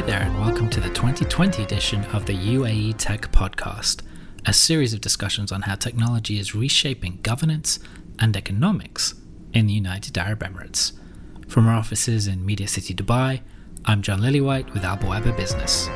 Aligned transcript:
Hi 0.00 0.06
there, 0.06 0.22
and 0.22 0.40
welcome 0.40 0.70
to 0.70 0.80
the 0.80 0.88
2020 0.88 1.62
edition 1.62 2.06
of 2.06 2.24
the 2.24 2.32
UAE 2.32 2.94
Tech 2.96 3.30
Podcast, 3.32 4.00
a 4.46 4.52
series 4.54 4.94
of 4.94 5.02
discussions 5.02 5.52
on 5.52 5.60
how 5.60 5.74
technology 5.74 6.38
is 6.38 6.54
reshaping 6.54 7.18
governance 7.20 7.78
and 8.18 8.34
economics 8.34 9.12
in 9.52 9.66
the 9.66 9.74
United 9.74 10.16
Arab 10.16 10.38
Emirates. 10.38 10.92
From 11.48 11.68
our 11.68 11.74
offices 11.74 12.26
in 12.26 12.46
Media 12.46 12.66
City, 12.66 12.94
Dubai, 12.94 13.42
I'm 13.84 14.00
John 14.00 14.22
Lillywhite 14.22 14.72
with 14.72 14.84
Al 14.84 14.96
Business. 15.36 15.88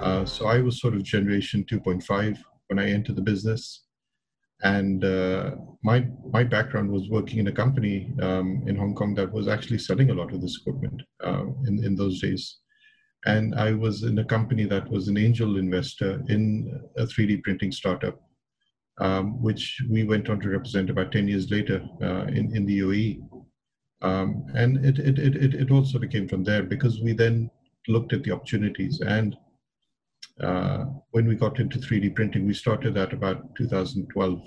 Uh, 0.00 0.24
so 0.24 0.46
I 0.46 0.60
was 0.60 0.80
sort 0.80 0.94
of 0.94 1.02
generation 1.02 1.64
2.5 1.64 2.38
when 2.68 2.78
I 2.78 2.90
entered 2.90 3.16
the 3.16 3.20
business 3.20 3.83
and 4.62 5.04
uh, 5.04 5.52
my 5.82 6.06
my 6.30 6.44
background 6.44 6.90
was 6.90 7.08
working 7.10 7.38
in 7.38 7.48
a 7.48 7.52
company 7.52 8.12
um, 8.22 8.62
in 8.66 8.76
Hong 8.76 8.94
Kong 8.94 9.14
that 9.14 9.30
was 9.32 9.48
actually 9.48 9.78
selling 9.78 10.10
a 10.10 10.14
lot 10.14 10.32
of 10.32 10.40
this 10.40 10.58
equipment 10.60 11.02
uh, 11.22 11.44
in 11.66 11.84
in 11.84 11.96
those 11.96 12.20
days, 12.20 12.58
and 13.26 13.54
I 13.54 13.72
was 13.72 14.02
in 14.04 14.18
a 14.18 14.24
company 14.24 14.64
that 14.64 14.88
was 14.90 15.08
an 15.08 15.18
angel 15.18 15.58
investor 15.58 16.22
in 16.28 16.80
a 16.96 17.04
3D 17.04 17.42
printing 17.42 17.72
startup, 17.72 18.20
um, 18.98 19.42
which 19.42 19.82
we 19.90 20.04
went 20.04 20.30
on 20.30 20.40
to 20.40 20.48
represent 20.48 20.90
about 20.90 21.12
10 21.12 21.28
years 21.28 21.50
later 21.50 21.82
uh, 22.02 22.26
in 22.28 22.54
in 22.56 22.64
the 22.64 22.78
UAE, 22.78 23.22
um, 24.02 24.46
and 24.54 24.84
it, 24.84 24.98
it 24.98 25.18
it 25.18 25.54
it 25.54 25.70
of 25.70 26.10
came 26.10 26.28
from 26.28 26.44
there 26.44 26.62
because 26.62 27.00
we 27.00 27.12
then 27.12 27.50
looked 27.88 28.12
at 28.12 28.22
the 28.22 28.30
opportunities 28.30 29.00
and 29.00 29.36
uh, 30.40 30.84
when 31.10 31.26
we 31.26 31.36
got 31.36 31.60
into 31.60 31.78
3D 31.78 32.14
printing, 32.14 32.46
we 32.46 32.54
started 32.54 32.96
at 32.96 33.12
about 33.12 33.54
2012. 33.56 34.40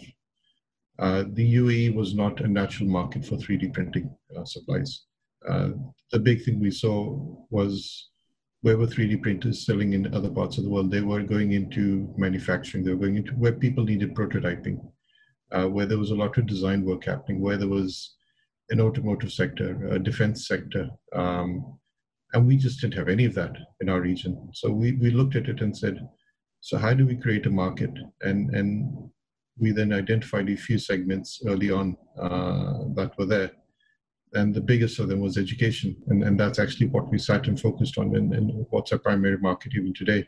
Uh, 0.99 1.23
the 1.33 1.55
UAE 1.55 1.95
was 1.95 2.15
not 2.15 2.41
a 2.41 2.47
natural 2.47 2.89
market 2.89 3.23
for 3.25 3.35
3D 3.35 3.73
printing 3.73 4.09
uh, 4.35 4.43
supplies. 4.43 5.03
Uh, 5.47 5.69
the 6.11 6.19
big 6.19 6.43
thing 6.43 6.59
we 6.59 6.71
saw 6.71 7.17
was 7.49 8.09
where 8.61 8.77
were 8.77 8.87
3D 8.87 9.21
printers 9.21 9.65
selling 9.65 9.93
in 9.93 10.13
other 10.13 10.29
parts 10.29 10.57
of 10.57 10.63
the 10.63 10.69
world? 10.69 10.91
They 10.91 11.01
were 11.01 11.21
going 11.21 11.53
into 11.53 12.13
manufacturing, 12.17 12.83
they 12.83 12.91
were 12.91 12.97
going 12.97 13.17
into 13.17 13.33
where 13.33 13.53
people 13.53 13.83
needed 13.83 14.15
prototyping, 14.15 14.79
uh, 15.51 15.67
where 15.67 15.85
there 15.85 15.99
was 15.99 16.11
a 16.11 16.15
lot 16.15 16.37
of 16.37 16.47
design 16.47 16.83
work 16.83 17.05
happening, 17.05 17.39
where 17.39 17.57
there 17.57 17.67
was 17.67 18.15
an 18.69 18.81
automotive 18.81 19.31
sector, 19.31 19.87
a 19.89 19.99
defense 19.99 20.47
sector, 20.47 20.89
um, 21.13 21.77
and 22.33 22.45
we 22.45 22.57
just 22.57 22.81
didn't 22.81 22.95
have 22.95 23.09
any 23.09 23.25
of 23.25 23.33
that 23.35 23.55
in 23.79 23.89
our 23.89 24.01
region. 24.01 24.49
So 24.53 24.71
we, 24.71 24.93
we 24.93 25.11
looked 25.11 25.35
at 25.35 25.47
it 25.47 25.61
and 25.61 25.75
said, 25.75 26.07
so 26.61 26.77
how 26.77 26.93
do 26.93 27.05
we 27.05 27.15
create 27.15 27.45
a 27.45 27.49
market? 27.49 27.91
And, 28.21 28.53
and 28.53 29.09
we 29.57 29.71
then 29.71 29.93
identified 29.93 30.49
a 30.49 30.55
few 30.55 30.77
segments 30.77 31.41
early 31.47 31.71
on 31.71 31.95
uh, 32.19 32.83
that 32.95 33.13
were 33.17 33.25
there. 33.25 33.51
And 34.33 34.53
the 34.53 34.61
biggest 34.61 34.99
of 34.99 35.07
them 35.07 35.21
was 35.21 35.37
education. 35.37 35.95
And, 36.07 36.23
and 36.23 36.39
that's 36.39 36.59
actually 36.59 36.87
what 36.87 37.09
we 37.09 37.17
sat 37.17 37.47
and 37.47 37.59
focused 37.59 37.97
on 37.97 38.15
and, 38.15 38.33
and 38.33 38.65
what's 38.69 38.91
our 38.91 38.99
primary 38.99 39.37
market 39.37 39.73
even 39.75 39.93
today. 39.93 40.27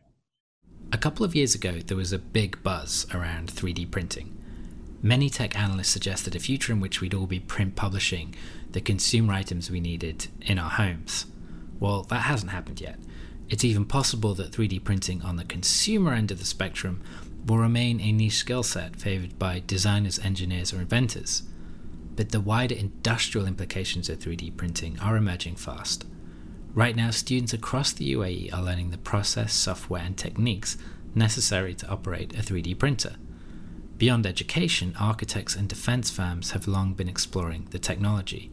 A 0.91 0.97
couple 0.97 1.25
of 1.25 1.35
years 1.35 1.53
ago, 1.53 1.79
there 1.85 1.97
was 1.97 2.13
a 2.13 2.17
big 2.17 2.63
buzz 2.63 3.05
around 3.13 3.49
3D 3.51 3.91
printing. 3.91 4.35
Many 5.01 5.29
tech 5.29 5.57
analysts 5.57 5.89
suggested 5.89 6.35
a 6.35 6.39
future 6.39 6.73
in 6.73 6.79
which 6.79 7.01
we'd 7.01 7.13
all 7.13 7.27
be 7.27 7.39
print 7.39 7.75
publishing 7.75 8.35
the 8.71 8.81
consumer 8.81 9.33
items 9.33 9.69
we 9.69 9.79
needed 9.79 10.27
in 10.41 10.57
our 10.57 10.69
homes. 10.69 11.25
Well, 11.79 12.03
that 12.03 12.21
hasn't 12.21 12.51
happened 12.51 12.81
yet. 12.81 12.99
It's 13.49 13.65
even 13.65 13.85
possible 13.85 14.35
that 14.35 14.51
3D 14.51 14.83
printing 14.83 15.21
on 15.21 15.37
the 15.37 15.43
consumer 15.43 16.13
end 16.13 16.31
of 16.31 16.39
the 16.39 16.45
spectrum 16.45 17.01
will 17.45 17.57
remain 17.57 17.99
a 17.99 18.11
niche 18.11 18.37
skill 18.37 18.63
set 18.63 18.97
favoured 18.97 19.39
by 19.39 19.63
designers, 19.65 20.19
engineers, 20.19 20.73
or 20.73 20.81
inventors. 20.81 21.43
But 22.15 22.29
the 22.29 22.41
wider 22.41 22.75
industrial 22.75 23.47
implications 23.47 24.09
of 24.09 24.19
3D 24.19 24.55
printing 24.57 24.99
are 24.99 25.17
emerging 25.17 25.55
fast. 25.55 26.05
Right 26.73 26.95
now, 26.95 27.09
students 27.09 27.53
across 27.53 27.91
the 27.91 28.13
UAE 28.13 28.53
are 28.53 28.61
learning 28.61 28.91
the 28.91 28.97
process, 28.97 29.53
software, 29.53 30.03
and 30.03 30.15
techniques 30.15 30.77
necessary 31.15 31.73
to 31.75 31.87
operate 31.89 32.33
a 32.37 32.43
3D 32.43 32.77
printer. 32.77 33.15
Beyond 33.97 34.27
education, 34.27 34.95
architects 34.99 35.55
and 35.55 35.67
defense 35.67 36.11
firms 36.11 36.51
have 36.51 36.67
long 36.67 36.93
been 36.93 37.09
exploring 37.09 37.67
the 37.71 37.79
technology. 37.79 38.51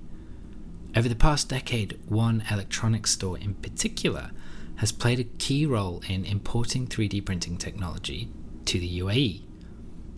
Over 0.96 1.10
the 1.10 1.14
past 1.14 1.50
decade, 1.50 1.98
one 2.06 2.42
electronics 2.50 3.10
store 3.10 3.36
in 3.36 3.52
particular 3.56 4.30
has 4.76 4.92
played 4.92 5.20
a 5.20 5.24
key 5.24 5.66
role 5.66 6.02
in 6.08 6.24
importing 6.24 6.86
3D 6.86 7.22
printing 7.22 7.58
technology 7.58 8.30
to 8.64 8.80
the 8.80 9.00
UAE. 9.00 9.42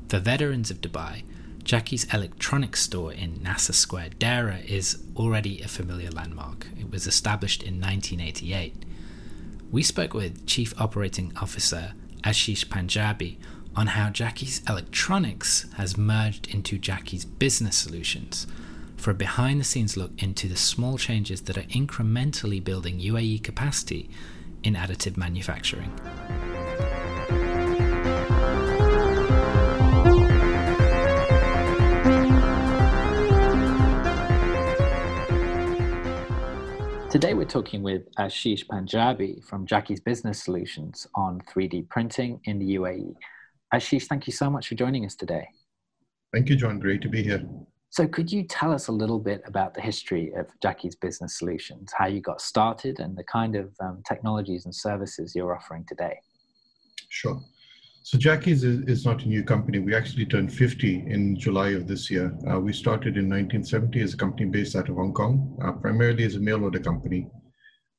For 0.08 0.20
veterans 0.20 0.70
of 0.70 0.80
Dubai, 0.80 1.24
Jackie's 1.64 2.04
electronics 2.14 2.80
store 2.80 3.12
in 3.12 3.42
Nasser 3.42 3.72
Square, 3.72 4.10
Deira, 4.20 4.64
is 4.66 5.02
already 5.16 5.60
a 5.60 5.66
familiar 5.66 6.12
landmark. 6.12 6.68
It 6.78 6.92
was 6.92 7.08
established 7.08 7.64
in 7.64 7.80
1988. 7.80 8.84
We 9.72 9.82
spoke 9.82 10.14
with 10.14 10.46
Chief 10.46 10.72
Operating 10.80 11.32
Officer 11.42 11.94
Ashish 12.22 12.66
Panjabi 12.66 13.38
on 13.74 13.88
how 13.88 14.10
Jackie's 14.10 14.62
Electronics 14.68 15.66
has 15.76 15.98
merged 15.98 16.46
into 16.46 16.78
Jackie's 16.78 17.24
Business 17.24 17.76
Solutions 17.76 18.46
for 18.98 19.12
a 19.12 19.14
behind 19.14 19.60
the 19.60 19.64
scenes 19.64 19.96
look 19.96 20.10
into 20.22 20.48
the 20.48 20.56
small 20.56 20.98
changes 20.98 21.42
that 21.42 21.56
are 21.56 21.62
incrementally 21.62 22.62
building 22.62 22.98
UAE 22.98 23.42
capacity 23.42 24.10
in 24.64 24.74
additive 24.74 25.16
manufacturing. 25.16 25.92
Today, 37.10 37.32
we're 37.32 37.46
talking 37.46 37.82
with 37.82 38.12
Ashish 38.16 38.66
Panjabi 38.66 39.42
from 39.42 39.64
Jackie's 39.64 40.00
Business 40.00 40.44
Solutions 40.44 41.06
on 41.14 41.40
3D 41.40 41.88
printing 41.88 42.40
in 42.44 42.58
the 42.58 42.74
UAE. 42.74 43.14
Ashish, 43.72 44.06
thank 44.08 44.26
you 44.26 44.32
so 44.32 44.50
much 44.50 44.68
for 44.68 44.74
joining 44.74 45.06
us 45.06 45.14
today. 45.14 45.46
Thank 46.34 46.50
you, 46.50 46.56
John. 46.56 46.78
Great 46.78 47.00
to 47.02 47.08
be 47.08 47.22
here. 47.22 47.42
So, 47.90 48.06
could 48.06 48.30
you 48.30 48.42
tell 48.42 48.72
us 48.72 48.88
a 48.88 48.92
little 48.92 49.18
bit 49.18 49.42
about 49.46 49.72
the 49.72 49.80
history 49.80 50.32
of 50.34 50.46
Jackie's 50.62 50.94
Business 50.94 51.38
Solutions, 51.38 51.90
how 51.96 52.06
you 52.06 52.20
got 52.20 52.40
started, 52.40 53.00
and 53.00 53.16
the 53.16 53.24
kind 53.24 53.56
of 53.56 53.74
um, 53.80 54.02
technologies 54.06 54.66
and 54.66 54.74
services 54.74 55.34
you're 55.34 55.56
offering 55.56 55.86
today? 55.88 56.18
Sure. 57.08 57.40
So, 58.02 58.18
Jackie's 58.18 58.62
is, 58.62 58.80
is, 58.80 59.06
not 59.06 59.22
a 59.24 59.28
new 59.28 59.42
company. 59.42 59.78
We 59.78 59.94
actually 59.94 60.26
turned 60.26 60.52
50 60.52 61.04
in 61.08 61.38
July 61.38 61.70
of 61.70 61.86
this 61.86 62.10
year. 62.10 62.36
Uh, 62.50 62.60
we 62.60 62.74
started 62.74 63.16
in 63.16 63.24
1970 63.24 64.02
as 64.02 64.12
a 64.12 64.18
company 64.18 64.50
based 64.50 64.76
out 64.76 64.90
of 64.90 64.96
Hong 64.96 65.14
Kong, 65.14 65.56
uh, 65.62 65.72
primarily 65.72 66.24
as 66.24 66.36
a 66.36 66.40
mail 66.40 66.64
order 66.64 66.80
company. 66.80 67.26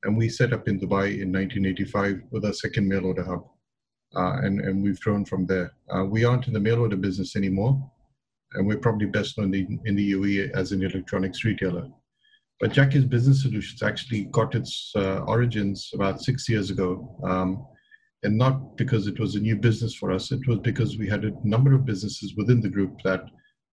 And 0.04 0.16
we 0.16 0.30
set 0.30 0.54
up 0.54 0.68
in 0.68 0.80
Dubai 0.80 1.20
in 1.20 1.34
1985 1.34 2.22
with 2.30 2.46
our 2.46 2.54
second 2.54 2.88
mail 2.88 3.06
order 3.06 3.24
hub. 3.24 3.44
Uh, 4.16 4.42
and, 4.44 4.62
and 4.62 4.84
we've 4.84 5.00
grown 5.00 5.26
from 5.26 5.48
there. 5.48 5.72
Uh, 5.90 6.06
we 6.06 6.26
aren't 6.26 6.48
in 6.48 6.54
the 6.54 6.60
mail 6.60 6.80
order 6.80 6.96
business 6.96 7.36
anymore 7.36 7.92
and 8.54 8.68
we're 8.68 8.78
probably 8.78 9.08
best 9.08 9.38
known 9.38 9.54
in, 9.54 9.80
in 9.86 9.96
the 9.96 10.14
UAE 10.14 10.52
as 10.52 10.72
an 10.72 10.84
electronics 10.84 11.44
retailer. 11.44 11.88
But 12.60 12.74
Jackie's 12.74 13.06
Business 13.06 13.44
Solutions 13.44 13.82
actually 13.82 14.26
got 14.26 14.54
its 14.54 14.92
uh, 14.96 15.20
origins 15.20 15.92
about 15.94 16.22
six 16.22 16.50
years 16.50 16.70
ago. 16.70 17.18
Um, 17.24 17.66
and 18.24 18.38
not 18.38 18.76
because 18.76 19.08
it 19.08 19.18
was 19.18 19.36
a 19.36 19.40
new 19.40 19.56
business 19.56 19.96
for 19.96 20.12
us, 20.12 20.32
it 20.32 20.46
was 20.46 20.60
because 20.60 20.98
we 20.98 21.08
had 21.08 21.24
a 21.24 21.32
number 21.46 21.74
of 21.74 21.86
businesses 21.86 22.36
within 22.36 22.60
the 22.60 22.70
group 22.70 23.02
that 23.04 23.24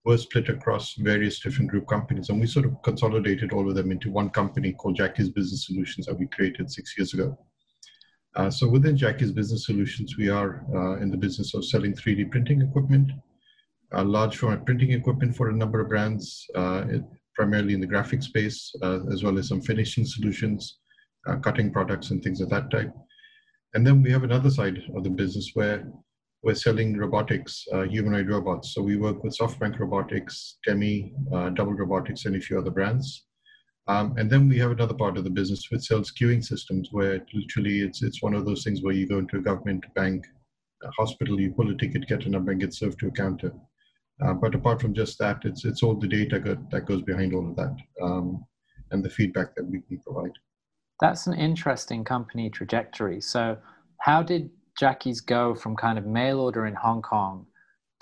were 0.05 0.17
split 0.17 0.49
across 0.49 0.95
various 0.95 1.41
different 1.41 1.69
group 1.69 1.89
companies. 1.89 2.29
And 2.29 2.41
we 2.41 2.47
sort 2.47 2.65
of 2.65 2.81
consolidated 2.83 3.53
all 3.53 3.69
of 3.69 3.75
them 3.75 3.91
into 3.91 4.13
one 4.13 4.31
company 4.31 4.73
called 4.73 4.97
Jackie's 4.97 5.31
Business 5.31 5.67
Solutions 5.67 6.07
that 6.07 6.17
we 6.17 6.29
created 6.29 6.71
six 6.71 6.97
years 6.97 7.13
ago. 7.13 7.37
Uh, 8.37 8.51
so 8.51 8.69
within 8.69 8.97
Jackie's 8.97 9.33
Business 9.33 9.67
Solutions, 9.67 10.17
we 10.17 10.29
are 10.29 10.65
uh, 10.73 11.01
in 11.01 11.11
the 11.11 11.17
business 11.17 11.55
of 11.55 11.65
selling 11.65 11.93
3D 11.93 12.31
printing 12.31 12.63
equipment, 12.63 13.11
uh, 13.95 14.05
large 14.05 14.37
format 14.37 14.65
printing 14.65 14.93
equipment 14.93 15.37
for 15.37 15.49
a 15.49 15.55
number 15.55 15.81
of 15.81 15.89
brands, 15.89 16.47
uh, 16.55 16.85
it, 16.89 17.03
primarily 17.35 17.75
in 17.75 17.81
the 17.81 17.87
graphic 17.87 18.23
space, 18.23 18.75
uh, 18.83 19.01
as 19.13 19.23
well 19.23 19.39
as 19.39 19.49
some 19.49 19.61
finishing 19.61 20.05
solutions, 20.05 20.79
uh, 21.29 21.37
cutting 21.37 21.73
products, 21.73 22.11
and 22.11 22.23
things 22.23 22.41
of 22.41 22.49
that 22.51 22.71
type. 22.71 22.93
And 23.75 23.87
then 23.87 24.03
we 24.03 24.11
have 24.11 24.25
another 24.25 24.51
side 24.51 24.79
of 24.95 25.05
the 25.05 25.11
business 25.11 25.51
where 25.55 25.87
we're 26.43 26.55
selling 26.55 26.97
robotics, 26.97 27.67
uh, 27.73 27.83
humanoid 27.83 28.29
robots. 28.29 28.75
So 28.75 28.83
we 28.83 28.97
work 28.97 29.23
with 29.23 29.37
SoftBank 29.37 29.79
Robotics, 29.79 30.59
Temi, 30.65 31.13
uh, 31.35 31.51
Double 31.51 31.75
Robotics, 31.75 32.25
and 32.25 32.37
a 32.37 32.41
few 32.41 32.59
other 32.59 32.71
brands. 32.71 33.27
Um, 33.89 34.15
and 34.17 34.31
then 34.31 34.49
we 34.49 34.59
have 34.59 34.73
another 34.73 34.95
part 34.95 35.17
of 35.17 35.25
the 35.25 35.31
business 35.31 35.71
which 35.71 35.83
sells 35.83 36.13
queuing 36.13 36.45
systems, 36.45 36.89
where 36.91 37.25
literally 37.33 37.81
it's 37.81 38.03
it's 38.03 38.23
one 38.23 38.35
of 38.35 38.45
those 38.45 38.65
things 38.65 38.83
where 38.83 38.95
you 38.95 39.07
go 39.07 39.19
into 39.19 39.37
a 39.37 39.43
government 39.43 39.85
bank, 39.95 40.25
a 40.83 40.91
hospital, 40.91 41.41
you 41.41 41.53
pull 41.53 41.71
a 41.71 41.77
ticket, 41.77 42.09
get 42.09 42.27
a 42.27 42.29
number, 42.29 42.51
and 42.51 42.61
get 42.61 42.75
served 42.75 42.99
to 43.01 43.09
a 43.09 43.13
counter. 43.13 43.53
Uh, 44.25 44.33
but 44.33 44.55
apart 44.55 44.81
from 44.81 44.95
just 44.95 45.19
that, 45.19 45.45
it's 45.45 45.65
it's 45.65 45.83
all 45.83 45.95
the 45.95 46.09
data 46.09 46.41
go, 46.41 46.57
that 46.71 46.87
goes 46.87 47.03
behind 47.03 47.35
all 47.35 47.49
of 47.49 47.57
that, 47.57 47.77
um, 48.03 48.45
and 48.91 49.05
the 49.05 49.11
feedback 49.11 49.55
that 49.55 49.67
we 49.67 49.81
can 49.83 49.99
provide. 50.01 50.33
That's 51.01 51.27
an 51.27 51.35
interesting 51.35 52.03
company 52.05 52.49
trajectory. 52.49 53.21
So, 53.21 53.59
how 54.01 54.23
did 54.23 54.49
Jackie's 54.79 55.21
go 55.21 55.55
from 55.55 55.77
kind 55.77 55.99
of 55.99 56.07
mail 56.07 56.41
order 56.41 56.67
in 56.67 56.75
Hong 56.75 57.03
Kong 57.03 57.47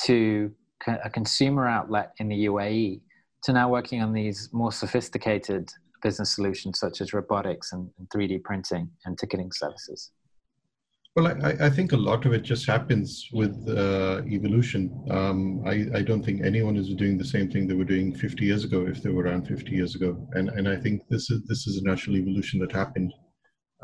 to 0.02 0.52
a 0.86 1.10
consumer 1.10 1.66
outlet 1.66 2.12
in 2.18 2.28
the 2.28 2.46
UAE 2.46 3.00
to 3.44 3.52
now 3.52 3.68
working 3.68 4.02
on 4.02 4.12
these 4.12 4.50
more 4.52 4.72
sophisticated 4.72 5.70
business 6.02 6.34
solutions 6.34 6.78
such 6.78 7.00
as 7.00 7.12
robotics 7.12 7.72
and, 7.72 7.90
and 7.98 8.08
3D 8.10 8.42
printing 8.42 8.90
and 9.04 9.18
ticketing 9.18 9.50
services? 9.52 10.12
Well, 11.16 11.28
I, 11.28 11.66
I, 11.66 11.70
think 11.70 11.92
a 11.92 11.96
lot 11.96 12.26
of 12.26 12.32
it 12.32 12.42
just 12.42 12.66
happens 12.66 13.28
with 13.32 13.54
uh, 13.68 14.22
evolution. 14.26 14.90
Um, 15.10 15.62
I, 15.64 15.86
I, 15.98 16.02
don't 16.02 16.24
think 16.24 16.42
anyone 16.42 16.76
is 16.76 16.92
doing 16.92 17.16
the 17.16 17.24
same 17.24 17.48
thing 17.48 17.68
they 17.68 17.74
were 17.74 17.84
doing 17.84 18.12
50 18.12 18.44
years 18.44 18.64
ago 18.64 18.84
if 18.88 19.00
they 19.00 19.10
were 19.10 19.22
around 19.22 19.46
50 19.46 19.70
years 19.70 19.94
ago. 19.94 20.28
And, 20.32 20.48
and 20.48 20.68
I 20.68 20.74
think 20.74 21.02
this 21.08 21.30
is 21.30 21.44
this 21.46 21.68
is 21.68 21.76
a 21.76 21.84
natural 21.84 22.16
evolution 22.16 22.58
that 22.60 22.72
happened. 22.72 23.12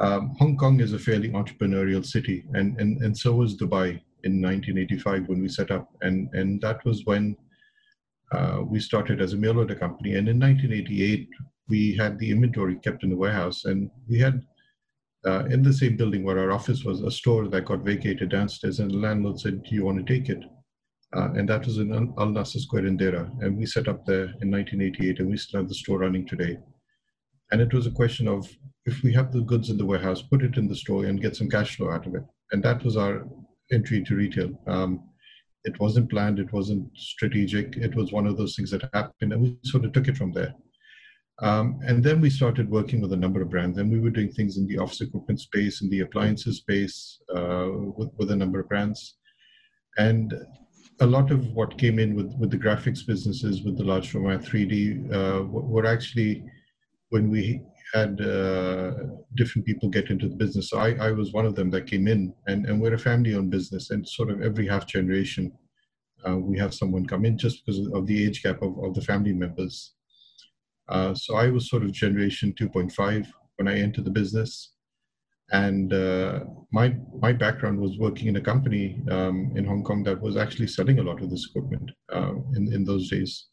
Um, 0.00 0.34
Hong 0.40 0.56
Kong 0.56 0.80
is 0.80 0.92
a 0.92 0.98
fairly 0.98 1.28
entrepreneurial 1.28 2.04
city, 2.04 2.46
and, 2.54 2.76
and, 2.80 3.00
and 3.00 3.16
so 3.16 3.34
was 3.34 3.56
Dubai 3.56 4.00
in 4.24 4.42
1985 4.42 5.28
when 5.28 5.40
we 5.40 5.48
set 5.48 5.70
up. 5.70 5.88
And, 6.00 6.28
and 6.32 6.60
that 6.62 6.84
was 6.84 7.04
when 7.04 7.36
uh, 8.32 8.62
we 8.66 8.80
started 8.80 9.20
as 9.20 9.34
a 9.34 9.36
mail 9.36 9.58
order 9.58 9.76
company. 9.76 10.16
And 10.16 10.28
in 10.28 10.40
1988, 10.40 11.28
we 11.68 11.94
had 11.94 12.18
the 12.18 12.32
inventory 12.32 12.74
kept 12.76 13.04
in 13.04 13.10
the 13.10 13.16
warehouse, 13.16 13.66
and 13.66 13.88
we 14.08 14.18
had 14.18 14.42
uh, 15.26 15.44
in 15.46 15.62
the 15.62 15.72
same 15.72 15.96
building 15.96 16.24
where 16.24 16.38
our 16.38 16.52
office 16.52 16.84
was, 16.84 17.02
a 17.02 17.10
store 17.10 17.48
that 17.48 17.66
got 17.66 17.84
vacated 17.84 18.30
downstairs, 18.30 18.80
and 18.80 18.90
the 18.90 18.96
landlord 18.96 19.38
said, 19.38 19.62
"Do 19.62 19.74
you 19.74 19.84
want 19.84 20.04
to 20.04 20.12
take 20.12 20.28
it?" 20.28 20.42
Uh, 21.14 21.30
and 21.32 21.48
that 21.48 21.66
was 21.66 21.78
in 21.78 21.92
Al 21.92 22.30
Nasser 22.30 22.60
Square 22.60 22.86
in 22.86 22.96
Deira, 22.96 23.30
and 23.40 23.56
we 23.56 23.66
set 23.66 23.88
up 23.88 24.06
there 24.06 24.26
in 24.40 24.50
1988, 24.50 25.18
and 25.18 25.28
we 25.28 25.36
still 25.36 25.60
have 25.60 25.68
the 25.68 25.74
store 25.74 25.98
running 25.98 26.26
today. 26.26 26.58
And 27.50 27.60
it 27.60 27.74
was 27.74 27.86
a 27.86 27.90
question 27.90 28.28
of 28.28 28.48
if 28.86 29.02
we 29.02 29.12
have 29.12 29.32
the 29.32 29.40
goods 29.40 29.70
in 29.70 29.76
the 29.76 29.84
warehouse, 29.84 30.22
put 30.22 30.42
it 30.42 30.56
in 30.56 30.68
the 30.68 30.76
store 30.76 31.04
and 31.04 31.20
get 31.20 31.36
some 31.36 31.50
cash 31.50 31.76
flow 31.76 31.90
out 31.90 32.06
of 32.06 32.14
it. 32.14 32.22
And 32.52 32.62
that 32.62 32.84
was 32.84 32.96
our 32.96 33.26
entry 33.72 33.98
into 33.98 34.14
retail. 34.14 34.50
Um, 34.66 35.02
it 35.64 35.78
wasn't 35.78 36.10
planned, 36.10 36.38
it 36.38 36.52
wasn't 36.52 36.88
strategic. 36.96 37.76
It 37.76 37.94
was 37.94 38.12
one 38.12 38.26
of 38.26 38.36
those 38.36 38.56
things 38.56 38.70
that 38.70 38.88
happened, 38.94 39.32
and 39.32 39.42
we 39.42 39.58
sort 39.64 39.84
of 39.84 39.92
took 39.92 40.08
it 40.08 40.16
from 40.16 40.32
there. 40.32 40.54
Um, 41.42 41.80
and 41.86 42.04
then 42.04 42.20
we 42.20 42.28
started 42.28 42.68
working 42.68 43.00
with 43.00 43.12
a 43.12 43.16
number 43.16 43.40
of 43.40 43.48
brands, 43.48 43.78
and 43.78 43.90
we 43.90 43.98
were 43.98 44.10
doing 44.10 44.30
things 44.30 44.58
in 44.58 44.66
the 44.66 44.78
office 44.78 45.00
equipment 45.00 45.40
space, 45.40 45.80
in 45.80 45.88
the 45.88 46.00
appliances 46.00 46.58
space, 46.58 47.20
uh, 47.34 47.68
with, 47.96 48.10
with 48.18 48.30
a 48.30 48.36
number 48.36 48.60
of 48.60 48.68
brands. 48.68 49.16
And 49.96 50.34
a 51.00 51.06
lot 51.06 51.30
of 51.30 51.46
what 51.52 51.78
came 51.78 51.98
in 51.98 52.14
with, 52.14 52.34
with 52.38 52.50
the 52.50 52.58
graphics 52.58 53.06
businesses, 53.06 53.62
with 53.62 53.78
the 53.78 53.84
large 53.84 54.10
format 54.10 54.42
3D, 54.42 55.12
uh, 55.14 55.44
were 55.44 55.86
actually 55.86 56.44
when 57.08 57.30
we 57.30 57.62
had 57.94 58.20
uh, 58.20 58.92
different 59.34 59.66
people 59.66 59.88
get 59.88 60.10
into 60.10 60.28
the 60.28 60.36
business. 60.36 60.70
So 60.70 60.78
I, 60.78 60.92
I 61.08 61.10
was 61.10 61.32
one 61.32 61.46
of 61.46 61.54
them 61.54 61.70
that 61.70 61.86
came 61.86 62.06
in, 62.06 62.32
and, 62.46 62.66
and 62.66 62.80
we're 62.80 62.94
a 62.94 62.98
family 62.98 63.34
owned 63.34 63.50
business, 63.50 63.90
and 63.90 64.06
sort 64.06 64.30
of 64.30 64.42
every 64.42 64.66
half 64.66 64.86
generation, 64.86 65.52
uh, 66.28 66.36
we 66.36 66.58
have 66.58 66.74
someone 66.74 67.06
come 67.06 67.24
in 67.24 67.38
just 67.38 67.64
because 67.64 67.86
of 67.92 68.06
the 68.06 68.26
age 68.26 68.42
gap 68.42 68.62
of, 68.62 68.78
of 68.84 68.94
the 68.94 69.00
family 69.00 69.32
members. 69.32 69.94
Uh, 70.90 71.14
so 71.14 71.36
I 71.36 71.48
was 71.48 71.70
sort 71.70 71.84
of 71.84 71.92
generation 71.92 72.52
2.5 72.58 73.26
when 73.56 73.68
I 73.68 73.78
entered 73.78 74.04
the 74.04 74.10
business. 74.10 74.72
And 75.52 75.92
uh, 75.92 76.40
my, 76.72 76.96
my 77.18 77.32
background 77.32 77.80
was 77.80 77.98
working 77.98 78.28
in 78.28 78.36
a 78.36 78.40
company 78.40 79.00
um, 79.10 79.52
in 79.56 79.64
Hong 79.64 79.82
Kong 79.82 80.02
that 80.04 80.20
was 80.20 80.36
actually 80.36 80.68
selling 80.68 80.98
a 80.98 81.02
lot 81.02 81.22
of 81.22 81.30
this 81.30 81.48
equipment 81.48 81.90
uh, 82.12 82.34
in, 82.54 82.72
in 82.72 82.84
those 82.84 83.08
days. 83.08 83.46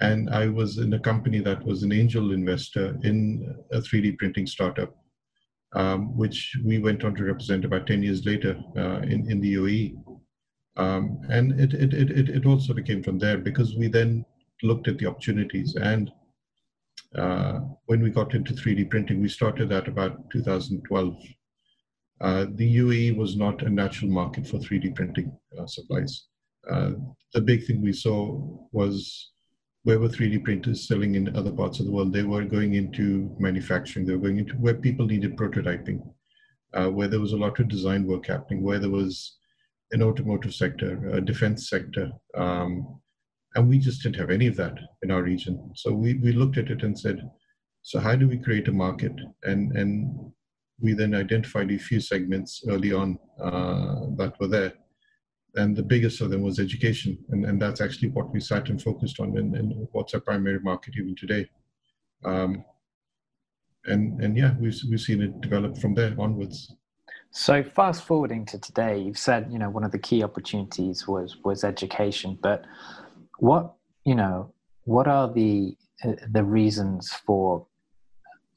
And 0.00 0.28
I 0.30 0.48
was 0.48 0.78
in 0.78 0.92
a 0.92 1.00
company 1.00 1.40
that 1.40 1.64
was 1.64 1.82
an 1.82 1.92
angel 1.92 2.32
investor 2.32 2.96
in 3.02 3.54
a 3.72 3.78
3D 3.78 4.18
printing 4.18 4.46
startup, 4.46 4.94
um, 5.74 6.16
which 6.16 6.56
we 6.64 6.78
went 6.78 7.04
on 7.04 7.14
to 7.14 7.24
represent 7.24 7.64
about 7.64 7.86
10 7.86 8.02
years 8.02 8.24
later 8.26 8.58
uh, 8.76 9.00
in, 9.00 9.30
in 9.30 9.40
the 9.40 9.54
UAE. 9.54 9.96
Um, 10.76 11.20
and 11.30 11.58
it, 11.58 11.72
it, 11.72 11.94
it, 11.94 12.28
it 12.28 12.46
also 12.46 12.74
came 12.74 13.02
from 13.02 13.18
there 13.18 13.38
because 13.38 13.74
we 13.76 13.88
then 13.88 14.24
looked 14.62 14.88
at 14.88 14.98
the 14.98 15.06
opportunities 15.06 15.74
and 15.76 16.10
uh, 17.14 17.60
when 17.86 18.02
we 18.02 18.10
got 18.10 18.34
into 18.34 18.52
3D 18.52 18.90
printing, 18.90 19.20
we 19.20 19.28
started 19.28 19.72
at 19.72 19.88
about 19.88 20.30
2012. 20.30 21.16
Uh, 22.20 22.46
the 22.54 22.76
UAE 22.78 23.16
was 23.16 23.36
not 23.36 23.62
a 23.62 23.70
natural 23.70 24.10
market 24.10 24.46
for 24.46 24.58
3D 24.58 24.94
printing 24.94 25.36
uh, 25.58 25.66
supplies. 25.66 26.26
Uh, 26.70 26.92
the 27.32 27.40
big 27.40 27.64
thing 27.66 27.80
we 27.80 27.92
saw 27.92 28.40
was 28.72 29.32
where 29.84 30.00
were 30.00 30.08
3D 30.08 30.42
printers 30.42 30.88
selling 30.88 31.14
in 31.14 31.36
other 31.36 31.52
parts 31.52 31.78
of 31.78 31.86
the 31.86 31.92
world? 31.92 32.12
They 32.12 32.24
were 32.24 32.44
going 32.44 32.74
into 32.74 33.34
manufacturing. 33.38 34.04
They 34.04 34.14
were 34.14 34.22
going 34.22 34.38
into 34.38 34.54
where 34.54 34.74
people 34.74 35.06
needed 35.06 35.36
prototyping, 35.36 36.02
uh, 36.74 36.88
where 36.88 37.06
there 37.06 37.20
was 37.20 37.32
a 37.32 37.36
lot 37.36 37.60
of 37.60 37.68
design 37.68 38.04
work 38.04 38.26
happening, 38.26 38.62
where 38.62 38.80
there 38.80 38.90
was 38.90 39.36
an 39.92 40.02
automotive 40.02 40.54
sector, 40.54 41.10
a 41.10 41.20
defense 41.20 41.70
sector, 41.70 42.10
um, 42.34 43.00
and 43.56 43.68
we 43.68 43.78
just 43.78 44.02
didn't 44.02 44.20
have 44.20 44.30
any 44.30 44.46
of 44.46 44.56
that 44.56 44.74
in 45.02 45.10
our 45.10 45.22
region. 45.22 45.70
So 45.74 45.90
we, 45.92 46.14
we 46.14 46.32
looked 46.32 46.58
at 46.58 46.70
it 46.70 46.82
and 46.82 46.96
said, 46.96 47.28
so 47.80 47.98
how 47.98 48.14
do 48.14 48.28
we 48.28 48.36
create 48.36 48.68
a 48.68 48.72
market? 48.72 49.12
And, 49.44 49.74
and 49.74 50.30
we 50.78 50.92
then 50.92 51.14
identified 51.14 51.72
a 51.72 51.78
few 51.78 51.98
segments 51.98 52.62
early 52.68 52.92
on 52.92 53.18
uh, 53.42 54.10
that 54.16 54.34
were 54.38 54.48
there. 54.48 54.74
And 55.54 55.74
the 55.74 55.82
biggest 55.82 56.20
of 56.20 56.28
them 56.28 56.42
was 56.42 56.60
education. 56.60 57.16
And, 57.30 57.46
and 57.46 57.60
that's 57.60 57.80
actually 57.80 58.08
what 58.08 58.30
we 58.30 58.40
sat 58.40 58.68
and 58.68 58.80
focused 58.80 59.20
on 59.20 59.38
and, 59.38 59.56
and 59.56 59.88
what's 59.92 60.12
our 60.12 60.20
primary 60.20 60.60
market 60.60 60.94
even 60.98 61.16
today. 61.16 61.48
Um, 62.26 62.62
and, 63.86 64.22
and 64.22 64.36
yeah, 64.36 64.54
we've, 64.60 64.78
we've 64.90 65.00
seen 65.00 65.22
it 65.22 65.40
develop 65.40 65.78
from 65.78 65.94
there 65.94 66.14
onwards. 66.18 66.74
So 67.30 67.62
fast 67.62 68.04
forwarding 68.04 68.44
to 68.46 68.58
today, 68.58 68.98
you've 68.98 69.18
said, 69.18 69.48
you 69.50 69.58
know, 69.58 69.70
one 69.70 69.84
of 69.84 69.92
the 69.92 69.98
key 69.98 70.22
opportunities 70.22 71.06
was, 71.06 71.36
was 71.44 71.64
education, 71.64 72.38
but 72.42 72.64
what 73.38 73.74
you 74.04 74.14
know 74.14 74.52
what 74.84 75.08
are 75.08 75.32
the 75.32 75.76
uh, 76.04 76.12
the 76.30 76.44
reasons 76.44 77.10
for 77.26 77.66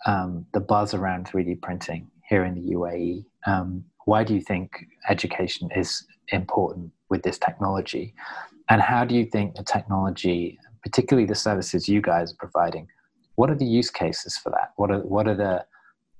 um, 0.05 0.45
the 0.53 0.59
buzz 0.59 0.93
around 0.93 1.25
3D 1.27 1.61
printing 1.61 2.09
here 2.27 2.45
in 2.45 2.55
the 2.55 2.73
UAE? 2.75 3.25
Um, 3.45 3.83
why 4.05 4.23
do 4.23 4.33
you 4.33 4.41
think 4.41 4.71
education 5.09 5.69
is 5.75 6.05
important 6.29 6.91
with 7.09 7.23
this 7.23 7.37
technology? 7.37 8.13
And 8.69 8.81
how 8.81 9.03
do 9.03 9.15
you 9.15 9.25
think 9.25 9.55
the 9.55 9.63
technology, 9.63 10.59
particularly 10.83 11.25
the 11.27 11.35
services 11.35 11.89
you 11.89 12.01
guys 12.01 12.31
are 12.31 12.37
providing, 12.37 12.87
what 13.35 13.49
are 13.49 13.55
the 13.55 13.65
use 13.65 13.89
cases 13.89 14.37
for 14.37 14.49
that? 14.51 14.73
What 14.75 14.91
are 14.91 14.99
what 14.99 15.27
are 15.27 15.35
the 15.35 15.65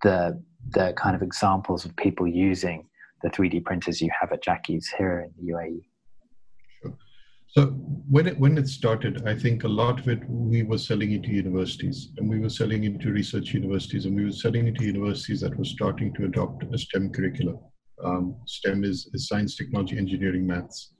the 0.04 0.42
the 0.72 0.94
kind 0.98 1.16
of 1.16 1.22
examples 1.22 1.86
of 1.86 1.96
people 1.96 2.28
using 2.28 2.88
the 3.22 3.30
3D 3.30 3.64
printers 3.66 4.02
you 4.02 4.10
have 4.20 4.32
at 4.32 4.42
Jackie's 4.42 4.88
here 4.98 5.20
in 5.20 5.46
the 5.46 5.54
UAE? 5.54 5.84
So 7.52 7.66
when 7.66 8.28
it 8.28 8.38
when 8.40 8.60
it 8.60 8.68
started, 8.68 9.28
I 9.28 9.34
think 9.34 9.64
a 9.64 9.68
lot 9.68 10.00
of 10.00 10.08
it 10.08 10.20
we 10.30 10.62
were 10.62 10.78
selling 10.78 11.14
into 11.14 11.30
universities, 11.30 12.10
and 12.18 12.30
we 12.30 12.40
were 12.40 12.50
selling 12.50 12.84
into 12.84 13.12
research 13.12 13.54
universities, 13.56 14.06
and 14.06 14.16
we 14.16 14.26
were 14.26 14.32
selling 14.32 14.68
into 14.68 14.86
universities 14.86 15.42
that 15.42 15.58
were 15.58 15.66
starting 15.66 16.14
to 16.14 16.26
adopt 16.26 16.64
a 16.72 16.78
STEM 16.78 17.12
curriculum. 17.12 17.58
Um, 18.04 18.36
STEM 18.46 18.84
is, 18.84 19.10
is 19.14 19.28
science, 19.28 19.56
technology, 19.56 19.98
engineering, 19.98 20.46
maths, 20.46 20.94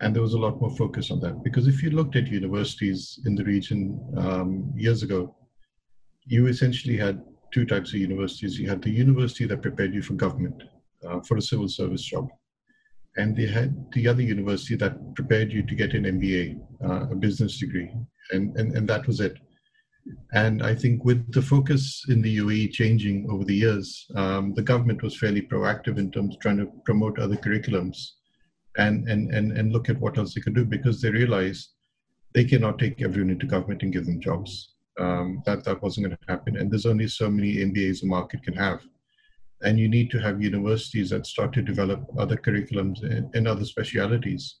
and 0.00 0.12
there 0.12 0.22
was 0.22 0.34
a 0.34 0.38
lot 0.38 0.60
more 0.60 0.74
focus 0.76 1.12
on 1.12 1.20
that 1.20 1.44
because 1.44 1.68
if 1.68 1.80
you 1.84 1.90
looked 1.90 2.16
at 2.16 2.26
universities 2.26 3.20
in 3.24 3.36
the 3.36 3.44
region 3.44 3.98
um, 4.18 4.72
years 4.76 5.04
ago, 5.04 5.36
you 6.24 6.48
essentially 6.48 6.96
had 6.96 7.22
two 7.54 7.64
types 7.64 7.90
of 7.90 8.00
universities. 8.00 8.58
You 8.58 8.68
had 8.68 8.82
the 8.82 8.90
university 8.90 9.46
that 9.46 9.62
prepared 9.62 9.94
you 9.94 10.02
for 10.02 10.14
government, 10.14 10.64
uh, 11.08 11.20
for 11.20 11.36
a 11.36 11.42
civil 11.42 11.68
service 11.68 12.02
job, 12.02 12.28
and 13.16 13.36
they 13.36 13.46
had 13.46 13.74
the 13.92 14.06
other 14.06 14.22
university 14.22 14.76
that 14.76 15.14
prepared 15.14 15.52
you 15.52 15.62
to 15.66 15.74
get 15.74 15.94
an 15.94 16.04
MBA, 16.04 16.60
uh, 16.84 17.10
a 17.10 17.14
business 17.14 17.58
degree, 17.58 17.90
and, 18.32 18.56
and 18.56 18.76
and 18.76 18.88
that 18.88 19.06
was 19.06 19.20
it. 19.20 19.38
And 20.32 20.62
I 20.62 20.74
think 20.74 21.04
with 21.04 21.32
the 21.32 21.42
focus 21.42 22.04
in 22.08 22.22
the 22.22 22.38
UAE 22.38 22.72
changing 22.72 23.26
over 23.28 23.44
the 23.44 23.56
years, 23.56 24.06
um, 24.14 24.54
the 24.54 24.62
government 24.62 25.02
was 25.02 25.18
fairly 25.18 25.42
proactive 25.42 25.98
in 25.98 26.12
terms 26.12 26.36
of 26.36 26.40
trying 26.40 26.58
to 26.58 26.70
promote 26.84 27.18
other 27.18 27.36
curriculums, 27.36 27.96
and 28.76 29.08
and 29.08 29.32
and 29.34 29.52
and 29.52 29.72
look 29.72 29.88
at 29.88 30.00
what 30.00 30.18
else 30.18 30.34
they 30.34 30.40
could 30.40 30.54
do 30.54 30.64
because 30.64 31.00
they 31.00 31.10
realized 31.10 31.70
they 32.34 32.44
cannot 32.44 32.78
take 32.78 33.02
everyone 33.02 33.30
into 33.30 33.46
government 33.46 33.82
and 33.82 33.92
give 33.92 34.06
them 34.06 34.20
jobs. 34.20 34.74
Um, 34.98 35.42
that 35.44 35.64
that 35.64 35.82
wasn't 35.82 36.06
going 36.06 36.16
to 36.16 36.32
happen, 36.32 36.56
and 36.56 36.70
there's 36.70 36.86
only 36.86 37.08
so 37.08 37.30
many 37.30 37.56
MBAs 37.56 38.02
a 38.02 38.06
market 38.06 38.42
can 38.42 38.54
have 38.54 38.80
and 39.62 39.78
you 39.78 39.88
need 39.88 40.10
to 40.10 40.18
have 40.18 40.42
universities 40.42 41.10
that 41.10 41.26
start 41.26 41.52
to 41.54 41.62
develop 41.62 42.04
other 42.18 42.36
curriculums 42.36 43.02
in, 43.02 43.30
in 43.34 43.46
other 43.46 43.64
specialities. 43.64 44.56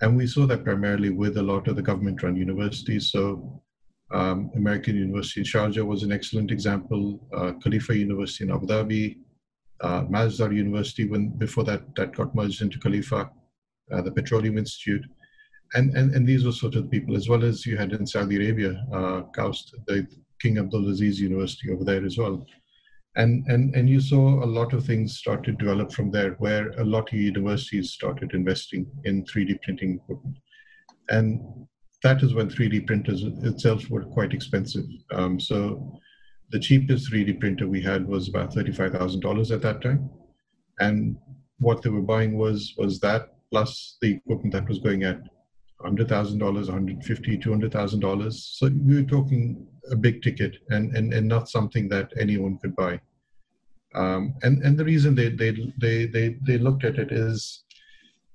And 0.00 0.16
we 0.16 0.26
saw 0.26 0.46
that 0.46 0.64
primarily 0.64 1.10
with 1.10 1.36
a 1.36 1.42
lot 1.42 1.68
of 1.68 1.76
the 1.76 1.82
government 1.82 2.22
run 2.22 2.36
universities. 2.36 3.10
So, 3.10 3.62
um, 4.12 4.50
American 4.56 4.96
University 4.96 5.40
in 5.40 5.46
Sharjah 5.46 5.86
was 5.86 6.02
an 6.02 6.12
excellent 6.12 6.50
example, 6.50 7.26
uh, 7.32 7.52
Khalifa 7.62 7.96
University 7.96 8.44
in 8.44 8.50
Abu 8.50 8.66
Dhabi, 8.66 9.16
uh, 9.80 10.02
Masdar 10.04 10.54
University, 10.54 11.08
when 11.08 11.28
before 11.38 11.64
that, 11.64 11.82
that 11.96 12.14
got 12.14 12.34
merged 12.34 12.62
into 12.62 12.78
Khalifa, 12.78 13.30
uh, 13.92 14.02
the 14.02 14.12
Petroleum 14.12 14.58
Institute. 14.58 15.04
And, 15.74 15.96
and, 15.96 16.14
and 16.14 16.26
these 16.26 16.44
were 16.44 16.52
sort 16.52 16.76
of 16.76 16.90
people, 16.90 17.16
as 17.16 17.28
well 17.28 17.44
as 17.44 17.66
you 17.66 17.76
had 17.76 17.92
in 17.92 18.06
Saudi 18.06 18.36
Arabia, 18.36 18.84
uh, 18.92 19.22
KAUST, 19.34 19.74
the 19.86 20.06
King 20.40 20.56
Abdulaziz 20.56 21.16
University 21.16 21.72
over 21.72 21.84
there 21.84 22.04
as 22.04 22.18
well 22.18 22.46
and 23.16 23.44
and 23.46 23.74
and 23.74 23.88
you 23.88 24.00
saw 24.00 24.44
a 24.44 24.52
lot 24.58 24.72
of 24.72 24.84
things 24.84 25.16
start 25.18 25.44
to 25.44 25.52
develop 25.52 25.92
from 25.92 26.10
there 26.10 26.32
where 26.32 26.70
a 26.78 26.84
lot 26.84 27.12
of 27.12 27.18
universities 27.18 27.92
started 27.92 28.32
investing 28.34 28.86
in 29.04 29.24
3d 29.24 29.62
printing 29.62 29.94
equipment 29.96 30.36
And 31.10 31.40
that 32.04 32.22
is 32.22 32.34
when 32.34 32.48
3D 32.50 32.86
printers 32.86 33.22
itself 33.22 33.88
were 33.90 34.04
quite 34.04 34.34
expensive. 34.34 34.84
Um, 35.12 35.40
so 35.40 35.98
the 36.50 36.60
cheapest 36.60 37.10
3D 37.10 37.40
printer 37.40 37.66
we 37.66 37.80
had 37.82 38.06
was 38.06 38.28
about 38.28 38.54
$35,000 38.54 39.50
at 39.50 39.62
that 39.62 39.80
time. 39.82 40.10
And 40.80 41.16
what 41.58 41.82
they 41.82 41.90
were 41.90 42.02
buying 42.02 42.36
was 42.36 42.74
was 42.76 43.00
that 43.00 43.30
plus 43.50 43.96
the 44.02 44.12
equipment 44.16 44.52
that 44.52 44.68
was 44.68 44.80
going 44.80 45.04
at 45.04 45.20
hundred 45.82 46.08
thousand 46.08 46.38
dollars, 46.38 46.68
one 46.68 46.78
hundred 46.78 47.04
fifty, 47.04 47.38
two 47.38 47.50
hundred 47.50 47.72
thousand 47.72 48.00
dollars. 48.00 48.36
So 48.58 48.68
we 48.68 48.96
were 48.96 49.08
talking 49.08 49.66
a 49.90 49.96
big 49.96 50.22
ticket, 50.22 50.56
and 50.70 50.96
and 50.96 51.12
and 51.12 51.26
not 51.26 51.48
something 51.48 51.88
that 51.88 52.12
anyone 52.18 52.58
could 52.58 52.74
buy. 52.76 53.00
Um, 53.94 54.34
and 54.42 54.62
and 54.62 54.78
the 54.78 54.84
reason 54.84 55.14
they 55.14 55.28
they 55.28 55.52
they 55.80 56.06
they 56.06 56.36
they 56.46 56.58
looked 56.58 56.84
at 56.84 56.98
it 56.98 57.12
is 57.12 57.64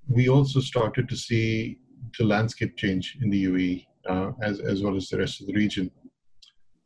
we 0.08 0.30
also 0.30 0.60
started 0.60 1.08
to 1.10 1.16
see 1.16 1.80
the 2.18 2.26
landscape 2.26 2.76
change 2.78 3.18
in 3.22 3.30
the 3.30 3.46
UAE 3.46 3.86
uh, 4.10 4.32
as 4.42 4.60
as 4.60 4.82
well 4.82 4.96
as 4.96 5.10
the 5.10 5.18
rest 5.18 5.42
of 5.42 5.48
the 5.48 5.54
region, 5.54 5.92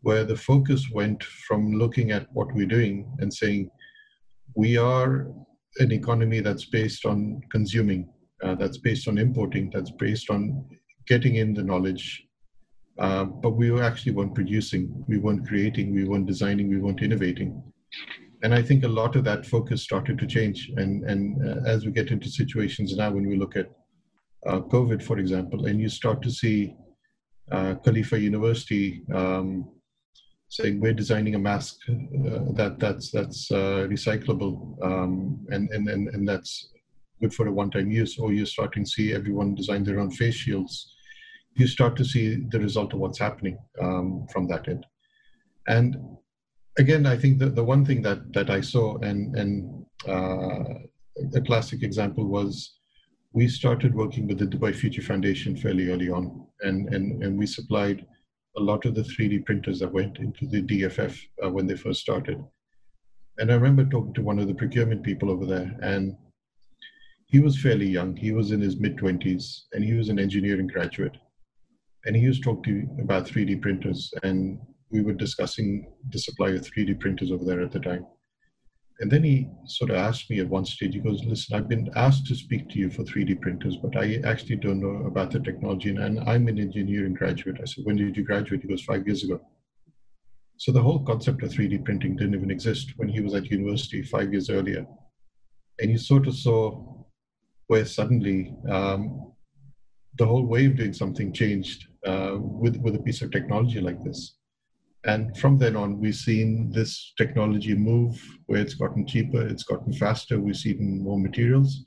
where 0.02 0.24
the 0.24 0.36
focus 0.36 0.90
went 0.92 1.24
from 1.24 1.74
looking 1.74 2.12
at 2.12 2.28
what 2.34 2.54
we're 2.54 2.76
doing 2.78 3.12
and 3.20 3.34
saying 3.34 3.70
we 4.56 4.78
are 4.78 5.28
an 5.80 5.92
economy 5.92 6.40
that's 6.40 6.66
based 6.66 7.06
on 7.06 7.42
consuming 7.52 8.08
uh, 8.44 8.56
that's 8.56 8.78
based 8.78 9.08
on 9.08 9.18
importing, 9.18 9.72
that's 9.74 9.92
based 9.92 10.30
on 10.30 10.66
getting 11.08 11.36
in 11.36 11.54
the 11.54 11.64
knowledge. 11.64 12.26
Uh, 13.00 13.26
but 13.26 13.52
we 13.52 13.80
actually 13.82 14.12
weren't 14.12 14.36
producing, 14.36 15.04
we 15.08 15.18
weren't 15.18 15.48
creating, 15.48 15.94
we 15.94 16.04
weren't 16.04 16.28
designing, 16.28 16.70
we 16.70 16.78
weren't 16.78 17.02
innovating. 17.02 17.62
And 18.44 18.54
I 18.54 18.62
think 18.62 18.84
a 18.84 18.88
lot 18.88 19.16
of 19.16 19.24
that 19.24 19.46
focus 19.46 19.82
started 19.84 20.20
to 20.20 20.28
change. 20.28 20.70
And, 20.78 21.04
and 21.06 21.48
uh, 21.48 21.62
as 21.66 21.86
we 21.86 21.92
get 21.92 22.12
into 22.12 22.30
situations 22.30 22.96
now, 22.96 23.12
when 23.12 23.28
we 23.28 23.38
look 23.38 23.56
at 23.56 23.72
uh, 24.46 24.60
COVID, 24.60 25.02
for 25.02 25.18
example, 25.18 25.66
and 25.66 25.80
you 25.80 25.90
start 25.90 26.22
to 26.22 26.30
see 26.30 26.76
uh, 27.52 27.76
Khalifa 27.76 28.20
University 28.20 29.04
um, 29.14 29.70
saying 30.50 30.80
we're 30.80 30.94
designing 30.94 31.36
a 31.36 31.40
mask 31.40 31.78
uh, 31.90 32.52
that 32.54 32.76
that's 32.78 33.10
that's 33.10 33.52
uh, 33.52 33.88
recyclable 33.90 34.78
um, 34.84 35.44
and, 35.50 35.70
and 35.72 35.90
and 35.90 36.10
and 36.10 36.28
that's 36.28 36.70
good 37.22 37.34
for 37.34 37.48
a 37.48 37.52
one-time 37.52 37.90
use, 37.90 38.20
or 38.20 38.34
you're 38.34 38.46
starting 38.46 38.84
to 38.84 38.90
see 38.90 39.14
everyone 39.14 39.56
design 39.56 39.84
their 39.84 40.00
own 40.00 40.12
face 40.12 40.36
shields, 40.36 40.94
you 41.56 41.68
start 41.68 41.96
to 41.98 42.06
see 42.06 42.46
the 42.50 42.60
result 42.60 42.94
of 42.94 43.00
what's 43.00 43.20
happening 43.20 43.58
um, 43.82 44.26
from 44.32 44.48
that 44.48 44.68
end. 44.68 44.86
And 45.68 45.98
again, 46.78 47.06
I 47.06 47.18
think 47.18 47.40
that 47.40 47.56
the 47.56 47.64
one 47.64 47.86
thing 47.86 48.02
that 48.02 48.34
that 48.34 48.50
I 48.50 48.62
saw, 48.62 48.98
and 49.00 49.36
and 49.36 49.86
uh, 50.08 50.80
a 51.36 51.42
classic 51.42 51.84
example 51.84 52.26
was 52.26 52.74
we 53.34 53.48
started 53.48 53.96
working 53.96 54.28
with 54.28 54.40
the 54.40 54.48
Dubai 54.48 54.76
Future 54.76 55.02
Foundation 55.02 55.56
fairly 55.56 55.90
early 55.90 56.10
on, 56.10 56.46
and 56.62 56.94
and 56.94 57.24
and 57.24 57.38
we 57.38 57.46
supplied 57.46 58.06
a 58.58 58.62
lot 58.62 58.86
of 58.86 58.94
the 58.94 59.02
3D 59.02 59.46
printers 59.46 59.80
that 59.80 59.92
went 59.92 60.20
into 60.20 60.46
the 60.48 60.62
DFF 60.62 61.18
uh, 61.44 61.50
when 61.50 61.66
they 61.66 61.76
first 61.76 62.02
started. 62.02 62.38
And 63.40 63.52
I 63.52 63.56
remember 63.56 63.84
talking 63.86 64.14
to 64.14 64.22
one 64.22 64.38
of 64.38 64.48
the 64.48 64.54
procurement 64.54 65.02
people 65.02 65.32
over 65.32 65.48
there, 65.48 65.76
and 65.82 66.16
he 67.34 67.40
was 67.40 67.60
fairly 67.60 67.88
young. 67.88 68.16
He 68.16 68.32
was 68.32 68.52
in 68.52 68.62
his 68.62 68.80
mid 68.80 68.96
20s 68.96 69.62
and 69.74 69.84
he 69.84 69.94
was 69.94 70.10
an 70.10 70.20
engineering 70.20 70.68
graduate. 70.68 71.18
And 72.06 72.16
he 72.16 72.22
used 72.22 72.44
to 72.44 72.50
talk 72.50 72.64
to 72.64 72.88
about 73.02 73.28
3D 73.28 73.62
printers. 73.62 74.14
And 74.24 74.60
we 74.92 75.02
were 75.02 75.14
discussing 75.14 75.92
the 76.10 76.20
supply 76.20 76.50
of 76.50 76.62
3D 76.62 77.00
printers 77.00 77.32
over 77.32 77.46
there 77.46 77.62
at 77.62 77.72
the 77.72 77.80
time. 77.80 78.06
And 79.00 79.12
then 79.12 79.24
he 79.24 79.50
sort 79.66 79.90
of 79.90 79.98
asked 79.98 80.30
me 80.30 80.40
at 80.40 80.48
one 80.48 80.66
stage, 80.66 80.94
he 80.94 81.00
goes, 81.00 81.24
Listen, 81.26 81.56
I've 81.56 81.68
been 81.68 81.90
asked 81.96 82.28
to 82.28 82.36
speak 82.36 82.70
to 82.70 82.80
you 82.80 82.90
for 82.90 83.04
3D 83.04 83.42
printers, 83.42 83.78
but 83.78 83.98
I 83.98 84.22
actually 84.24 84.58
don't 84.58 84.80
know 84.80 85.08
about 85.08 85.32
the 85.32 85.40
technology. 85.40 85.90
And 85.90 86.20
I'm 86.22 86.48
an 86.48 86.60
engineering 86.60 87.14
graduate. 87.14 87.58
I 87.62 87.66
said, 87.66 87.86
When 87.86 87.96
did 87.96 88.16
you 88.16 88.24
graduate? 88.24 88.62
He 88.62 88.68
goes, 88.68 88.84
Five 88.84 89.08
years 89.08 89.24
ago. 89.24 89.42
So 90.58 90.72
the 90.72 90.82
whole 90.82 91.00
concept 91.00 91.44
of 91.44 91.50
3D 91.50 91.84
printing 91.84 92.16
didn't 92.16 92.36
even 92.36 92.52
exist 92.52 92.94
when 92.98 93.10
he 93.10 93.20
was 93.22 93.34
at 93.34 93.48
university 93.48 94.02
five 94.04 94.32
years 94.32 94.50
earlier. 94.50 94.86
And 95.80 95.92
you 95.92 95.98
sort 95.98 96.28
of 96.28 96.36
saw 96.36 97.04
where 97.68 97.86
suddenly 97.86 98.56
um, 98.70 99.34
the 100.18 100.26
whole 100.26 100.46
way 100.46 100.68
of 100.68 100.78
doing 100.78 100.94
something 100.94 101.34
changed 101.34 101.88
uh, 102.06 102.38
with, 102.40 102.78
with 102.78 102.96
a 102.96 103.00
piece 103.00 103.22
of 103.22 103.32
technology 103.32 103.82
like 103.82 104.02
this. 104.04 104.36
And 105.06 105.38
from 105.38 105.58
then 105.58 105.76
on, 105.76 106.00
we've 106.00 106.16
seen 106.16 106.72
this 106.72 107.14
technology 107.18 107.76
move 107.76 108.22
where 108.46 108.62
it's 108.62 108.76
gotten 108.76 109.06
cheaper, 109.06 109.46
it's 109.46 109.64
gotten 109.64 109.92
faster, 109.94 110.40
we've 110.40 110.56
seen 110.56 111.04
more 111.04 111.20
materials, 111.20 111.84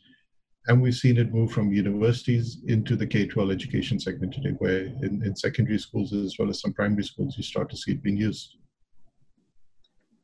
and 0.68 0.82
we've 0.82 0.94
seen 0.94 1.16
it 1.16 1.32
move 1.32 1.50
from 1.50 1.73
universities 1.73 2.58
into 2.66 2.94
the 2.94 3.06
K 3.06 3.26
12 3.26 3.50
education 3.50 3.99
segment 3.99 4.35
today, 4.35 4.54
where 4.58 4.80
in, 4.80 5.23
in 5.25 5.35
secondary 5.35 5.78
schools 5.78 6.12
as 6.12 6.37
well 6.38 6.50
as 6.50 6.61
some 6.61 6.75
primary 6.75 7.04
schools, 7.04 7.37
you 7.38 7.42
start 7.42 7.70
to 7.70 7.76
see 7.76 7.92
it 7.92 8.02
being 8.02 8.18
used. 8.18 8.56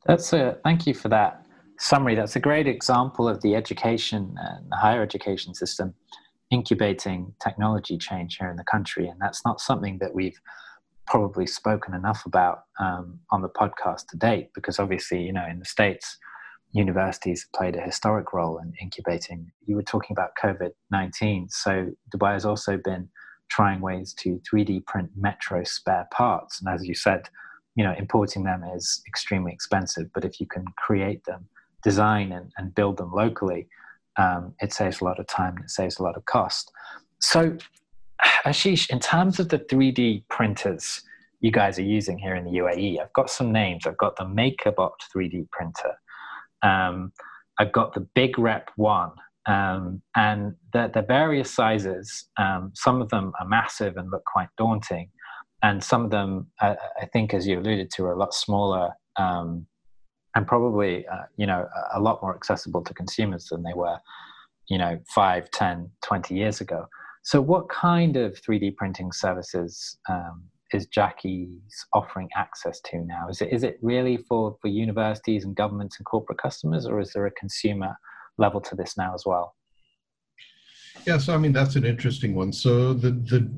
That's 0.05 0.33
a, 0.33 0.57
thank 0.63 0.85
you 0.85 0.93
for 0.93 1.09
that 1.09 1.45
summary, 1.79 2.13
that's 2.13 2.35
a 2.35 2.39
great 2.39 2.67
example 2.67 3.27
of 3.27 3.41
the 3.41 3.55
education 3.55 4.35
and 4.39 4.69
the 4.69 4.75
higher 4.75 5.01
education 5.01 5.55
system 5.55 5.95
incubating 6.51 7.33
technology 7.41 7.97
change 7.97 8.37
here 8.37 8.49
in 8.49 8.57
the 8.57 8.63
country. 8.63 9.07
And 9.07 9.19
that's 9.19 9.43
not 9.45 9.59
something 9.59 9.97
that 9.99 10.13
we've 10.13 10.39
probably 11.07 11.47
spoken 11.47 11.93
enough 11.93 12.25
about 12.25 12.63
um, 12.79 13.19
on 13.31 13.41
the 13.41 13.49
podcast 13.49 14.07
to 14.09 14.17
date, 14.17 14.49
because 14.55 14.79
obviously, 14.79 15.21
you 15.21 15.33
know, 15.33 15.45
in 15.49 15.59
the 15.59 15.65
States, 15.65 16.17
universities 16.71 17.43
have 17.43 17.59
played 17.59 17.75
a 17.75 17.81
historic 17.81 18.33
role 18.33 18.57
in 18.57 18.73
incubating. 18.81 19.51
You 19.65 19.75
were 19.75 19.83
talking 19.83 20.13
about 20.13 20.31
COVID 20.41 20.71
19. 20.91 21.49
So 21.49 21.91
Dubai 22.13 22.33
has 22.33 22.45
also 22.45 22.77
been 22.77 23.09
trying 23.49 23.81
ways 23.81 24.13
to 24.13 24.41
3D 24.51 24.85
print 24.85 25.11
metro 25.15 25.63
spare 25.63 26.07
parts. 26.11 26.59
And 26.59 26.73
as 26.73 26.85
you 26.87 26.95
said, 26.95 27.29
you 27.75 27.83
know, 27.83 27.93
importing 27.97 28.43
them 28.43 28.63
is 28.75 29.01
extremely 29.07 29.51
expensive, 29.51 30.07
but 30.13 30.25
if 30.25 30.39
you 30.39 30.47
can 30.47 30.65
create 30.77 31.23
them 31.25 31.47
design 31.83 32.31
and, 32.31 32.51
and 32.57 32.73
build 32.73 32.97
them 32.97 33.11
locally, 33.11 33.67
um, 34.17 34.53
it 34.61 34.73
saves 34.73 35.01
a 35.01 35.03
lot 35.03 35.19
of 35.19 35.27
time 35.27 35.55
and 35.55 35.65
it 35.65 35.71
saves 35.71 35.99
a 35.99 36.03
lot 36.03 36.17
of 36.17 36.25
cost. 36.25 36.71
So, 37.19 37.57
Ashish, 38.45 38.89
in 38.89 38.99
terms 38.99 39.39
of 39.39 39.49
the 39.49 39.59
3D 39.59 40.23
printers 40.29 41.01
you 41.41 41.51
guys 41.51 41.77
are 41.77 41.83
using 41.83 42.17
here 42.17 42.35
in 42.35 42.45
the 42.45 42.51
UAE, 42.51 43.01
I've 43.01 43.13
got 43.13 43.29
some 43.29 43.51
names. 43.51 43.85
I've 43.85 43.97
got 43.97 44.15
the 44.15 44.25
MakerBot 44.25 44.91
3D 45.15 45.49
printer. 45.49 45.93
Um, 46.61 47.11
I've 47.59 47.71
got 47.71 47.93
the 47.93 48.07
BigRep 48.15 48.63
One, 48.77 49.11
um, 49.45 50.01
and 50.15 50.55
they're, 50.71 50.87
they're, 50.87 51.05
various 51.05 51.53
sizes. 51.53 52.29
Um, 52.37 52.71
some 52.73 53.01
of 53.01 53.09
them 53.09 53.33
are 53.39 53.47
massive 53.47 53.97
and 53.97 54.09
look 54.09 54.23
quite 54.25 54.47
daunting, 54.57 55.09
and 55.61 55.83
some 55.83 56.05
of 56.05 56.11
them, 56.11 56.47
uh, 56.61 56.75
I 56.99 57.05
think, 57.07 57.33
as 57.33 57.45
you 57.45 57.59
alluded 57.59 57.91
to, 57.91 58.05
are 58.05 58.13
a 58.13 58.17
lot 58.17 58.33
smaller 58.33 58.91
um, 59.17 59.67
and 60.35 60.47
probably 60.47 61.05
uh, 61.07 61.23
you 61.37 61.45
know 61.45 61.67
a 61.93 61.99
lot 61.99 62.21
more 62.21 62.35
accessible 62.35 62.83
to 62.83 62.93
consumers 62.93 63.47
than 63.47 63.63
they 63.63 63.73
were 63.73 63.97
you 64.69 64.77
know 64.77 64.99
5 65.13 65.51
10 65.51 65.89
20 66.01 66.35
years 66.35 66.61
ago. 66.61 66.87
So 67.23 67.41
what 67.41 67.69
kind 67.69 68.17
of 68.17 68.33
3d 68.41 68.75
printing 68.75 69.11
services 69.11 69.97
um, 70.09 70.43
is 70.73 70.87
jackie's 70.87 71.85
offering 71.93 72.29
access 72.35 72.81
to 72.81 72.99
now? 72.99 73.27
Is 73.29 73.41
it 73.41 73.51
is 73.51 73.63
it 73.63 73.77
really 73.81 74.17
for 74.17 74.57
for 74.61 74.67
universities 74.67 75.45
and 75.45 75.55
governments 75.55 75.97
and 75.97 76.05
corporate 76.05 76.39
customers 76.39 76.85
or 76.85 76.99
is 76.99 77.13
there 77.13 77.25
a 77.25 77.31
consumer 77.31 77.95
level 78.37 78.59
to 78.61 78.75
this 78.75 78.97
now 78.97 79.13
as 79.13 79.23
well? 79.25 79.55
Yeah 81.05 81.17
so 81.17 81.33
i 81.33 81.37
mean 81.37 81.51
that's 81.51 81.75
an 81.75 81.85
interesting 81.85 82.33
one. 82.35 82.51
So 82.51 82.93
the 82.93 83.11
the 83.11 83.49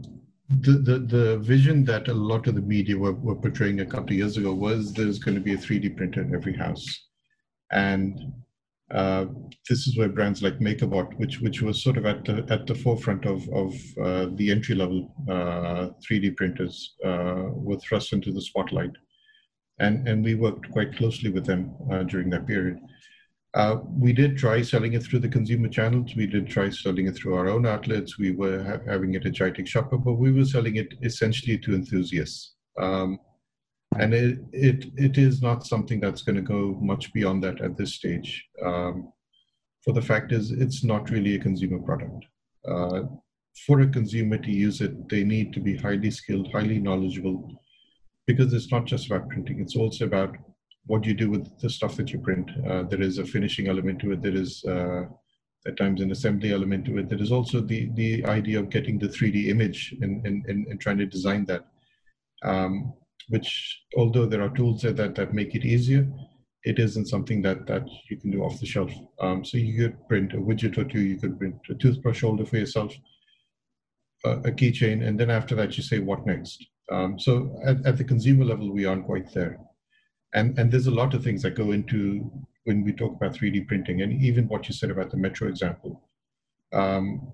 the, 0.49 0.73
the, 0.73 0.99
the 0.99 1.37
vision 1.39 1.83
that 1.85 2.07
a 2.07 2.13
lot 2.13 2.47
of 2.47 2.55
the 2.55 2.61
media 2.61 2.97
were, 2.97 3.13
were 3.13 3.35
portraying 3.35 3.79
a 3.79 3.85
couple 3.85 4.11
of 4.11 4.17
years 4.17 4.37
ago 4.37 4.53
was 4.53 4.93
there's 4.93 5.19
going 5.19 5.35
to 5.35 5.41
be 5.41 5.53
a 5.53 5.57
3D 5.57 5.97
printer 5.97 6.21
in 6.21 6.35
every 6.35 6.55
house. 6.55 6.85
And 7.71 8.19
uh, 8.91 9.25
this 9.67 9.87
is 9.87 9.97
where 9.97 10.09
brands 10.09 10.43
like 10.43 10.59
MakerBot, 10.59 11.17
which 11.17 11.41
which 11.41 11.61
was 11.63 11.81
sort 11.81 11.97
of 11.97 12.05
at 12.05 12.23
the 12.23 12.45
at 12.49 12.67
the 12.67 12.75
forefront 12.75 13.25
of 13.25 13.47
of 13.49 13.73
uh, 13.99 14.27
the 14.35 14.51
entry 14.51 14.75
level 14.75 15.11
uh, 15.27 15.89
3D 16.07 16.35
printers, 16.35 16.93
uh, 17.03 17.45
were 17.49 17.79
thrust 17.79 18.13
into 18.13 18.31
the 18.31 18.41
spotlight, 18.41 18.91
and 19.79 20.07
and 20.07 20.23
we 20.23 20.35
worked 20.35 20.69
quite 20.69 20.95
closely 20.95 21.31
with 21.31 21.47
them 21.47 21.73
uh, 21.91 22.03
during 22.03 22.29
that 22.29 22.45
period. 22.45 22.77
Uh, 23.55 23.77
we 23.97 24.11
did 24.11 24.37
try 24.37 24.61
selling 24.61 24.93
it 24.93 25.03
through 25.03 25.19
the 25.19 25.29
consumer 25.29 25.69
channels. 25.69 26.13
We 26.13 26.27
did 26.27 26.45
try 26.47 26.69
selling 26.69 27.07
it 27.07 27.15
through 27.15 27.35
our 27.35 27.47
own 27.47 27.65
outlets. 27.65 28.19
We 28.19 28.31
were 28.31 28.61
ha- 28.61 28.91
having 28.91 29.13
it 29.13 29.25
at 29.25 29.31
GITEX 29.31 29.67
Shopper, 29.67 29.97
but 29.97 30.15
we 30.15 30.33
were 30.33 30.43
selling 30.43 30.75
it 30.75 30.93
essentially 31.01 31.57
to 31.59 31.73
enthusiasts. 31.73 32.55
Um, 32.77 33.17
and 33.97 34.13
it, 34.13 34.39
it, 34.51 34.85
it 34.97 35.17
is 35.17 35.41
not 35.41 35.65
something 35.65 36.01
that's 36.01 36.21
going 36.21 36.35
to 36.35 36.41
go 36.41 36.77
much 36.81 37.13
beyond 37.13 37.43
that 37.45 37.61
at 37.61 37.77
this 37.77 37.93
stage. 37.93 38.45
Um, 38.61 39.13
for 39.85 39.93
the 39.93 40.01
fact 40.01 40.33
is, 40.33 40.51
it's 40.51 40.83
not 40.83 41.09
really 41.09 41.35
a 41.35 41.39
consumer 41.39 41.79
product. 41.79 42.25
Uh, 42.67 43.03
for 43.65 43.79
a 43.79 43.87
consumer 43.87 44.37
to 44.37 44.51
use 44.51 44.81
it, 44.81 45.07
they 45.07 45.23
need 45.23 45.53
to 45.53 45.61
be 45.61 45.77
highly 45.77 46.11
skilled, 46.11 46.51
highly 46.51 46.79
knowledgeable, 46.79 47.49
because 48.27 48.53
it's 48.53 48.69
not 48.69 48.83
just 48.83 49.05
about 49.05 49.29
printing, 49.29 49.61
it's 49.61 49.77
also 49.77 50.03
about 50.03 50.35
what 50.87 51.01
do 51.01 51.09
you 51.09 51.15
do 51.15 51.29
with 51.29 51.59
the 51.59 51.69
stuff 51.69 51.95
that 51.97 52.11
you 52.11 52.19
print. 52.19 52.49
Uh, 52.67 52.83
there 52.83 53.01
is 53.01 53.17
a 53.17 53.25
finishing 53.25 53.67
element 53.67 53.99
to 53.99 54.11
it. 54.11 54.21
There 54.21 54.35
is 54.35 54.63
uh, 54.65 55.05
at 55.67 55.77
times 55.77 56.01
an 56.01 56.11
assembly 56.11 56.53
element 56.53 56.85
to 56.85 56.97
it. 56.99 57.09
There 57.09 57.21
is 57.21 57.31
also 57.31 57.61
the 57.61 57.89
the 57.95 58.25
idea 58.25 58.59
of 58.59 58.69
getting 58.69 58.99
the 58.99 59.07
3D 59.07 59.47
image 59.47 59.95
and 60.01 60.25
and, 60.25 60.45
and, 60.45 60.67
and 60.67 60.79
trying 60.79 60.99
to 60.99 61.05
design 61.05 61.45
that. 61.45 61.65
Um, 62.43 62.93
which 63.29 63.81
although 63.97 64.27
there 64.27 64.43
are 64.43 64.49
tools 64.49 64.83
that, 64.83 64.97
that, 64.97 65.15
that 65.15 65.33
make 65.33 65.55
it 65.55 65.65
easier, 65.65 66.07
it 66.63 66.77
isn't 66.77 67.07
something 67.07 67.41
that 67.41 67.65
that 67.67 67.87
you 68.09 68.17
can 68.17 68.31
do 68.31 68.43
off 68.43 68.59
the 68.59 68.65
shelf. 68.65 68.91
Um, 69.19 69.43
so 69.43 69.57
you 69.57 69.75
could 69.77 70.07
print 70.07 70.33
a 70.33 70.37
widget 70.37 70.77
or 70.77 70.83
two, 70.83 71.01
you 71.01 71.17
could 71.17 71.37
print 71.39 71.55
a 71.69 71.75
toothbrush 71.75 72.21
holder 72.21 72.45
for 72.45 72.57
yourself, 72.57 72.93
a, 74.25 74.31
a 74.31 74.51
keychain, 74.51 75.07
and 75.07 75.19
then 75.19 75.29
after 75.29 75.55
that 75.55 75.77
you 75.77 75.83
say 75.83 75.99
what 75.99 76.25
next. 76.25 76.65
Um, 76.91 77.17
so 77.17 77.59
at, 77.65 77.83
at 77.85 77.97
the 77.97 78.03
consumer 78.03 78.45
level, 78.45 78.71
we 78.71 78.85
aren't 78.85 79.05
quite 79.05 79.33
there. 79.33 79.59
And, 80.35 80.59
and 80.59 80.71
there's 80.71 80.87
a 80.87 80.91
lot 80.91 81.13
of 81.13 81.23
things 81.23 81.41
that 81.43 81.55
go 81.55 81.71
into 81.71 82.29
when 82.65 82.83
we 82.83 82.91
talk 82.91 83.15
about 83.15 83.33
3D 83.33 83.67
printing, 83.67 84.01
and 84.01 84.21
even 84.21 84.47
what 84.47 84.67
you 84.67 84.73
said 84.73 84.91
about 84.91 85.09
the 85.09 85.17
metro 85.17 85.47
example. 85.47 86.01
Um, 86.73 87.31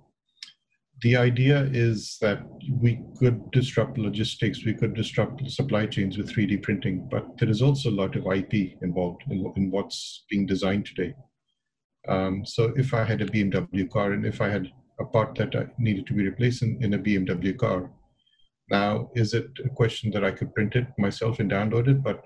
the 1.02 1.18
idea 1.18 1.64
is 1.74 2.18
that 2.22 2.44
we 2.70 3.02
could 3.18 3.50
disrupt 3.52 3.98
logistics, 3.98 4.64
we 4.64 4.76
could 4.76 4.94
disrupt 4.94 5.50
supply 5.50 5.88
chains 5.88 6.18
with 6.18 6.32
3D 6.32 6.62
printing, 6.62 7.08
but 7.10 7.26
there 7.40 7.50
is 7.50 7.62
also 7.62 7.90
a 7.90 8.00
lot 8.02 8.16
of 8.16 8.28
IP 8.28 8.78
involved 8.84 9.24
in, 9.32 9.52
in 9.56 9.72
what's 9.72 10.26
being 10.30 10.46
designed 10.46 10.86
today. 10.86 11.16
Um, 12.08 12.46
so 12.46 12.72
if 12.76 12.94
I 12.94 13.04
had 13.04 13.22
a 13.22 13.26
BMW 13.26 13.90
car 13.90 14.12
and 14.12 14.26
if 14.28 14.42
I 14.42 14.50
had 14.50 14.72
a 15.00 15.06
part 15.06 15.34
that 15.36 15.56
I 15.56 15.68
needed 15.80 16.06
to 16.08 16.14
be 16.14 16.26
replaced 16.26 16.62
in, 16.62 16.78
in 16.84 16.94
a 16.94 17.00
BMW 17.00 17.58
car, 17.58 17.90
now 18.70 19.10
is 19.16 19.34
it 19.34 19.50
a 19.66 19.70
question 19.70 20.12
that 20.12 20.24
I 20.24 20.32
could 20.32 20.54
print 20.54 20.76
it 20.76 20.88
myself 21.00 21.40
and 21.40 21.50
download 21.50 21.88
it? 21.88 22.04
But 22.04 22.26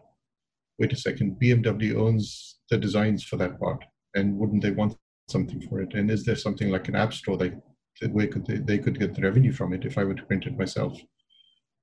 wait 0.80 0.94
a 0.94 0.98
second, 0.98 1.38
BMW 1.42 1.96
owns 1.96 2.60
the 2.70 2.78
designs 2.78 3.24
for 3.24 3.38
that 3.38 3.60
part, 3.60 3.84
and 4.16 4.38
wouldn't 4.38 4.64
they 4.64 4.72
want 4.72 4.96
something 5.30 5.62
for 5.70 5.82
it? 5.82 5.94
And 5.94 6.10
is 6.12 6.26
there 6.26 6.36
something 6.36 6.70
like 6.70 6.88
an 6.88 6.96
app 6.96 7.14
store 7.14 7.38
that, 7.38 7.54
that 8.02 8.14
way 8.14 8.28
could 8.28 8.46
they, 8.46 8.58
they 8.58 8.78
could 8.78 9.00
get 9.00 9.14
the 9.14 9.22
revenue 9.22 9.52
from 9.52 9.74
it 9.74 9.86
if 9.86 9.98
I 9.98 10.04
were 10.04 10.14
to 10.14 10.26
print 10.26 10.46
it 10.46 10.58
myself? 10.58 11.00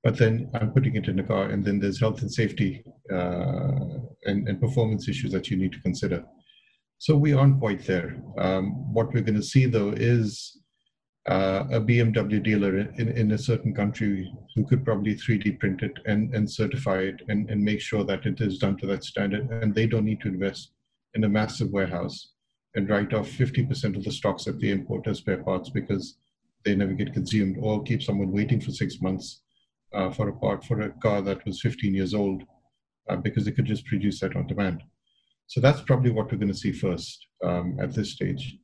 But 0.04 0.18
then 0.18 0.50
I'm 0.54 0.72
putting 0.72 0.96
it 0.96 1.06
in 1.08 1.20
a 1.20 1.24
car, 1.24 1.44
and 1.50 1.64
then 1.64 1.78
there's 1.78 2.00
health 2.00 2.22
and 2.22 2.32
safety 2.32 2.82
uh, 3.12 3.98
and, 4.24 4.48
and 4.48 4.60
performance 4.60 5.08
issues 5.08 5.32
that 5.32 5.48
you 5.48 5.56
need 5.56 5.72
to 5.72 5.80
consider. 5.80 6.24
So 6.98 7.16
we 7.16 7.32
aren't 7.32 7.58
quite 7.58 7.84
there. 7.84 8.22
Um, 8.38 8.92
what 8.92 9.12
we're 9.12 9.22
going 9.22 9.40
to 9.40 9.42
see 9.42 9.66
though 9.66 9.90
is 9.90 10.61
uh, 11.28 11.64
a 11.70 11.80
BMW 11.80 12.42
dealer 12.42 12.78
in, 12.78 13.08
in 13.08 13.30
a 13.32 13.38
certain 13.38 13.74
country 13.74 14.32
who 14.54 14.66
could 14.66 14.84
probably 14.84 15.14
3D 15.14 15.58
print 15.60 15.82
it 15.82 15.98
and, 16.06 16.34
and 16.34 16.50
certify 16.50 16.98
it 16.98 17.22
and, 17.28 17.48
and 17.48 17.62
make 17.62 17.80
sure 17.80 18.04
that 18.04 18.26
it 18.26 18.40
is 18.40 18.58
done 18.58 18.76
to 18.78 18.86
that 18.88 19.04
standard. 19.04 19.48
And 19.50 19.74
they 19.74 19.86
don't 19.86 20.04
need 20.04 20.20
to 20.22 20.28
invest 20.28 20.72
in 21.14 21.24
a 21.24 21.28
massive 21.28 21.70
warehouse 21.70 22.32
and 22.74 22.88
write 22.88 23.14
off 23.14 23.28
50% 23.28 23.96
of 23.96 24.04
the 24.04 24.10
stocks 24.10 24.44
that 24.44 24.60
they 24.60 24.70
import 24.70 25.06
as 25.06 25.18
spare 25.18 25.42
parts 25.42 25.70
because 25.70 26.16
they 26.64 26.74
never 26.74 26.92
get 26.92 27.12
consumed 27.12 27.56
or 27.60 27.82
keep 27.82 28.02
someone 28.02 28.32
waiting 28.32 28.60
for 28.60 28.70
six 28.72 29.00
months 29.00 29.42
uh, 29.92 30.10
for 30.10 30.28
a 30.28 30.32
part 30.32 30.64
for 30.64 30.80
a 30.80 30.90
car 30.90 31.20
that 31.22 31.44
was 31.44 31.60
15 31.60 31.94
years 31.94 32.14
old 32.14 32.42
uh, 33.08 33.16
because 33.16 33.44
they 33.44 33.52
could 33.52 33.66
just 33.66 33.86
produce 33.86 34.20
that 34.20 34.34
on 34.36 34.46
demand. 34.46 34.82
So 35.46 35.60
that's 35.60 35.82
probably 35.82 36.10
what 36.10 36.32
we're 36.32 36.38
going 36.38 36.52
to 36.52 36.58
see 36.58 36.72
first 36.72 37.26
um, 37.44 37.76
at 37.80 37.94
this 37.94 38.12
stage. 38.12 38.56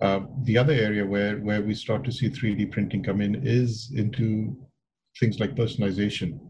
Uh, 0.00 0.20
the 0.44 0.56
other 0.56 0.72
area 0.72 1.04
where, 1.04 1.36
where 1.38 1.62
we 1.62 1.74
start 1.74 2.04
to 2.04 2.12
see 2.12 2.30
3D 2.30 2.72
printing 2.72 3.02
come 3.02 3.20
in 3.20 3.46
is 3.46 3.92
into 3.94 4.56
things 5.18 5.38
like 5.38 5.54
personalization. 5.54 6.40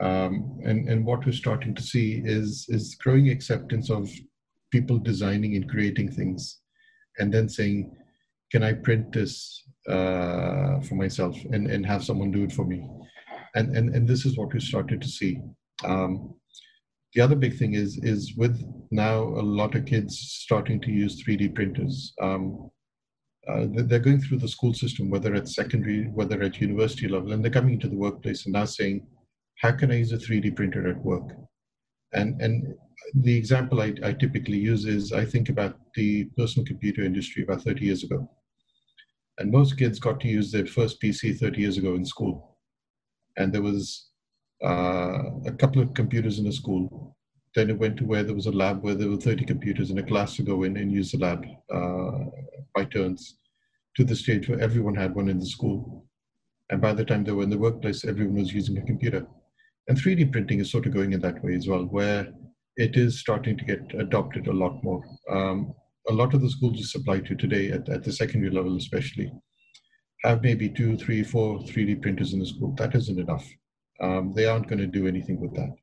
Um, 0.00 0.60
and, 0.64 0.88
and 0.88 1.04
what 1.04 1.26
we're 1.26 1.32
starting 1.32 1.74
to 1.74 1.82
see 1.82 2.22
is, 2.24 2.66
is 2.68 2.94
growing 2.94 3.30
acceptance 3.30 3.90
of 3.90 4.08
people 4.70 4.98
designing 4.98 5.56
and 5.56 5.68
creating 5.68 6.12
things 6.12 6.60
and 7.18 7.34
then 7.34 7.48
saying, 7.48 7.90
can 8.52 8.62
I 8.62 8.74
print 8.74 9.12
this 9.12 9.64
uh, 9.88 10.80
for 10.80 10.94
myself 10.94 11.36
and, 11.52 11.68
and 11.68 11.84
have 11.84 12.04
someone 12.04 12.30
do 12.30 12.44
it 12.44 12.52
for 12.52 12.64
me? 12.64 12.88
And, 13.56 13.76
and, 13.76 13.94
and 13.94 14.06
this 14.06 14.24
is 14.24 14.38
what 14.38 14.54
we 14.54 14.60
started 14.60 15.02
to 15.02 15.08
see. 15.08 15.40
Um, 15.84 16.34
the 17.14 17.20
other 17.22 17.36
big 17.36 17.56
thing 17.56 17.74
is 17.74 17.98
is 18.02 18.34
with 18.36 18.62
now 18.90 19.22
a 19.22 19.42
lot 19.42 19.74
of 19.74 19.86
kids 19.86 20.18
starting 20.18 20.80
to 20.82 20.90
use 20.90 21.22
3D 21.24 21.54
printers. 21.54 22.12
Um, 22.20 22.70
uh, 23.48 23.66
they're 23.70 23.98
going 23.98 24.20
through 24.20 24.38
the 24.38 24.48
school 24.48 24.74
system, 24.74 25.08
whether 25.08 25.34
at 25.34 25.48
secondary, 25.48 26.04
whether 26.08 26.42
at 26.42 26.60
university 26.60 27.08
level, 27.08 27.32
and 27.32 27.42
they're 27.42 27.50
coming 27.50 27.74
into 27.74 27.88
the 27.88 27.96
workplace 27.96 28.44
and 28.44 28.52
now 28.52 28.64
saying, 28.64 29.06
"How 29.60 29.72
can 29.72 29.90
I 29.90 29.96
use 29.96 30.12
a 30.12 30.18
3D 30.18 30.54
printer 30.54 30.88
at 30.88 31.02
work?" 31.02 31.32
And 32.12 32.40
and 32.42 32.74
the 33.14 33.36
example 33.36 33.80
I, 33.80 33.94
I 34.02 34.12
typically 34.12 34.58
use 34.58 34.84
is 34.84 35.12
I 35.12 35.24
think 35.24 35.48
about 35.48 35.78
the 35.94 36.24
personal 36.36 36.66
computer 36.66 37.02
industry 37.02 37.42
about 37.42 37.62
30 37.62 37.84
years 37.84 38.04
ago, 38.04 38.30
and 39.38 39.50
most 39.50 39.78
kids 39.78 39.98
got 39.98 40.20
to 40.20 40.28
use 40.28 40.52
their 40.52 40.66
first 40.66 41.00
PC 41.00 41.38
30 41.38 41.60
years 41.60 41.78
ago 41.78 41.94
in 41.94 42.04
school, 42.04 42.58
and 43.38 43.52
there 43.52 43.62
was 43.62 44.10
uh, 44.62 45.22
a 45.46 45.52
couple 45.52 45.80
of 45.80 45.94
computers 45.94 46.38
in 46.38 46.46
a 46.48 46.52
school. 46.52 47.07
Then 47.54 47.70
it 47.70 47.78
went 47.78 47.96
to 47.98 48.04
where 48.04 48.22
there 48.22 48.34
was 48.34 48.46
a 48.46 48.52
lab 48.52 48.82
where 48.82 48.94
there 48.94 49.08
were 49.08 49.16
30 49.16 49.44
computers 49.44 49.90
in 49.90 49.98
a 49.98 50.02
class 50.02 50.36
to 50.36 50.42
go 50.42 50.62
in 50.64 50.76
and 50.76 50.92
use 50.92 51.12
the 51.12 51.18
lab 51.18 51.44
uh, 51.72 52.24
by 52.74 52.84
turns 52.84 53.38
to 53.96 54.04
the 54.04 54.14
stage 54.14 54.48
where 54.48 54.60
everyone 54.60 54.94
had 54.94 55.14
one 55.14 55.28
in 55.28 55.38
the 55.38 55.46
school. 55.46 56.04
And 56.70 56.80
by 56.80 56.92
the 56.92 57.04
time 57.04 57.24
they 57.24 57.32
were 57.32 57.42
in 57.42 57.50
the 57.50 57.58
workplace, 57.58 58.04
everyone 58.04 58.36
was 58.36 58.52
using 58.52 58.76
a 58.78 58.82
computer. 58.82 59.26
And 59.88 59.96
3D 59.96 60.30
printing 60.30 60.60
is 60.60 60.70
sort 60.70 60.86
of 60.86 60.92
going 60.92 61.14
in 61.14 61.20
that 61.20 61.42
way 61.42 61.54
as 61.54 61.66
well, 61.66 61.84
where 61.84 62.28
it 62.76 62.96
is 62.96 63.18
starting 63.18 63.56
to 63.56 63.64
get 63.64 63.80
adopted 63.98 64.46
a 64.46 64.52
lot 64.52 64.82
more. 64.84 65.02
Um, 65.30 65.74
a 66.08 66.12
lot 66.12 66.34
of 66.34 66.42
the 66.42 66.50
schools 66.50 66.78
you 66.78 66.84
supply 66.84 67.20
to 67.20 67.34
today, 67.34 67.70
at, 67.70 67.88
at 67.88 68.04
the 68.04 68.12
secondary 68.12 68.50
level 68.50 68.76
especially, 68.76 69.32
have 70.24 70.42
maybe 70.42 70.68
two, 70.68 70.96
three, 70.96 71.22
four 71.22 71.60
3D 71.60 72.02
printers 72.02 72.34
in 72.34 72.40
the 72.40 72.46
school. 72.46 72.74
That 72.76 72.94
isn't 72.94 73.18
enough 73.18 73.48
um, 74.00 74.32
they 74.34 74.46
aren't 74.46 74.68
going 74.68 74.78
to 74.78 74.86
do 74.86 75.06
anything 75.06 75.40
with 75.40 75.54
that. 75.54 75.74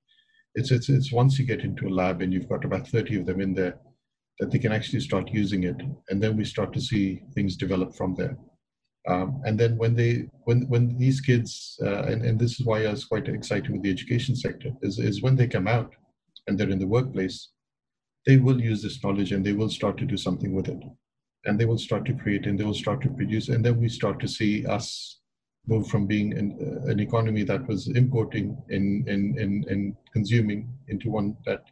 It's, 0.55 0.71
it's, 0.71 0.89
it's 0.89 1.11
once 1.11 1.37
you 1.37 1.45
get 1.45 1.61
into 1.61 1.87
a 1.87 1.89
lab 1.89 2.21
and 2.21 2.33
you've 2.33 2.49
got 2.49 2.65
about 2.65 2.87
30 2.87 3.19
of 3.19 3.25
them 3.25 3.41
in 3.41 3.53
there 3.53 3.77
that 4.39 4.51
they 4.51 4.59
can 4.59 4.71
actually 4.71 5.01
start 5.01 5.29
using 5.31 5.63
it. 5.63 5.77
And 6.09 6.21
then 6.21 6.35
we 6.35 6.45
start 6.45 6.73
to 6.73 6.81
see 6.81 7.23
things 7.33 7.55
develop 7.55 7.95
from 7.95 8.15
there. 8.15 8.37
Um, 9.07 9.41
and 9.45 9.59
then 9.59 9.77
when 9.77 9.93
they 9.95 10.27
when 10.45 10.67
when 10.67 10.97
these 10.97 11.21
kids 11.21 11.77
uh, 11.83 12.03
and, 12.03 12.25
and 12.25 12.39
this 12.39 12.59
is 12.59 12.65
why 12.65 12.85
I 12.85 12.89
was 12.89 13.05
quite 13.05 13.27
excited 13.27 13.71
with 13.71 13.83
the 13.83 13.91
education 13.91 14.35
sector 14.35 14.71
is, 14.81 14.97
is 14.97 15.21
when 15.21 15.35
they 15.35 15.47
come 15.47 15.67
out 15.67 15.93
and 16.47 16.57
they're 16.57 16.71
in 16.71 16.79
the 16.79 16.87
workplace, 16.87 17.49
they 18.25 18.37
will 18.37 18.59
use 18.59 18.81
this 18.81 19.03
knowledge 19.03 19.31
and 19.31 19.45
they 19.45 19.53
will 19.53 19.69
start 19.69 19.97
to 19.99 20.05
do 20.05 20.17
something 20.17 20.53
with 20.55 20.69
it. 20.69 20.81
And 21.45 21.59
they 21.59 21.65
will 21.65 21.77
start 21.77 22.05
to 22.05 22.13
create 22.13 22.47
and 22.47 22.59
they 22.59 22.63
will 22.63 22.73
start 22.73 23.01
to 23.01 23.09
produce. 23.09 23.49
And 23.49 23.63
then 23.63 23.79
we 23.79 23.89
start 23.89 24.19
to 24.21 24.27
see 24.27 24.65
us 24.65 25.19
move 25.67 25.87
from 25.87 26.05
being 26.05 26.37
an, 26.37 26.57
uh, 26.61 26.91
an 26.91 26.99
economy 26.99 27.43
that 27.43 27.67
was 27.67 27.87
importing 27.87 28.57
and, 28.69 29.95
consuming 30.13 30.69
into 30.87 31.09
one 31.09 31.35
that 31.45 31.63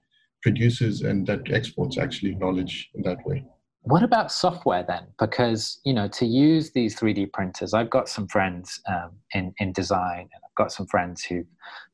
produces 0.42 1.02
and 1.02 1.26
that 1.26 1.52
exports 1.52 1.98
actually 1.98 2.36
knowledge 2.36 2.90
in 2.96 3.02
that 3.04 3.18
way. 3.26 3.44
What 3.86 4.04
about 4.04 4.32
software 4.32 4.84
then? 4.88 5.08
Because 5.20 5.80
you 5.84 5.94
know, 5.94 6.08
to 6.08 6.26
use 6.26 6.72
these 6.72 6.98
3D 6.98 7.34
printers, 7.34 7.74
I've 7.74 7.90
got 7.90 8.08
some 8.08 8.28
friends 8.28 8.80
um, 8.88 9.12
in 9.34 9.54
in 9.60 9.74
design, 9.74 10.22
and 10.22 10.42
I've 10.46 10.56
got 10.56 10.72
some 10.72 10.88
friends 10.88 11.22
who've 11.24 11.46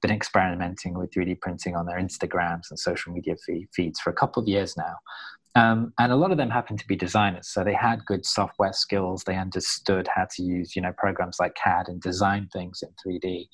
been 0.01 0.11
experimenting 0.11 0.93
with 0.93 1.11
3D 1.11 1.41
printing 1.41 1.75
on 1.75 1.87
their 1.87 1.99
Instagrams 1.99 2.69
and 2.69 2.79
social 2.79 3.11
media 3.11 3.35
feeds 3.73 3.99
for 3.99 4.11
a 4.11 4.13
couple 4.13 4.41
of 4.41 4.47
years 4.47 4.77
now. 4.77 4.95
Um, 5.59 5.93
and 5.99 6.13
a 6.13 6.15
lot 6.15 6.31
of 6.31 6.37
them 6.37 6.49
happened 6.49 6.79
to 6.79 6.87
be 6.87 6.95
designers, 6.95 7.49
so 7.49 7.65
they 7.65 7.73
had 7.73 8.05
good 8.05 8.25
software 8.25 8.71
skills. 8.71 9.23
They 9.25 9.35
understood 9.35 10.07
how 10.07 10.25
to 10.35 10.41
use, 10.41 10.73
you 10.73 10.81
know, 10.81 10.93
programs 10.97 11.37
like 11.37 11.53
CAD 11.55 11.89
and 11.89 12.01
design 12.01 12.47
things 12.53 12.81
in 12.81 12.89
3D. 13.05 13.49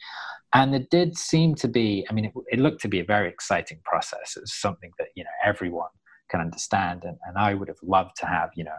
And 0.53 0.75
it 0.75 0.91
did 0.91 1.17
seem 1.17 1.55
to 1.55 1.67
be, 1.67 2.05
I 2.07 2.13
mean, 2.13 2.25
it, 2.25 2.33
it 2.47 2.59
looked 2.59 2.81
to 2.81 2.87
be 2.87 2.99
a 2.99 3.05
very 3.05 3.27
exciting 3.27 3.79
process. 3.85 4.37
It's 4.37 4.61
something 4.61 4.91
that 4.99 5.07
you 5.15 5.23
know 5.23 5.31
everyone 5.43 5.89
can 6.29 6.41
understand, 6.41 7.05
and, 7.05 7.17
and 7.25 7.39
I 7.39 7.55
would 7.55 7.69
have 7.69 7.81
loved 7.81 8.17
to 8.17 8.27
have, 8.27 8.51
you 8.55 8.65
know, 8.65 8.77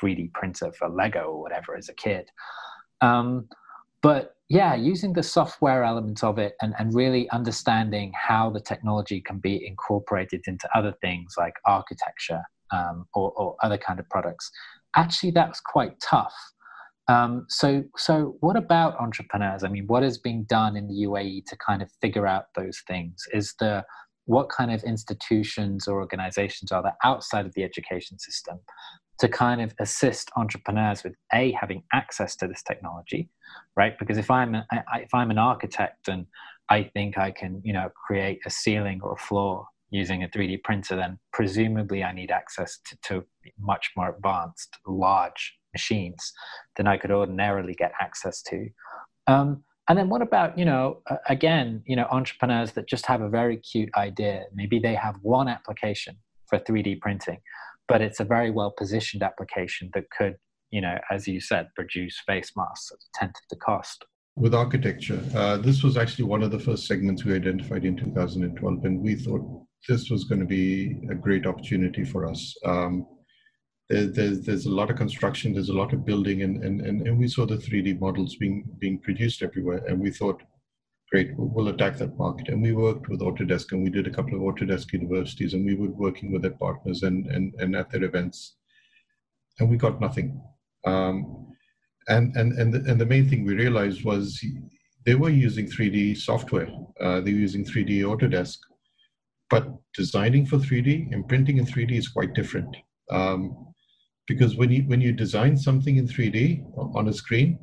3D 0.00 0.32
printer 0.32 0.72
for 0.78 0.88
Lego 0.88 1.24
or 1.24 1.40
whatever 1.40 1.76
as 1.76 1.88
a 1.88 1.94
kid. 1.94 2.30
Um, 3.00 3.48
but 4.02 4.34
yeah, 4.48 4.74
using 4.74 5.14
the 5.14 5.22
software 5.22 5.82
element 5.82 6.22
of 6.22 6.38
it 6.38 6.54
and, 6.60 6.74
and 6.78 6.94
really 6.94 7.30
understanding 7.30 8.12
how 8.14 8.50
the 8.50 8.60
technology 8.60 9.20
can 9.20 9.38
be 9.38 9.66
incorporated 9.66 10.42
into 10.46 10.68
other 10.74 10.92
things 11.00 11.34
like 11.38 11.54
architecture 11.64 12.42
um, 12.70 13.06
or, 13.14 13.32
or, 13.32 13.56
other 13.62 13.78
kind 13.78 13.98
of 13.98 14.08
products. 14.10 14.50
Actually, 14.94 15.30
that's 15.30 15.60
quite 15.60 15.94
tough. 16.02 16.34
Um, 17.08 17.46
so, 17.48 17.82
so 17.96 18.36
what 18.40 18.56
about 18.56 19.00
entrepreneurs? 19.00 19.64
I 19.64 19.68
mean, 19.68 19.86
what 19.86 20.02
is 20.02 20.18
being 20.18 20.44
done 20.44 20.76
in 20.76 20.86
the 20.86 21.06
UAE 21.06 21.46
to 21.46 21.56
kind 21.56 21.80
of 21.80 21.90
figure 22.00 22.26
out 22.26 22.44
those 22.54 22.82
things? 22.86 23.22
Is 23.32 23.54
the 23.58 23.84
what 24.26 24.48
kind 24.50 24.70
of 24.70 24.82
institutions 24.84 25.88
or 25.88 26.00
organizations 26.00 26.70
are 26.72 26.82
there 26.82 26.96
outside 27.04 27.46
of 27.46 27.54
the 27.54 27.64
education 27.64 28.18
system 28.18 28.60
to 29.18 29.28
kind 29.28 29.60
of 29.60 29.74
assist 29.78 30.30
entrepreneurs 30.36 31.04
with 31.04 31.14
a 31.32 31.52
having 31.52 31.82
access 31.92 32.34
to 32.36 32.46
this 32.46 32.62
technology 32.62 33.28
right? 33.76 33.98
Because 33.98 34.18
if 34.18 34.30
i'm 34.30 34.54
if 34.54 35.14
i'm 35.14 35.30
an 35.30 35.38
architect 35.38 36.08
and 36.08 36.26
i 36.68 36.82
think 36.82 37.18
i 37.18 37.30
can 37.30 37.60
you 37.64 37.72
know 37.72 37.90
create 38.06 38.40
a 38.46 38.50
ceiling 38.50 39.00
or 39.02 39.12
a 39.12 39.16
floor 39.16 39.66
using 39.92 40.24
a 40.24 40.28
3D 40.28 40.64
printer, 40.64 40.96
then 40.96 41.18
presumably 41.34 42.02
I 42.02 42.12
need 42.12 42.30
access 42.30 42.78
to, 42.86 42.96
to 43.02 43.24
much 43.60 43.90
more 43.94 44.08
advanced, 44.08 44.78
large 44.86 45.58
machines 45.74 46.32
than 46.76 46.86
I 46.86 46.96
could 46.96 47.10
ordinarily 47.10 47.74
get 47.74 47.92
access 48.00 48.42
to. 48.44 48.70
Um, 49.26 49.62
and 49.88 49.98
then 49.98 50.08
what 50.08 50.22
about 50.22 50.56
you 50.56 50.64
know 50.64 51.02
again 51.28 51.82
you 51.86 51.96
know 51.96 52.06
entrepreneurs 52.10 52.72
that 52.72 52.88
just 52.88 53.04
have 53.06 53.20
a 53.20 53.28
very 53.28 53.58
cute 53.58 53.90
idea. 53.94 54.44
Maybe 54.54 54.78
they 54.78 54.94
have 54.94 55.16
one 55.20 55.48
application 55.48 56.16
for 56.46 56.58
3d 56.58 57.00
printing 57.00 57.40
but 57.92 58.00
it's 58.00 58.20
a 58.20 58.24
very 58.24 58.50
well 58.50 58.72
positioned 58.82 59.22
application 59.22 59.90
that 59.92 60.04
could 60.16 60.36
you 60.70 60.80
know 60.80 60.96
as 61.10 61.28
you 61.28 61.40
said 61.40 61.68
produce 61.76 62.16
face 62.26 62.50
masks 62.56 62.90
at 62.90 62.98
a 62.98 63.10
tenth 63.18 63.36
of 63.36 63.48
the 63.50 63.56
cost. 63.56 64.04
With 64.34 64.54
architecture 64.54 65.22
uh, 65.34 65.58
this 65.58 65.82
was 65.82 65.98
actually 65.98 66.24
one 66.24 66.42
of 66.42 66.50
the 66.50 66.58
first 66.58 66.86
segments 66.86 67.24
we 67.24 67.34
identified 67.34 67.84
in 67.84 67.96
2012 67.96 68.84
and 68.86 69.00
we 69.00 69.14
thought 69.16 69.44
this 69.88 70.08
was 70.10 70.24
going 70.24 70.40
to 70.40 70.46
be 70.46 70.96
a 71.10 71.14
great 71.14 71.44
opportunity 71.44 72.04
for 72.04 72.26
us. 72.26 72.54
Um, 72.64 73.06
there, 73.90 74.06
there's 74.06 74.40
there's 74.42 74.66
a 74.66 74.70
lot 74.80 74.90
of 74.90 74.96
construction, 74.96 75.52
there's 75.52 75.68
a 75.68 75.80
lot 75.82 75.92
of 75.92 76.06
building, 76.06 76.42
and 76.42 76.62
and 76.64 76.80
and, 76.80 77.06
and 77.06 77.18
we 77.18 77.28
saw 77.28 77.44
the 77.44 77.56
3D 77.56 78.00
models 78.00 78.36
being 78.36 78.64
being 78.78 78.98
produced 78.98 79.42
everywhere, 79.42 79.82
and 79.88 80.00
we 80.00 80.10
thought, 80.10 80.40
great, 81.12 81.30
we'll 81.36 81.68
attack 81.68 81.98
that 81.98 82.16
market. 82.16 82.48
And 82.48 82.62
we 82.62 82.72
worked 82.72 83.08
with 83.08 83.20
Autodesk, 83.20 83.72
and 83.72 83.84
we 83.84 83.90
did 83.90 84.06
a 84.06 84.10
couple 84.10 84.34
of 84.34 84.40
Autodesk 84.40 84.92
universities, 84.94 85.52
and 85.52 85.64
we 85.64 85.74
were 85.74 85.90
working 85.90 86.32
with 86.32 86.42
their 86.42 86.58
partners 86.64 87.02
and 87.02 87.26
and 87.26 87.54
and 87.60 87.76
at 87.76 87.90
their 87.90 88.04
events, 88.04 88.56
and 89.60 89.68
we 89.68 89.76
got 89.76 90.00
nothing. 90.00 90.40
Um, 90.86 91.46
and 92.08 92.34
and 92.36 92.58
and 92.58 92.72
the, 92.72 92.90
and 92.90 92.98
the 93.00 93.12
main 93.14 93.28
thing 93.28 93.44
we 93.44 93.54
realized 93.54 94.04
was 94.04 94.42
they 95.04 95.14
were 95.14 95.28
using 95.30 95.66
3D 95.66 96.16
software. 96.16 96.70
Uh, 96.98 97.20
they 97.20 97.32
were 97.32 97.46
using 97.48 97.64
3D 97.64 98.00
Autodesk, 98.10 98.56
but 99.50 99.68
designing 99.94 100.46
for 100.46 100.56
3D 100.56 101.12
and 101.12 101.28
printing 101.28 101.58
in 101.58 101.66
3D 101.66 101.92
is 101.92 102.08
quite 102.08 102.32
different. 102.32 102.74
Um, 103.10 103.74
because 104.26 104.56
when 104.56 104.70
you 104.70 104.82
when 104.84 105.02
you 105.02 105.12
design 105.12 105.58
something 105.58 105.96
in 105.98 106.08
3D 106.08 106.64
on 106.96 107.08
a 107.08 107.12
screen, 107.12 107.58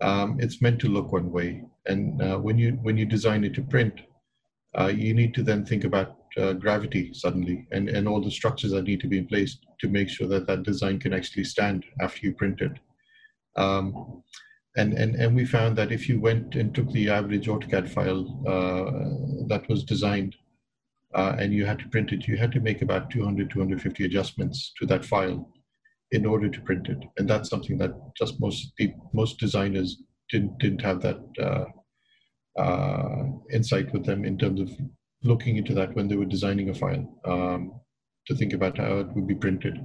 um, 0.00 0.38
it's 0.38 0.62
meant 0.62 0.78
to 0.80 0.88
look 0.88 1.10
one 1.10 1.32
way, 1.32 1.64
and 1.86 2.22
uh, 2.22 2.38
when 2.38 2.58
you 2.58 2.72
when 2.82 2.96
you 2.96 3.06
design 3.06 3.44
it 3.44 3.54
to 3.54 3.62
print, 3.62 4.00
uh, 4.78 4.86
you 4.86 5.14
need 5.14 5.34
to 5.34 5.42
then 5.42 5.64
think 5.64 5.84
about 5.84 6.16
uh, 6.36 6.52
gravity 6.52 7.12
suddenly 7.12 7.66
and 7.72 7.88
and 7.88 8.08
all 8.08 8.20
the 8.20 8.30
structures 8.30 8.70
that 8.72 8.84
need 8.84 9.00
to 9.00 9.08
be 9.08 9.18
in 9.18 9.26
place 9.26 9.58
to 9.80 9.88
make 9.88 10.08
sure 10.08 10.28
that 10.28 10.46
that 10.46 10.62
design 10.62 10.98
can 10.98 11.12
actually 11.12 11.44
stand 11.44 11.84
after 12.00 12.20
you 12.26 12.32
print 12.32 12.60
it. 12.60 12.72
Um, 13.56 14.22
and, 14.76 14.94
and, 14.94 15.16
and 15.16 15.36
we 15.36 15.44
found 15.44 15.76
that 15.76 15.92
if 15.92 16.08
you 16.08 16.18
went 16.18 16.54
and 16.54 16.74
took 16.74 16.90
the 16.92 17.10
average 17.10 17.46
AutoCAD 17.46 17.88
file 17.90 18.24
uh, 18.46 19.46
that 19.48 19.68
was 19.68 19.84
designed 19.84 20.34
uh, 21.14 21.36
and 21.38 21.52
you 21.52 21.66
had 21.66 21.78
to 21.80 21.88
print 21.88 22.12
it, 22.12 22.26
you 22.26 22.38
had 22.38 22.52
to 22.52 22.60
make 22.60 22.80
about 22.80 23.10
200, 23.10 23.50
250 23.50 24.04
adjustments 24.06 24.72
to 24.78 24.86
that 24.86 25.04
file 25.04 25.50
in 26.12 26.24
order 26.24 26.48
to 26.48 26.60
print 26.62 26.88
it. 26.88 26.98
And 27.18 27.28
that's 27.28 27.50
something 27.50 27.76
that 27.78 27.92
just 28.16 28.40
most 28.40 28.72
most 29.12 29.38
designers 29.38 30.02
didn't 30.32 30.58
didn't 30.58 30.80
have 30.80 31.00
that 31.02 31.20
uh, 31.40 32.60
uh, 32.60 33.24
insight 33.52 33.92
with 33.92 34.04
them 34.04 34.24
in 34.24 34.36
terms 34.36 34.60
of 34.60 34.70
looking 35.22 35.56
into 35.56 35.74
that 35.74 35.94
when 35.94 36.08
they 36.08 36.16
were 36.16 36.34
designing 36.34 36.70
a 36.70 36.74
file 36.74 37.06
um, 37.24 37.72
to 38.26 38.34
think 38.34 38.52
about 38.52 38.78
how 38.78 38.98
it 38.98 39.08
would 39.14 39.26
be 39.26 39.34
printed. 39.34 39.78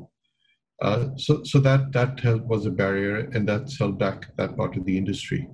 Uh, 0.82 1.10
so 1.18 1.44
so 1.44 1.60
that 1.60 1.92
that 1.92 2.24
was 2.46 2.66
a 2.66 2.72
barrier, 2.72 3.30
and 3.34 3.48
that's 3.48 3.78
held 3.78 4.00
back 4.00 4.36
that 4.38 4.56
part 4.58 4.76
of 4.78 4.86
the 4.86 4.98
industry. 4.98 5.48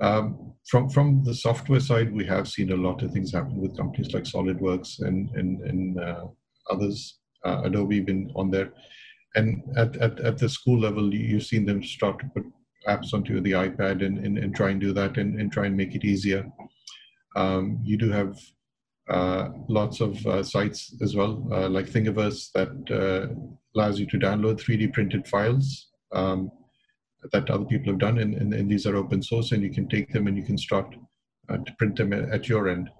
Um, 0.00 0.54
from 0.70 0.90
from 0.90 1.24
the 1.24 1.34
software 1.34 1.80
side, 1.80 2.12
we 2.12 2.26
have 2.26 2.48
seen 2.48 2.72
a 2.72 2.76
lot 2.76 3.02
of 3.02 3.12
things 3.12 3.32
happen 3.32 3.56
with 3.56 3.76
companies 3.76 4.12
like 4.12 4.24
SolidWorks 4.24 5.00
and 5.00 5.30
and, 5.30 5.60
and 5.62 6.00
uh, 6.00 6.26
others. 6.70 7.18
Uh, 7.44 7.62
Adobe 7.64 8.00
been 8.00 8.32
on 8.34 8.50
there 8.50 8.72
and 9.34 9.62
at, 9.76 9.96
at, 9.96 10.18
at 10.20 10.38
the 10.38 10.48
school 10.48 10.80
level, 10.80 11.14
you've 11.14 11.44
seen 11.44 11.64
them 11.66 11.82
start 11.82 12.18
to 12.18 12.26
put 12.34 12.44
apps 12.86 13.12
onto 13.12 13.40
the 13.40 13.52
iPad 13.52 14.04
and, 14.04 14.18
and, 14.18 14.38
and 14.38 14.54
try 14.54 14.70
and 14.70 14.80
do 14.80 14.92
that 14.92 15.16
and, 15.16 15.40
and 15.40 15.52
try 15.52 15.66
and 15.66 15.76
make 15.76 15.94
it 15.94 16.04
easier. 16.04 16.46
Um, 17.36 17.80
you 17.82 17.96
do 17.96 18.10
have 18.10 18.38
uh, 19.08 19.50
lots 19.68 20.00
of 20.00 20.24
uh, 20.26 20.42
sites 20.42 20.94
as 21.00 21.16
well, 21.16 21.46
uh, 21.52 21.68
like 21.68 21.86
Thingiverse, 21.86 22.52
that 22.52 22.90
uh, 22.90 23.34
allows 23.74 23.98
you 23.98 24.06
to 24.06 24.18
download 24.18 24.60
3D 24.60 24.92
printed 24.92 25.26
files 25.26 25.88
um, 26.12 26.50
that 27.32 27.50
other 27.50 27.64
people 27.64 27.92
have 27.92 28.00
done, 28.00 28.18
and, 28.18 28.34
and, 28.34 28.54
and, 28.54 28.70
these 28.70 28.86
are 28.86 28.96
open 28.96 29.22
source, 29.22 29.52
and 29.52 29.62
you 29.62 29.70
can 29.70 29.88
take 29.88 30.12
them 30.12 30.26
and 30.26 30.36
you 30.36 30.44
can 30.44 30.58
start 30.58 30.94
uh, 31.48 31.56
to 31.56 31.72
print 31.78 31.96
them 31.96 32.12
at 32.12 32.48
your 32.48 32.68
end. 32.68 32.90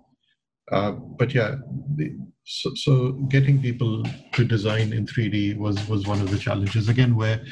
Uh, 0.73 0.93
but 0.93 1.35
yeah, 1.35 1.57
the, 1.97 2.17
so, 2.51 2.73
so, 2.75 3.13
getting 3.29 3.61
people 3.61 4.03
to 4.33 4.43
design 4.43 4.95
in 4.95 5.05
3D 5.05 5.59
was 5.59 5.87
was 5.87 6.07
one 6.07 6.23
of 6.23 6.31
the 6.31 6.39
challenges 6.39 6.89
again, 6.89 7.15
where 7.15 7.45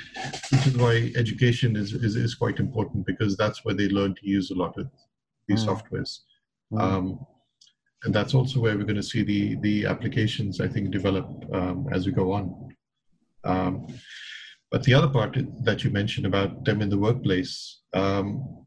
which 0.51 0.67
is 0.67 0.75
why 0.79 1.13
education 1.15 1.77
is, 1.77 1.93
is, 1.93 2.17
is 2.17 2.35
quite 2.35 2.61
important 2.61 3.05
because 3.05 3.37
that's 3.37 3.63
where 3.63 3.75
they 3.75 3.91
learn 3.91 4.15
to 4.15 4.27
use 4.27 4.51
a 4.51 4.55
lot 4.55 4.79
of 4.79 4.89
these 5.49 5.67
mm. 5.67 5.69
softwares. 5.69 6.21
Mm. 6.73 6.81
Um, 6.81 7.27
and 8.05 8.15
that's 8.15 8.33
also 8.33 8.59
where 8.59 8.75
we're 8.79 8.85
going 8.85 8.97
to 8.97 9.03
see 9.03 9.23
the 9.23 9.57
the 9.57 9.85
applications 9.85 10.63
I 10.63 10.69
think 10.69 10.93
develop 10.93 11.27
um, 11.53 11.87
as 11.93 12.07
we 12.07 12.13
go 12.13 12.33
on. 12.33 12.75
Um, 13.45 13.87
but 14.71 14.83
the 14.85 14.95
other 14.95 15.09
part 15.09 15.37
that 15.65 15.85
you 15.85 15.91
mentioned 15.91 16.25
about 16.25 16.65
them 16.65 16.81
in 16.81 16.89
the 16.89 16.99
workplace, 16.99 17.83
um, 17.93 18.66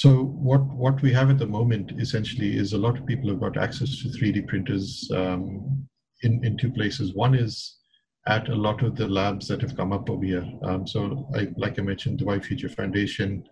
so 0.00 0.24
what 0.24 0.64
what 0.74 1.00
we 1.02 1.12
have 1.12 1.30
at 1.30 1.38
the 1.38 1.46
moment 1.46 1.92
essentially 2.00 2.56
is 2.56 2.72
a 2.72 2.78
lot 2.84 2.98
of 2.98 3.06
people 3.06 3.30
have 3.30 3.38
got 3.38 3.56
access 3.56 3.90
to 3.98 4.08
3D 4.08 4.48
printers 4.48 5.08
um, 5.14 5.86
in 6.24 6.44
in 6.44 6.56
two 6.56 6.72
places. 6.72 7.14
One 7.14 7.36
is 7.36 7.76
at 8.26 8.48
a 8.48 8.56
lot 8.56 8.82
of 8.82 8.96
the 8.96 9.06
labs 9.06 9.46
that 9.46 9.60
have 9.60 9.76
come 9.76 9.92
up 9.92 10.10
over 10.10 10.24
here. 10.24 10.44
Um, 10.64 10.84
so 10.84 11.28
I, 11.36 11.46
like 11.56 11.78
I 11.78 11.82
mentioned, 11.82 12.18
the 12.18 12.24
Dubai 12.24 12.44
Future 12.44 12.68
Foundation. 12.68 13.44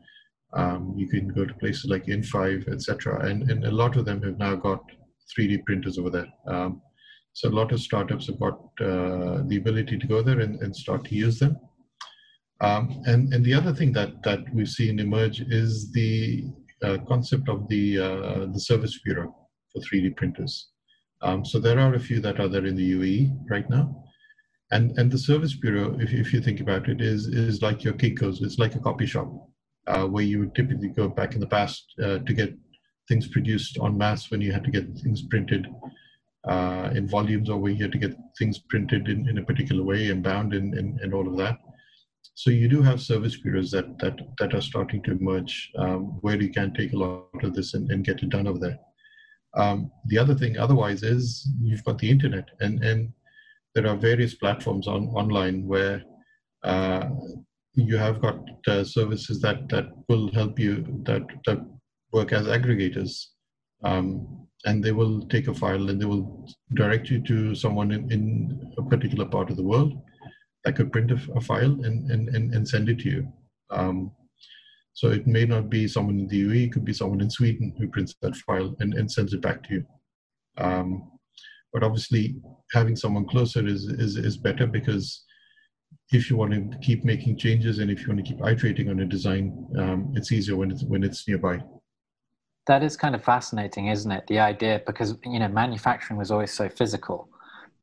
Um, 0.52 0.94
you 0.96 1.09
can 1.09 1.28
go 1.28 1.44
to 1.44 1.55
places 1.62 1.85
like 1.85 2.07
In5, 2.07 2.68
etc. 2.68 3.24
And, 3.24 3.48
and 3.48 3.64
a 3.64 3.70
lot 3.70 3.96
of 3.96 4.05
them 4.05 4.20
have 4.22 4.38
now 4.38 4.57
got 4.57 4.83
3D 5.38 5.64
printers 5.64 5.96
over 5.96 6.11
there. 6.11 6.31
Um, 6.48 6.83
so 7.35 7.50
a 7.50 7.57
lot 7.61 7.70
of 7.70 7.81
startups 7.81 8.26
have 8.26 8.40
got 8.40 8.59
uh, 8.81 9.42
the 9.46 9.59
ability 9.59 9.96
to 9.96 10.07
go 10.09 10.22
there 10.22 10.40
and, 10.40 10.61
and 10.61 10.74
start 10.74 11.05
to 11.05 11.14
use 11.14 11.38
them. 11.38 11.57
Um, 12.62 13.03
and, 13.07 13.35
and 13.35 13.44
the 13.44 13.55
other 13.55 13.75
thing 13.75 13.92
that, 13.92 14.22
that 14.22 14.40
we've 14.55 14.68
seen 14.68 15.01
emerge 15.01 15.40
is 15.40 15.90
the 15.90 16.44
uh, 16.83 16.98
concept 17.09 17.48
of 17.48 17.68
the, 17.68 17.98
uh, 17.98 18.46
the 18.53 18.61
service 18.61 19.01
bureau 19.05 19.35
for 19.72 19.83
3D 19.83 20.16
printers. 20.16 20.68
Um, 21.22 21.44
so 21.44 21.59
there 21.59 21.81
are 21.81 21.94
a 21.94 22.01
few 22.01 22.20
that 22.20 22.38
are 22.38 22.48
there 22.48 22.64
in 22.64 22.77
the 22.77 22.92
UAE 22.92 23.51
right 23.51 23.68
now. 23.68 24.05
And, 24.70 24.96
and 24.96 25.11
the 25.11 25.18
service 25.18 25.55
bureau, 25.55 25.98
if, 26.01 26.12
if 26.12 26.33
you 26.33 26.40
think 26.40 26.61
about 26.61 26.88
it, 26.88 27.01
is, 27.01 27.27
is 27.27 27.62
like 27.62 27.83
your 27.83 27.94
Kinko's. 27.94 28.40
It's 28.40 28.59
like 28.59 28.77
a 28.77 28.81
copy 28.81 29.07
shop 29.07 29.29
uh, 29.88 30.07
where 30.07 30.25
you 30.25 30.38
would 30.38 30.55
typically 30.55 30.88
go 30.88 31.09
back 31.09 31.35
in 31.35 31.40
the 31.40 31.46
past 31.46 31.85
uh, 32.03 32.18
to 32.18 32.33
get 32.33 32.55
things 33.09 33.27
produced 33.27 33.77
en 33.83 33.98
masse 33.98 34.31
when 34.31 34.40
you 34.40 34.53
had 34.53 34.64
to 34.64 34.70
get 34.70 34.87
things 34.98 35.22
printed 35.22 35.66
uh, 36.44 36.90
in 36.94 37.09
volumes 37.09 37.51
or 37.51 37.59
where 37.59 37.72
you 37.72 37.83
had 37.83 37.92
to 37.92 37.98
get 37.98 38.16
things 38.38 38.59
printed 38.59 39.09
in, 39.09 39.29
in 39.29 39.38
a 39.38 39.44
particular 39.44 39.83
way 39.83 40.11
and 40.11 40.22
bound 40.22 40.55
and, 40.55 40.75
and, 40.75 41.01
and 41.01 41.12
all 41.12 41.27
of 41.27 41.37
that. 41.37 41.59
So 42.35 42.50
you 42.50 42.68
do 42.68 42.82
have 42.82 43.00
service 43.00 43.37
bureaus 43.37 43.70
that 43.72 43.98
that 43.98 44.18
that 44.38 44.54
are 44.54 44.61
starting 44.61 45.02
to 45.04 45.12
emerge 45.12 45.70
um, 45.78 46.18
where 46.22 46.40
you 46.40 46.50
can 46.50 46.72
take 46.72 46.92
a 46.92 46.96
lot 46.96 47.42
of 47.42 47.54
this 47.54 47.74
and, 47.74 47.90
and 47.90 48.04
get 48.04 48.22
it 48.22 48.30
done 48.30 48.46
over 48.46 48.58
there. 48.58 48.78
Um, 49.54 49.90
the 50.06 50.18
other 50.18 50.35
thing, 50.35 50.56
otherwise, 50.56 51.02
is 51.02 51.48
you've 51.61 51.85
got 51.85 51.98
the 51.98 52.11
internet, 52.11 52.48
and 52.61 52.82
and 52.82 53.12
there 53.74 53.87
are 53.87 53.96
various 53.96 54.35
platforms 54.35 54.88
on 54.88 55.08
online 55.08 55.66
where 55.66 56.02
uh, 56.64 57.08
you 57.74 57.96
have 57.96 58.20
got 58.20 58.38
uh, 58.66 58.85
services 58.85 59.40
that 59.40 59.68
that 59.68 59.87
will 60.08 60.32
help 60.32 60.58
you 60.58 61.02
that 61.04 61.22
that 61.46 61.61
work 62.12 62.32
as 62.32 62.46
aggregators, 62.46 63.26
um, 63.85 64.46
and 64.64 64.82
they 64.82 64.92
will 64.92 65.26
take 65.28 65.48
a 65.48 65.54
file 65.54 65.90
and 65.90 66.00
they 66.00 66.06
will 66.06 66.48
direct 66.74 67.11
you 67.11 67.20
to 67.22 67.54
someone 67.54 67.90
in, 67.92 68.11
in 68.11 68.72
a 68.78 68.82
particular 68.82 69.26
part 69.26 69.50
of 69.50 69.56
the 69.56 69.62
world 69.62 69.92
I 70.66 70.72
could 70.72 70.92
print 70.92 71.11
a, 71.11 71.18
a 71.37 71.40
file 71.40 71.85
and, 71.85 72.11
and, 72.11 72.29
and, 72.29 72.55
and, 72.55 72.68
send 72.68 72.88
it 72.88 73.01
to 73.01 73.11
you. 73.11 73.33
Um, 73.70 74.12
so 74.92 75.09
it 75.09 75.27
may 75.27 75.44
not 75.44 75.70
be 75.70 75.88
someone 75.88 76.18
in 76.20 76.29
the 76.29 76.44
UAE, 76.44 76.66
it 76.66 76.72
could 76.72 76.85
be 76.85 76.92
someone 76.92 77.20
in 77.20 77.31
Sweden 77.31 77.75
who 77.79 77.88
prints 77.88 78.14
that 78.22 78.37
file 78.37 78.77
and, 78.81 78.94
and 78.94 79.11
sends 79.11 79.33
it 79.33 79.40
back 79.40 79.62
to 79.64 79.75
you. 79.75 79.85
Um, 80.59 81.11
but 81.72 81.83
obviously, 81.83 82.37
having 82.72 82.96
someone 82.96 83.27
closer 83.27 83.66
is, 83.66 83.85
is, 83.85 84.16
is 84.16 84.37
better 84.37 84.66
because 84.66 85.25
if 86.12 86.29
you 86.29 86.37
want 86.37 86.53
to 86.53 86.79
keep 86.79 87.05
making 87.05 87.38
changes 87.38 87.79
and 87.79 87.90
if 87.90 88.03
you 88.03 88.09
want 88.09 88.25
to 88.25 88.31
keep 88.31 88.44
iterating 88.44 88.90
on 88.90 89.01
a 89.01 89.05
design, 89.07 89.66
um, 89.79 90.12
it's 90.14 90.31
easier 90.31 90.57
when 90.57 90.70
it's, 90.70 90.85
when 90.85 91.03
it's 91.03 91.27
nearby. 91.27 91.62
That 92.66 92.83
is 92.83 92.96
kind 92.96 93.14
of 93.14 93.25
fascinating, 93.25 93.88
isn't 93.88 94.11
it? 94.12 94.27
The 94.29 94.38
idea, 94.38 94.83
because 94.87 95.16
you 95.25 95.38
know, 95.38 95.48
manufacturing 95.48 96.18
was 96.18 96.31
always 96.31 96.53
so 96.53 96.68
physical 96.68 97.29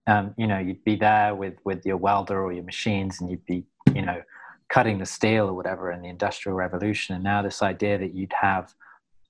um, 0.10 0.34
you 0.38 0.48
know, 0.48 0.60
you'd 0.60 0.84
be 0.84 0.96
there 0.96 1.36
with 1.36 1.56
with 1.66 1.86
your 1.86 1.98
welder 1.98 2.42
or 2.42 2.52
your 2.52 2.64
machines, 2.64 3.22
and 3.22 3.30
you'd 3.30 3.46
be, 3.46 3.66
you 3.94 4.02
know, 4.02 4.22
cutting 4.70 5.00
the 5.00 5.06
steel 5.06 5.48
or 5.48 5.54
whatever 5.54 5.92
in 5.92 6.02
the 6.02 6.10
Industrial 6.10 6.56
Revolution. 6.56 7.16
And 7.16 7.24
now 7.24 7.42
this 7.42 7.62
idea 7.62 7.98
that 7.98 8.14
you'd 8.14 8.34
have 8.34 8.74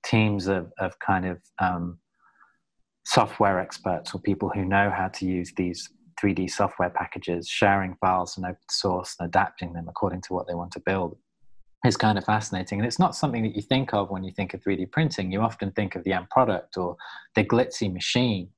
teams 0.04 0.46
of 0.46 0.72
of 0.78 0.98
kind 0.98 1.26
of 1.26 1.38
um, 1.58 1.98
software 3.04 3.58
experts 3.58 4.14
or 4.14 4.20
people 4.20 4.48
who 4.48 4.64
know 4.64 4.90
how 4.90 5.08
to 5.08 5.26
use 5.26 5.52
these 5.56 5.90
3D 6.22 6.50
software 6.50 6.90
packages, 6.90 7.48
sharing 7.48 7.94
files 7.96 8.36
and 8.36 8.46
open 8.46 8.58
source 8.70 9.16
and 9.18 9.28
adapting 9.28 9.72
them 9.72 9.88
according 9.88 10.20
to 10.22 10.32
what 10.32 10.46
they 10.46 10.54
want 10.54 10.72
to 10.72 10.80
build 10.80 11.16
is 11.84 11.96
kind 11.96 12.18
of 12.18 12.24
fascinating. 12.24 12.78
And 12.78 12.86
it's 12.86 12.98
not 12.98 13.16
something 13.16 13.42
that 13.42 13.56
you 13.56 13.62
think 13.62 13.94
of 13.94 14.10
when 14.10 14.22
you 14.22 14.32
think 14.32 14.52
of 14.52 14.62
3D 14.62 14.90
printing. 14.92 15.32
You 15.32 15.40
often 15.40 15.72
think 15.72 15.96
of 15.96 16.04
the 16.04 16.12
end 16.12 16.28
product 16.28 16.76
or 16.76 16.96
the 17.34 17.44
glitzy 17.44 17.92
machine. 17.92 18.50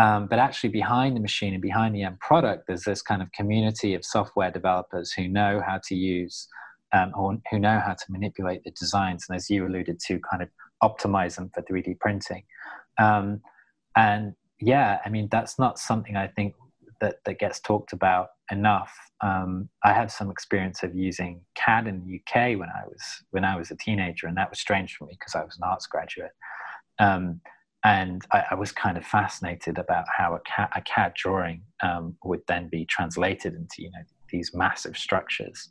Um, 0.00 0.28
but 0.28 0.38
actually, 0.38 0.70
behind 0.70 1.14
the 1.14 1.20
machine 1.20 1.52
and 1.52 1.60
behind 1.60 1.94
the 1.94 2.04
end 2.04 2.18
product, 2.20 2.66
there's 2.66 2.84
this 2.84 3.02
kind 3.02 3.20
of 3.20 3.30
community 3.32 3.92
of 3.92 4.02
software 4.02 4.50
developers 4.50 5.12
who 5.12 5.28
know 5.28 5.62
how 5.64 5.78
to 5.88 5.94
use 5.94 6.48
um, 6.94 7.12
or 7.14 7.36
who 7.50 7.58
know 7.58 7.78
how 7.78 7.92
to 7.92 8.04
manipulate 8.08 8.64
the 8.64 8.70
designs. 8.70 9.26
And 9.28 9.36
as 9.36 9.50
you 9.50 9.66
alluded 9.66 10.00
to, 10.06 10.18
kind 10.20 10.42
of 10.42 10.48
optimize 10.82 11.36
them 11.36 11.50
for 11.52 11.62
3D 11.62 11.98
printing. 12.00 12.44
Um, 12.98 13.42
and 13.94 14.34
yeah, 14.58 15.00
I 15.04 15.10
mean, 15.10 15.28
that's 15.30 15.58
not 15.58 15.78
something 15.78 16.16
I 16.16 16.28
think 16.28 16.54
that, 17.02 17.16
that 17.26 17.38
gets 17.38 17.60
talked 17.60 17.92
about 17.92 18.28
enough. 18.50 18.94
Um, 19.20 19.68
I 19.84 19.92
had 19.92 20.10
some 20.10 20.30
experience 20.30 20.82
of 20.82 20.94
using 20.94 21.42
CAD 21.56 21.86
in 21.86 22.00
the 22.00 22.16
UK 22.20 22.58
when 22.58 22.70
I 22.70 22.86
was 22.86 23.02
when 23.32 23.44
I 23.44 23.54
was 23.54 23.70
a 23.70 23.76
teenager, 23.76 24.26
and 24.28 24.36
that 24.38 24.48
was 24.48 24.60
strange 24.60 24.96
for 24.96 25.04
me 25.04 25.12
because 25.18 25.34
I 25.34 25.44
was 25.44 25.58
an 25.58 25.68
arts 25.68 25.86
graduate. 25.86 26.32
Um, 26.98 27.42
and 27.84 28.22
I, 28.32 28.44
I, 28.50 28.54
was 28.54 28.72
kind 28.72 28.98
of 28.98 29.06
fascinated 29.06 29.78
about 29.78 30.04
how 30.14 30.34
a 30.34 30.40
cat, 30.40 30.70
a 30.76 30.82
CAD 30.82 31.14
drawing 31.14 31.62
um, 31.82 32.14
would 32.24 32.42
then 32.46 32.68
be 32.68 32.84
translated 32.84 33.54
into 33.54 33.76
you 33.78 33.90
know 33.90 34.02
these 34.30 34.50
massive 34.54 34.96
structures. 34.96 35.68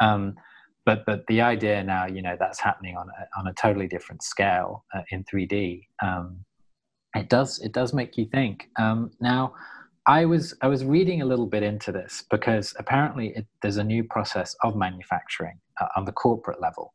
Um, 0.00 0.34
but 0.84 1.04
but 1.06 1.26
the 1.26 1.40
idea 1.40 1.82
now, 1.82 2.06
you 2.06 2.22
know, 2.22 2.36
that's 2.38 2.60
happening 2.60 2.96
on 2.96 3.08
a, 3.08 3.38
on 3.38 3.46
a 3.46 3.54
totally 3.54 3.86
different 3.86 4.22
scale 4.22 4.84
uh, 4.94 5.02
in 5.10 5.24
3D. 5.24 5.82
Um, 6.02 6.44
it 7.14 7.28
does 7.28 7.58
it 7.60 7.72
does 7.72 7.94
make 7.94 8.16
you 8.16 8.26
think. 8.26 8.68
Um, 8.78 9.10
now, 9.20 9.54
I 10.06 10.26
was 10.26 10.54
I 10.62 10.68
was 10.68 10.84
reading 10.84 11.22
a 11.22 11.26
little 11.26 11.46
bit 11.46 11.62
into 11.62 11.92
this 11.92 12.24
because 12.30 12.74
apparently 12.78 13.28
it, 13.36 13.46
there's 13.62 13.78
a 13.78 13.84
new 13.84 14.04
process 14.04 14.54
of 14.62 14.76
manufacturing 14.76 15.58
uh, 15.80 15.88
on 15.96 16.04
the 16.04 16.12
corporate 16.12 16.60
level 16.60 16.92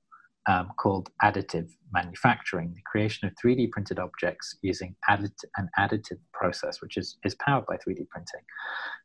um, 0.47 0.71
called 0.77 1.09
additive 1.21 1.69
manufacturing, 1.93 2.73
the 2.73 2.81
creation 2.85 3.27
of 3.27 3.33
3D 3.35 3.71
printed 3.71 3.99
objects 3.99 4.57
using 4.61 4.95
an 5.07 5.69
additive 5.79 6.19
process, 6.33 6.81
which 6.81 6.97
is, 6.97 7.17
is 7.23 7.35
powered 7.35 7.65
by 7.65 7.75
3D 7.75 8.07
printing. 8.09 8.41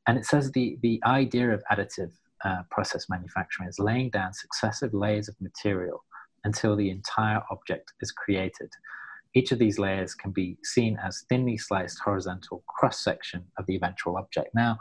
And 0.07 0.19
it 0.19 0.25
says 0.25 0.51
the, 0.53 0.79
the 0.83 1.01
idea 1.05 1.51
of 1.51 1.63
additive 1.71 2.11
uh, 2.45 2.63
process 2.71 3.07
manufacturing 3.09 3.69
is 3.69 3.79
laying 3.79 4.11
down 4.11 4.33
successive 4.33 4.95
layers 4.95 5.29
of 5.29 5.37
material 5.41 6.05
until 6.45 6.77
the 6.77 6.91
entire 6.91 7.43
object 7.51 7.93
is 8.01 8.11
created. 8.13 8.71
Each 9.35 9.53
of 9.53 9.59
these 9.59 9.79
layers 9.79 10.15
can 10.15 10.31
be 10.31 10.57
seen 10.65 10.99
as 11.05 11.25
thinly 11.29 11.59
sliced 11.59 11.99
horizontal 12.05 12.65
cross 12.69 13.03
section 13.03 13.45
of 13.59 13.67
the 13.67 13.77
eventual 13.77 14.17
object. 14.17 14.49
Now, 14.55 14.79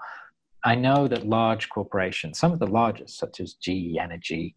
I 0.63 0.76
know 0.76 1.08
that 1.08 1.28
large 1.28 1.70
corporations, 1.70 2.39
some 2.39 2.52
of 2.52 2.60
the 2.60 2.67
largest, 2.67 3.17
such 3.17 3.39
as 3.39 3.54
GE 3.54 3.98
Energy, 4.00 4.56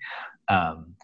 um, 0.49 0.95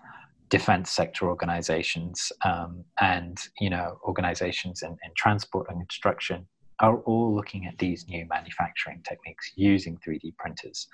defense 0.48 0.90
sector 0.90 1.28
organizations, 1.28 2.32
um, 2.44 2.84
and 3.00 3.38
you 3.60 3.70
know 3.70 3.98
organizations 4.04 4.82
in, 4.82 4.90
in 4.90 5.12
transport 5.16 5.66
and 5.68 5.80
construction, 5.80 6.46
are 6.80 6.98
all 6.98 7.34
looking 7.34 7.66
at 7.66 7.78
these 7.78 8.06
new 8.08 8.26
manufacturing 8.28 9.02
techniques 9.06 9.52
using 9.56 9.98
3D 10.06 10.36
printers 10.36 10.88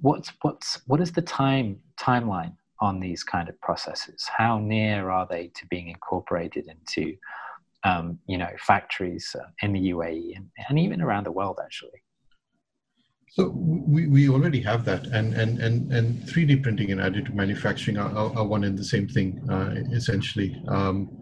what's 0.00 0.32
what's 0.42 0.80
what 0.86 1.00
is 1.00 1.12
the 1.12 1.22
time 1.22 1.78
timeline 1.98 2.54
on 2.80 2.98
these 2.98 3.22
kind 3.22 3.48
of 3.48 3.60
processes? 3.60 4.28
How 4.36 4.58
near 4.58 5.10
are 5.10 5.26
they 5.28 5.48
to 5.48 5.66
being 5.66 5.88
incorporated 5.88 6.66
into 6.68 7.16
um, 7.84 8.18
you 8.26 8.38
know 8.38 8.50
factories 8.58 9.34
uh, 9.38 9.46
in 9.62 9.72
the 9.72 9.90
UAE 9.90 10.36
and, 10.36 10.48
and 10.68 10.78
even 10.78 11.00
around 11.00 11.24
the 11.24 11.32
world 11.32 11.58
actually? 11.62 12.02
So 13.32 13.50
we, 13.54 14.08
we 14.08 14.28
already 14.28 14.60
have 14.62 14.84
that, 14.86 15.06
and 15.06 15.34
and 15.34 15.60
and 15.60 15.92
and 15.92 16.18
3D 16.22 16.64
printing 16.64 16.90
and 16.90 17.00
additive 17.00 17.34
manufacturing 17.34 17.96
are, 17.96 18.10
are, 18.10 18.36
are 18.38 18.44
one 18.44 18.64
and 18.64 18.76
the 18.76 18.84
same 18.84 19.06
thing 19.06 19.40
uh, 19.48 19.74
essentially. 19.92 20.60
Um, 20.66 21.20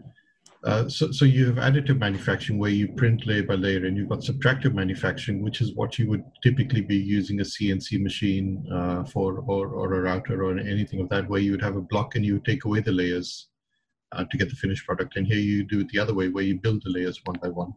uh, 0.65 0.89
so, 0.89 1.13
so 1.13 1.25
you 1.25 1.47
have 1.47 1.57
additive 1.57 1.99
manufacturing 1.99 2.59
where 2.59 2.71
you 2.71 2.89
print 2.89 3.27
layer 3.27 3.45
by 3.45 3.55
layer, 3.55 3.87
and 3.87 3.97
you've 3.97 4.09
got 4.09 4.21
subtractive 4.21 4.75
manufacturing, 4.75 5.43
which 5.43 5.61
is 5.61 5.75
what 5.75 5.99
you 5.99 6.09
would 6.09 6.25
typically 6.43 6.81
be 6.81 6.97
using 6.97 7.41
a 7.41 7.45
CNC 7.45 8.03
machine 8.03 8.67
uh, 8.73 9.05
for, 9.05 9.45
or, 9.47 9.69
or 9.69 9.95
a 9.95 10.01
router, 10.01 10.43
or 10.45 10.59
anything 10.59 11.01
of 11.01 11.09
that, 11.11 11.29
where 11.29 11.41
you 11.41 11.53
would 11.53 11.63
have 11.63 11.77
a 11.77 11.81
block 11.81 12.17
and 12.17 12.25
you 12.25 12.35
would 12.35 12.45
take 12.45 12.65
away 12.65 12.81
the 12.81 12.91
layers 12.91 13.49
uh, 14.13 14.25
to 14.25 14.37
get 14.37 14.49
the 14.51 14.57
finished 14.57 14.85
product. 14.85 15.17
And 15.17 15.27
here 15.27 15.39
you 15.39 15.63
do 15.63 15.81
it 15.81 15.89
the 15.91 16.01
other 16.01 16.15
way, 16.15 16.29
where 16.29 16.45
you 16.45 16.59
build 16.59 16.83
the 16.85 16.91
layers 16.91 17.21
one 17.25 17.39
by 17.41 17.49
one. 17.49 17.73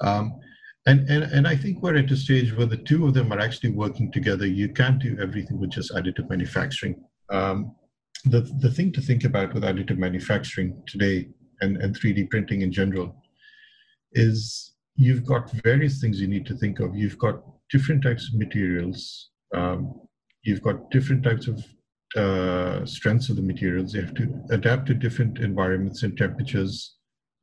Um, 0.00 0.38
and, 0.86 1.08
and, 1.08 1.24
and 1.24 1.46
I 1.46 1.56
think 1.56 1.82
we're 1.82 1.96
at 1.96 2.10
a 2.10 2.16
stage 2.16 2.54
where 2.56 2.66
the 2.66 2.76
two 2.76 3.06
of 3.06 3.14
them 3.14 3.32
are 3.32 3.40
actually 3.40 3.70
working 3.70 4.10
together. 4.10 4.46
You 4.46 4.70
can't 4.70 4.98
do 4.98 5.16
everything 5.20 5.58
with 5.60 5.70
just 5.70 5.92
additive 5.92 6.28
manufacturing. 6.28 6.96
Um, 7.30 7.74
the, 8.24 8.40
the 8.60 8.70
thing 8.70 8.92
to 8.92 9.00
think 9.00 9.24
about 9.24 9.54
with 9.54 9.62
additive 9.62 9.98
manufacturing 9.98 10.82
today 10.86 11.28
and, 11.60 11.76
and 11.78 11.98
3D 11.98 12.30
printing 12.30 12.62
in 12.62 12.72
general 12.72 13.14
is 14.12 14.74
you've 14.96 15.24
got 15.24 15.50
various 15.64 16.00
things 16.00 16.20
you 16.20 16.28
need 16.28 16.46
to 16.46 16.56
think 16.56 16.80
of. 16.80 16.96
You've 16.96 17.18
got 17.18 17.42
different 17.70 18.02
types 18.02 18.28
of 18.28 18.38
materials. 18.38 19.30
Um, 19.54 19.94
you've 20.42 20.62
got 20.62 20.90
different 20.90 21.22
types 21.22 21.46
of 21.46 21.64
uh, 22.16 22.84
strengths 22.84 23.28
of 23.28 23.36
the 23.36 23.42
materials. 23.42 23.94
You 23.94 24.02
have 24.02 24.14
to 24.14 24.42
adapt 24.50 24.86
to 24.86 24.94
different 24.94 25.38
environments 25.38 26.02
and 26.02 26.16
temperatures. 26.16 26.96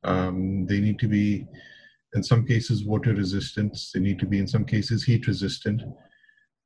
Um, 0.04 0.66
they 0.66 0.80
need 0.80 0.98
to 1.00 1.08
be, 1.08 1.46
in 2.14 2.22
some 2.22 2.46
cases, 2.46 2.84
water 2.84 3.14
resistant. 3.14 3.76
They 3.94 4.00
need 4.00 4.18
to 4.20 4.26
be, 4.26 4.38
in 4.38 4.46
some 4.46 4.64
cases, 4.64 5.04
heat 5.04 5.26
resistant. 5.26 5.82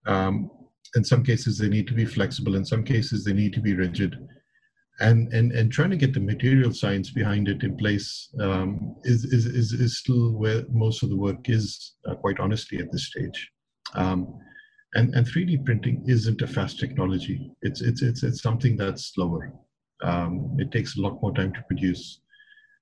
Um, 0.06 0.50
in 0.94 1.04
some 1.04 1.22
cases, 1.22 1.58
they 1.58 1.68
need 1.68 1.86
to 1.88 1.94
be 1.94 2.04
flexible. 2.04 2.54
In 2.54 2.64
some 2.64 2.84
cases, 2.84 3.24
they 3.24 3.32
need 3.32 3.52
to 3.54 3.60
be 3.60 3.74
rigid 3.74 4.16
and 5.00 5.32
and 5.32 5.52
and 5.52 5.72
trying 5.72 5.90
to 5.90 5.96
get 5.96 6.14
the 6.14 6.20
material 6.20 6.72
science 6.72 7.10
behind 7.10 7.48
it 7.48 7.62
in 7.62 7.76
place 7.76 8.28
um, 8.40 8.94
is, 9.04 9.24
is, 9.24 9.46
is 9.46 9.72
is 9.72 9.98
still 9.98 10.32
where 10.32 10.62
most 10.70 11.02
of 11.02 11.10
the 11.10 11.16
work 11.16 11.48
is, 11.48 11.94
uh, 12.08 12.14
quite 12.14 12.38
honestly, 12.38 12.78
at 12.78 12.90
this 12.92 13.06
stage. 13.06 13.50
Um, 13.94 14.38
and 14.94 15.14
and 15.14 15.26
3D 15.26 15.64
printing 15.64 16.04
isn't 16.06 16.42
a 16.42 16.46
fast 16.46 16.78
technology. 16.78 17.50
It's 17.62 17.80
it's 17.80 18.02
it's 18.02 18.22
it's 18.22 18.42
something 18.42 18.76
that's 18.76 19.12
slower. 19.14 19.52
Um, 20.02 20.56
it 20.58 20.70
takes 20.70 20.96
a 20.96 21.00
lot 21.00 21.20
more 21.22 21.32
time 21.34 21.52
to 21.54 21.62
produce, 21.62 22.20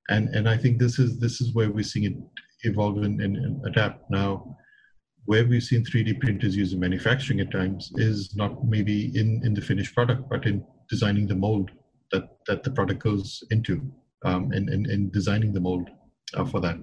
and 0.08 0.28
and 0.30 0.48
I 0.48 0.56
think 0.56 0.78
this 0.78 0.98
is 0.98 1.18
this 1.20 1.40
is 1.40 1.54
where 1.54 1.70
we're 1.70 1.84
seeing 1.84 2.06
it 2.06 2.16
evolve 2.64 2.98
and, 2.98 3.20
and, 3.20 3.36
and 3.36 3.66
adapt 3.66 4.10
now. 4.10 4.56
Where 5.26 5.46
we've 5.46 5.62
seen 5.62 5.84
3D 5.84 6.18
printers 6.20 6.56
used 6.56 6.72
in 6.72 6.80
manufacturing 6.80 7.40
at 7.40 7.52
times 7.52 7.92
is 7.96 8.34
not 8.34 8.64
maybe 8.66 9.16
in 9.16 9.42
in 9.44 9.54
the 9.54 9.60
finished 9.60 9.94
product, 9.94 10.28
but 10.28 10.46
in 10.46 10.64
designing 10.88 11.26
the 11.26 11.36
mold 11.36 11.70
that 12.10 12.36
that 12.46 12.62
the 12.62 12.70
product 12.70 13.02
goes 13.02 13.44
into 13.50 13.80
um, 14.24 14.52
in, 14.52 14.68
in, 14.72 14.90
in 14.90 15.10
designing 15.10 15.52
the 15.52 15.60
mold 15.60 15.88
uh, 16.34 16.44
for 16.44 16.60
that 16.60 16.78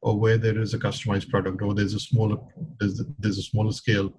or 0.00 0.18
where 0.18 0.38
there 0.38 0.60
is 0.60 0.74
a 0.74 0.78
customized 0.78 1.28
product 1.28 1.62
or 1.62 1.74
there's 1.74 1.94
a 1.94 2.00
smaller 2.00 2.36
there's, 2.78 3.02
there's 3.18 3.38
a 3.38 3.42
smaller 3.42 3.72
scale 3.72 4.12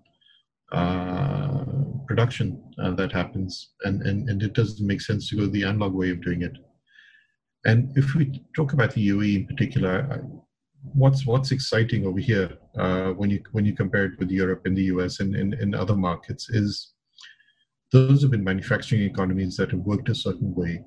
uh, 0.72 1.64
production 2.08 2.62
uh, 2.84 2.92
that 2.92 3.12
happens 3.12 3.72
and, 3.84 4.02
and 4.04 4.30
and 4.30 4.44
it 4.44 4.54
doesn't 4.54 4.86
make 4.86 5.02
sense 5.02 5.30
to 5.30 5.36
go 5.36 5.46
the 5.48 5.64
analog 5.64 5.94
way 5.94 6.10
of 6.10 6.22
doing 6.22 6.42
it 6.42 6.54
and 7.66 7.96
if 7.98 8.16
we 8.16 8.44
talk 8.56 8.74
about 8.74 8.92
the 8.94 9.10
UAE 9.10 9.36
in 9.38 9.48
particular 9.48 10.24
what's 10.94 11.26
what's 11.26 11.52
exciting 11.52 12.06
over 12.06 12.20
here 12.20 12.58
uh, 12.78 13.10
when 13.12 13.30
you 13.30 13.42
when 13.52 13.66
you 13.66 13.76
compare 13.76 14.06
it 14.06 14.20
with 14.20 14.32
Europe 14.32 14.62
and 14.66 14.78
the 14.78 14.84
US 14.84 15.20
and 15.20 15.36
in 15.36 15.76
other 15.76 15.96
markets 15.96 16.50
is 16.50 16.94
those 17.92 18.22
have 18.22 18.32
been 18.32 18.44
manufacturing 18.44 19.02
economies 19.02 19.58
that 19.58 19.72
have 19.72 19.80
worked 19.80 20.10
a 20.10 20.16
certain 20.16 20.54
way. 20.54 20.84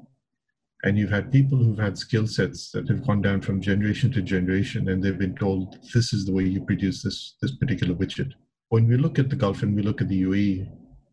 And 0.84 0.98
you've 0.98 1.10
had 1.10 1.30
people 1.30 1.58
who've 1.58 1.78
had 1.78 1.96
skill 1.96 2.26
sets 2.26 2.70
that 2.72 2.88
have 2.88 3.06
gone 3.06 3.22
down 3.22 3.40
from 3.40 3.60
generation 3.60 4.10
to 4.12 4.22
generation, 4.22 4.88
and 4.88 5.02
they've 5.02 5.18
been 5.18 5.36
told 5.36 5.78
this 5.94 6.12
is 6.12 6.26
the 6.26 6.32
way 6.32 6.44
you 6.44 6.64
produce 6.64 7.02
this, 7.02 7.36
this 7.40 7.54
particular 7.56 7.94
widget. 7.94 8.32
When 8.70 8.88
we 8.88 8.96
look 8.96 9.18
at 9.18 9.30
the 9.30 9.36
Gulf 9.36 9.62
and 9.62 9.76
we 9.76 9.82
look 9.82 10.00
at 10.00 10.08
the 10.08 10.22
UAE, 10.22 10.68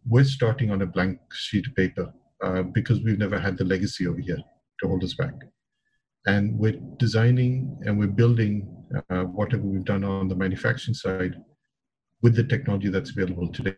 we're 0.07 0.23
starting 0.23 0.71
on 0.71 0.81
a 0.81 0.87
blank 0.87 1.19
sheet 1.33 1.67
of 1.67 1.75
paper 1.75 2.11
uh, 2.43 2.63
because 2.63 3.03
we've 3.03 3.19
never 3.19 3.39
had 3.39 3.57
the 3.57 3.65
legacy 3.65 4.07
over 4.07 4.19
here 4.19 4.39
to 4.81 4.87
hold 4.87 5.03
us 5.03 5.13
back. 5.13 5.33
And 6.27 6.57
we're 6.57 6.79
designing 6.97 7.77
and 7.85 7.97
we're 7.97 8.07
building 8.07 8.75
uh, 9.09 9.23
whatever 9.23 9.63
we've 9.63 9.85
done 9.85 10.03
on 10.03 10.27
the 10.27 10.35
manufacturing 10.35 10.93
side 10.93 11.35
with 12.21 12.35
the 12.35 12.43
technology 12.43 12.89
that's 12.89 13.11
available 13.11 13.47
today 13.51 13.75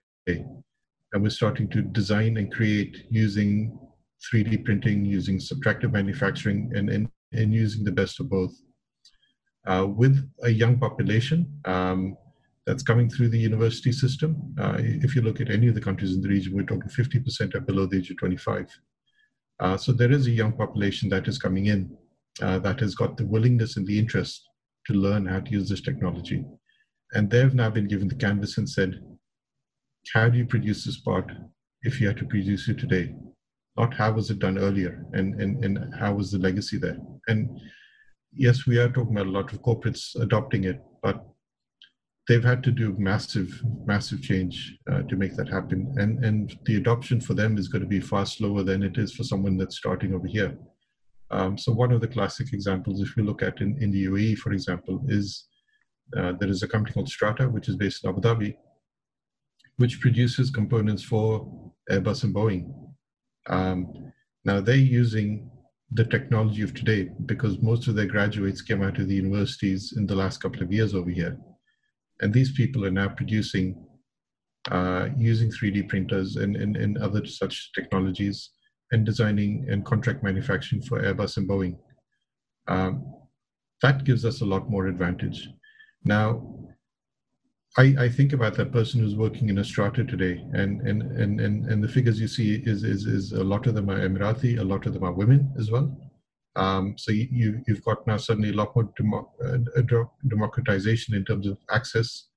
and 1.13 1.21
we're 1.21 1.30
starting 1.30 1.67
to 1.69 1.82
design 1.82 2.38
and 2.38 2.51
create 2.51 3.06
using 3.10 3.77
3D 4.34 4.63
printing, 4.63 5.04
using 5.04 5.39
subtractive 5.39 5.91
manufacturing, 5.91 6.71
and, 6.75 6.89
and, 6.89 7.10
and 7.34 7.54
using 7.54 7.84
the 7.84 7.91
best 7.91 8.19
of 8.19 8.30
both. 8.30 8.54
Uh, 9.67 9.86
with 9.88 10.27
a 10.43 10.49
young 10.49 10.80
population 10.80 11.45
um, 11.65 12.17
that's 12.65 12.84
coming 12.84 13.10
through 13.10 13.30
the 13.30 13.38
university 13.38 13.91
system, 13.91 14.38
uh, 14.60 14.77
if 14.80 15.15
you 15.15 15.21
look 15.21 15.41
at 15.41 15.51
any 15.51 15.67
of 15.67 15.75
the 15.75 15.82
countries 15.82 16.15
in 16.15 16.21
the 16.21 16.30
region, 16.30 16.56
we're 16.56 16.63
talking 16.63 16.89
50% 16.89 17.56
are 17.56 17.60
below 17.60 17.86
the 17.86 17.97
age 17.97 18.10
of 18.10 18.17
25. 18.17 18.67
Uh, 19.60 19.77
so 19.77 19.91
there 19.91 20.12
is 20.12 20.27
a 20.27 20.32
young 20.32 20.54
population 20.54 21.10
that 21.10 21.27
is 21.27 21.38
coming 21.38 21.67
in. 21.67 21.95
Uh, 22.41 22.60
that 22.60 22.80
has 22.80 22.96
got 22.96 23.17
the 23.17 23.26
willingness 23.26 23.78
and 23.78 23.86
the 23.86 24.00
interest 24.00 24.48
to 24.88 24.94
learn 24.94 25.26
how 25.26 25.39
to 25.39 25.52
use 25.52 25.70
this 25.70 25.82
technology. 25.82 26.44
And 27.13 27.30
they've 27.30 27.54
now 27.54 27.70
been 27.70 27.88
given 27.88 28.08
the 28.08 28.15
canvas 28.15 28.58
and 28.58 28.70
said, 28.70 29.02
how 30.13 30.30
do 30.30 30.38
you 30.38 30.46
produce 30.46 30.86
this 30.86 31.00
part 31.00 31.32
if 31.84 32.00
you 32.00 32.08
had 32.08 32.17
to 32.17 32.26
produce 32.26 32.67
it 32.70 32.80
today? 32.80 33.13
Not 33.78 33.94
how 33.94 34.13
was 34.13 34.30
it 34.30 34.39
done 34.39 34.58
earlier 34.58 35.06
and, 35.13 35.39
and, 35.41 35.63
and 35.63 35.94
how 35.96 36.13
was 36.13 36.32
the 36.32 36.39
legacy 36.39 36.78
there? 36.78 36.98
And 37.28 37.60
yes, 38.34 38.65
we 38.65 38.80
are 38.80 38.89
talking 38.89 39.15
about 39.15 39.28
a 39.28 39.32
lot 39.32 39.54
of 39.54 39.62
corporates 39.62 40.20
adopting 40.20 40.63
it, 40.63 40.82
but 41.02 41.24
they've 42.28 42.44
had 42.44 42.63
to 42.63 42.72
do 42.72 42.96
massive, 42.98 43.62
massive 43.86 44.22
change 44.22 44.78
uh, 44.91 45.02
to 45.04 45.15
make 45.15 45.36
that 45.36 45.50
happen. 45.50 45.94
And, 45.98 46.24
and 46.24 46.58
the 46.65 46.78
adoption 46.78 47.20
for 47.22 47.34
them 47.34 47.58
is 47.58 47.67
going 47.67 47.82
to 47.82 47.88
be 47.88 48.00
far 48.00 48.26
slower 48.26 48.63
than 48.63 48.84
it 48.84 48.98
is 48.98 49.13
for 49.13 49.24
someone 49.24 49.58
that's 49.58 49.78
starting 49.78 50.13
over 50.13 50.28
here. 50.28 50.58
Um, 51.32 51.58
so 51.58 51.72
one 51.72 51.91
of 51.91 52.02
the 52.02 52.08
classic 52.08 52.54
examples, 52.54 53.02
if 53.02 53.15
we 53.15 53.24
look 53.24 53.41
at 53.41 53.62
in, 53.62 53.78
in 53.82 53.91
the 53.91 54.06
UAE, 54.06 54.38
for 54.38 54.52
example, 54.52 55.02
is 55.08 55.48
uh, 56.17 56.34
there 56.39 56.50
is 56.50 56.62
a 56.62 56.67
company 56.67 56.94
called 56.94 57.10
Strata, 57.10 57.48
which 57.48 57.70
is 57.70 57.78
based 57.78 58.04
in 58.04 58.10
Abu 58.10 58.22
Dhabi, 58.22 58.56
which 59.78 60.02
produces 60.02 60.50
components 60.50 61.04
for 61.04 61.72
Airbus 61.89 62.26
and 62.26 62.36
Boeing. 62.36 62.74
Um, 63.48 64.12
now 64.44 64.60
they're 64.60 64.76
using 64.76 65.50
the 65.91 66.06
technology 66.06 66.62
of 66.62 66.74
today 66.74 67.10
because 67.26 67.62
most 67.62 67.88
of 67.88 67.96
their 67.96 68.06
graduates 68.06 68.62
came 68.62 68.82
out 68.82 68.98
of 69.00 69.08
the 69.08 69.15
universities 69.15 69.94
in 69.98 70.06
the 70.06 70.15
last 70.15 70.41
couple 70.41 70.62
of 70.62 70.72
years 70.72 70.94
over 70.94 71.10
here. 71.10 71.38
And 72.22 72.34
these 72.34 72.52
people 72.52 72.86
are 72.86 72.91
now 72.91 73.10
producing 73.10 73.86
uh, 74.70 75.10
using 75.17 75.50
3D 75.50 75.89
printers 75.89 76.36
and, 76.36 76.56
and, 76.56 76.78
and 76.78 76.98
other 77.00 77.26
such 77.26 77.72
technologies 77.74 78.52
and 78.91 79.06
designing 79.06 79.65
and 79.69 79.86
contract 79.86 80.23
manufacturing 80.23 80.82
for 80.82 81.01
Airbus 81.01 81.38
and 81.38 81.47
Boeing. 81.47 81.77
Um, 82.67 83.13
that 83.82 84.04
gives 84.04 84.25
us 84.25 84.41
a 84.41 84.45
lot 84.45 84.69
more 84.69 84.88
advantage. 84.88 85.49
Now, 86.04 86.62
I, 87.77 87.95
I, 87.99 88.10
think 88.10 88.34
about 88.34 88.56
that 88.56 88.71
person 88.71 88.99
who's 88.99 89.15
working 89.15 89.47
in 89.49 89.60
a 89.60 89.63
strata 89.63 90.04
today, 90.04 90.43
and 90.54 90.82
and 90.82 91.04
and 91.04 91.39
and, 91.39 91.65
and 91.65 91.84
the 91.84 91.88
figures 91.88 92.19
you 92.19 92.27
see 92.27 92.56
is, 92.65 92.84
is 92.84 93.06
is 93.06 93.32
a 93.32 93.43
lot 93.43 93.65
of 93.65 93.75
them 93.75 93.89
are 93.89 93.99
Emirati, 93.99 94.60
a 94.60 94.63
lot 94.63 94.86
of 94.86 94.93
them 94.93 95.04
are 95.04 95.13
women 95.13 95.54
as 95.58 95.71
well. 95.71 95.95
Um, 96.58 96.95
so 96.97 97.13
you 97.13 97.62
you've 97.67 97.84
got 97.84 98.06
now 98.06 98.17
suddenly 98.17 98.49
a 98.49 98.54
lot 98.54 98.75
more 98.75 98.91
demo, 98.97 99.32
uh, 99.43 100.04
democratization 100.27 101.15
in 101.15 101.23
terms 101.23 101.47
of 101.47 101.58
access 101.69 102.27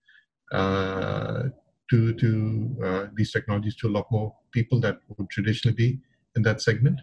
uh, 0.52 1.44
to 1.90 2.14
to 2.14 2.76
uh, 2.84 3.06
these 3.16 3.32
technologies 3.32 3.74
to 3.76 3.88
a 3.88 3.96
lot 3.96 4.06
more 4.12 4.32
people 4.52 4.78
that 4.80 4.98
would 5.18 5.28
traditionally 5.30 5.74
be 5.74 6.00
in 6.36 6.42
that 6.42 6.62
segment. 6.62 7.00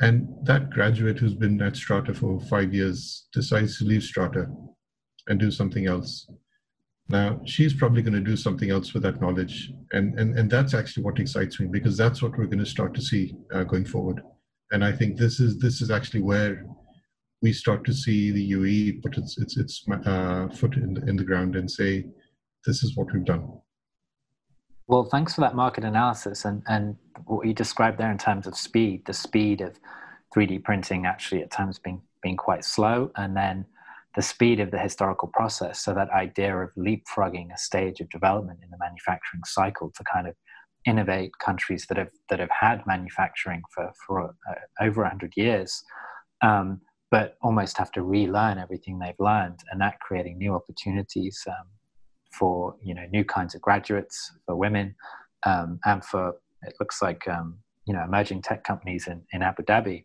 And 0.00 0.28
that 0.42 0.70
graduate 0.70 1.18
who's 1.18 1.34
been 1.34 1.60
at 1.62 1.76
Strata 1.76 2.12
for 2.12 2.40
five 2.40 2.74
years 2.74 3.28
decides 3.32 3.78
to 3.78 3.84
leave 3.84 4.02
Strata 4.02 4.46
and 5.28 5.40
do 5.40 5.50
something 5.50 5.86
else. 5.86 6.28
Now, 7.08 7.40
she's 7.44 7.72
probably 7.72 8.02
going 8.02 8.14
to 8.14 8.20
do 8.20 8.36
something 8.36 8.70
else 8.70 8.92
with 8.92 9.04
that 9.04 9.20
knowledge. 9.20 9.72
And, 9.92 10.18
and, 10.18 10.38
and 10.38 10.50
that's 10.50 10.74
actually 10.74 11.04
what 11.04 11.18
excites 11.18 11.60
me 11.60 11.66
because 11.66 11.96
that's 11.96 12.20
what 12.20 12.36
we're 12.36 12.46
going 12.46 12.58
to 12.58 12.66
start 12.66 12.94
to 12.94 13.02
see 13.02 13.34
uh, 13.54 13.64
going 13.64 13.84
forward. 13.84 14.20
And 14.72 14.84
I 14.84 14.92
think 14.92 15.16
this 15.16 15.38
is, 15.40 15.58
this 15.58 15.80
is 15.80 15.90
actually 15.90 16.22
where 16.22 16.66
we 17.42 17.52
start 17.52 17.84
to 17.84 17.94
see 17.94 18.32
the 18.32 18.52
UAE 18.52 19.02
put 19.02 19.16
its, 19.16 19.38
its, 19.38 19.56
its 19.56 19.84
uh, 20.04 20.48
foot 20.48 20.74
in 20.74 20.94
the, 20.94 21.02
in 21.08 21.16
the 21.16 21.24
ground 21.24 21.54
and 21.54 21.70
say, 21.70 22.04
this 22.66 22.82
is 22.82 22.96
what 22.96 23.12
we've 23.12 23.24
done. 23.24 23.48
Well, 24.88 25.04
thanks 25.04 25.34
for 25.34 25.40
that 25.40 25.56
market 25.56 25.84
analysis 25.84 26.44
and, 26.44 26.62
and 26.68 26.96
what 27.24 27.46
you 27.46 27.52
described 27.52 27.98
there 27.98 28.10
in 28.10 28.18
terms 28.18 28.46
of 28.46 28.56
speed, 28.56 29.04
the 29.06 29.12
speed 29.12 29.60
of 29.60 29.80
3D 30.34 30.62
printing 30.62 31.06
actually 31.06 31.42
at 31.42 31.50
times 31.50 31.78
being, 31.78 32.02
being 32.22 32.36
quite 32.36 32.64
slow, 32.64 33.10
and 33.16 33.36
then 33.36 33.66
the 34.14 34.22
speed 34.22 34.60
of 34.60 34.70
the 34.70 34.78
historical 34.78 35.28
process. 35.34 35.82
So 35.82 35.92
that 35.94 36.10
idea 36.10 36.56
of 36.56 36.70
leapfrogging 36.76 37.52
a 37.52 37.58
stage 37.58 38.00
of 38.00 38.08
development 38.10 38.60
in 38.62 38.70
the 38.70 38.78
manufacturing 38.78 39.42
cycle 39.44 39.92
to 39.96 40.04
kind 40.12 40.28
of 40.28 40.34
innovate 40.86 41.32
countries 41.44 41.86
that 41.88 41.98
have 41.98 42.10
that 42.30 42.38
have 42.38 42.50
had 42.60 42.86
manufacturing 42.86 43.62
for 43.74 43.90
for 44.06 44.22
uh, 44.22 44.54
over 44.80 45.02
100 45.02 45.32
years, 45.36 45.82
um, 46.42 46.80
but 47.10 47.36
almost 47.42 47.76
have 47.76 47.90
to 47.92 48.02
relearn 48.02 48.58
everything 48.58 48.98
they've 48.98 49.14
learned, 49.18 49.60
and 49.70 49.80
that 49.80 49.98
creating 50.00 50.38
new 50.38 50.54
opportunities 50.54 51.42
um, 51.48 51.66
for 52.38 52.76
you 52.82 52.94
know 52.94 53.06
new 53.10 53.24
kinds 53.24 53.54
of 53.54 53.60
graduates 53.60 54.32
for 54.44 54.56
women, 54.56 54.94
um, 55.44 55.78
and 55.84 56.04
for 56.04 56.34
it 56.62 56.74
looks 56.80 57.02
like 57.02 57.26
um, 57.28 57.58
you 57.86 57.94
know 57.94 58.02
emerging 58.02 58.42
tech 58.42 58.64
companies 58.64 59.06
in, 59.06 59.22
in 59.32 59.42
Abu 59.42 59.62
Dhabi. 59.62 60.04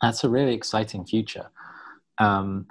That's 0.00 0.24
a 0.24 0.28
really 0.28 0.54
exciting 0.54 1.04
future. 1.04 1.50
Um, 2.18 2.66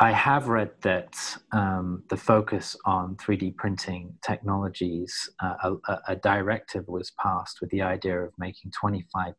I 0.00 0.12
have 0.12 0.46
read 0.46 0.70
that 0.82 1.16
um, 1.50 2.04
the 2.08 2.16
focus 2.16 2.76
on 2.84 3.16
3D 3.16 3.56
printing 3.56 4.14
technologies, 4.24 5.28
uh, 5.42 5.74
a, 5.88 5.98
a, 6.06 6.16
directive 6.16 6.86
was 6.86 7.10
passed 7.20 7.60
with 7.60 7.70
the 7.70 7.82
idea 7.82 8.20
of 8.20 8.32
making 8.38 8.70
25% 8.80 9.34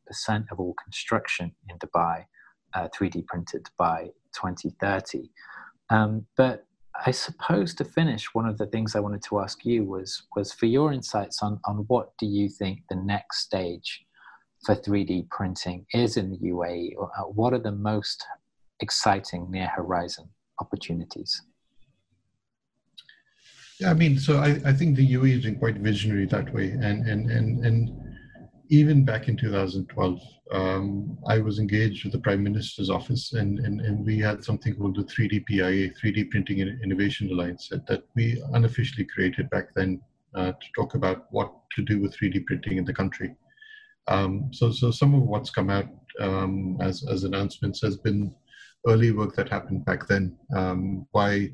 of 0.51 0.59
all 0.59 0.75
construction 0.83 1.55
in 1.69 1.77
Dubai 1.77 2.25
uh, 2.73 2.89
3D 2.89 3.25
printed 3.25 3.67
by 3.77 4.07
2030. 4.33 5.31
Um, 5.89 6.25
but 6.35 6.65
I 7.05 7.11
suppose 7.11 7.73
to 7.75 7.85
finish, 7.85 8.33
one 8.33 8.47
of 8.47 8.57
the 8.57 8.65
things 8.65 8.95
I 8.95 8.99
wanted 8.99 9.23
to 9.23 9.39
ask 9.39 9.65
you 9.65 9.85
was 9.85 10.23
was 10.35 10.51
for 10.51 10.65
your 10.65 10.91
insights 10.91 11.41
on 11.41 11.59
on 11.65 11.85
what 11.87 12.17
do 12.17 12.25
you 12.25 12.49
think 12.49 12.81
the 12.89 12.95
next 12.95 13.39
stage 13.39 14.05
for 14.65 14.75
3D 14.75 15.29
printing 15.29 15.85
is 15.93 16.17
in 16.17 16.31
the 16.31 16.37
UAE? 16.37 16.95
Or 16.97 17.11
uh, 17.17 17.23
what 17.23 17.53
are 17.53 17.59
the 17.59 17.71
most 17.71 18.25
exciting 18.81 19.49
near 19.49 19.67
horizon 19.67 20.29
opportunities? 20.59 21.41
Yeah, 23.79 23.91
I 23.91 23.93
mean, 23.93 24.19
so 24.19 24.39
I, 24.39 24.59
I 24.65 24.73
think 24.73 24.97
the 24.97 25.13
UAE 25.13 25.45
is 25.45 25.57
quite 25.57 25.77
visionary 25.77 26.25
that 26.25 26.53
way, 26.53 26.71
and 26.71 27.07
and 27.07 27.31
and 27.31 27.65
and 27.65 27.98
even 28.69 29.03
back 29.03 29.27
in 29.27 29.35
2012, 29.35 30.21
um, 30.51 31.17
I 31.27 31.39
was 31.39 31.59
engaged 31.59 32.03
with 32.03 32.13
the 32.13 32.19
Prime 32.19 32.43
Minister's 32.43 32.89
office, 32.89 33.33
and, 33.33 33.59
and, 33.59 33.81
and 33.81 34.05
we 34.05 34.19
had 34.19 34.43
something 34.43 34.75
called 34.75 34.95
the 34.95 35.03
3D 35.03 35.45
PIA, 35.45 35.89
3D 35.91 36.29
Printing 36.29 36.59
Innovation 36.59 37.29
Alliance, 37.31 37.69
that, 37.69 38.03
we 38.15 38.41
unofficially 38.53 39.05
created 39.05 39.49
back 39.49 39.73
then 39.75 39.99
uh, 40.35 40.51
to 40.51 40.67
talk 40.75 40.93
about 40.93 41.25
what 41.31 41.51
to 41.75 41.81
do 41.81 41.99
with 41.99 42.15
3D 42.15 42.45
printing 42.45 42.77
in 42.77 42.85
the 42.85 42.93
country. 42.93 43.35
Um, 44.07 44.49
so, 44.51 44.71
so 44.71 44.91
some 44.91 45.15
of 45.15 45.23
what's 45.23 45.49
come 45.49 45.69
out 45.69 45.89
um, 46.19 46.77
as, 46.79 47.05
as 47.07 47.23
announcements 47.23 47.81
has 47.81 47.97
been 47.97 48.35
early 48.87 49.11
work 49.11 49.35
that 49.35 49.49
happened 49.49 49.85
back 49.85 50.07
then 50.07 50.37
um, 50.55 51.07
by 51.11 51.49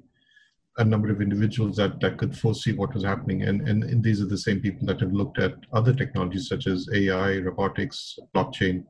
a 0.78 0.84
number 0.84 1.10
of 1.10 1.22
individuals 1.22 1.78
that, 1.78 2.00
that 2.02 2.18
could 2.18 2.38
foresee 2.38 2.74
what 2.74 2.94
was 2.94 3.04
happening. 3.04 3.44
And, 3.44 3.68
and, 3.68 3.84
and, 3.84 4.04
these 4.04 4.22
are 4.22 4.28
the 4.28 4.38
same 4.38 4.60
people 4.60 4.86
that 4.88 5.00
have 5.00 5.14
looked 5.14 5.40
at 5.40 5.56
other 5.72 5.94
technologies 5.94 6.50
such 6.50 6.68
as 6.68 6.90
AI, 6.94 7.38
robotics, 7.38 8.18
blockchain, 8.36 8.84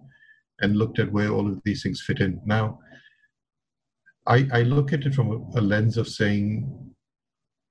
and 0.61 0.77
looked 0.77 0.99
at 0.99 1.11
where 1.11 1.29
all 1.29 1.47
of 1.47 1.61
these 1.63 1.83
things 1.83 2.01
fit 2.01 2.21
in. 2.21 2.41
Now, 2.45 2.79
I, 4.27 4.47
I 4.51 4.61
look 4.63 4.93
at 4.93 5.05
it 5.05 5.13
from 5.13 5.51
a, 5.55 5.61
lens 5.61 5.97
of 5.97 6.07
saying 6.07 6.93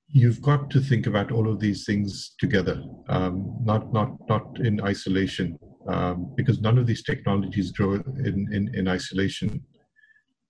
you've 0.09 0.41
got 0.41 0.71
to 0.71 0.81
think 0.81 1.09
about 1.09 1.33
all 1.33 1.51
of 1.51 1.59
these 1.59 1.85
things 1.85 2.35
together, 2.39 2.81
um, 3.09 3.57
not, 3.65 3.93
not, 3.93 4.17
not 4.29 4.61
in 4.61 4.81
isolation, 4.81 5.59
um, 5.89 6.33
because 6.37 6.61
none 6.61 6.79
of 6.79 6.87
these 6.87 7.03
technologies 7.03 7.73
grow 7.73 7.95
in, 7.95 8.49
in, 8.53 8.73
in 8.75 8.87
isolation. 8.87 9.65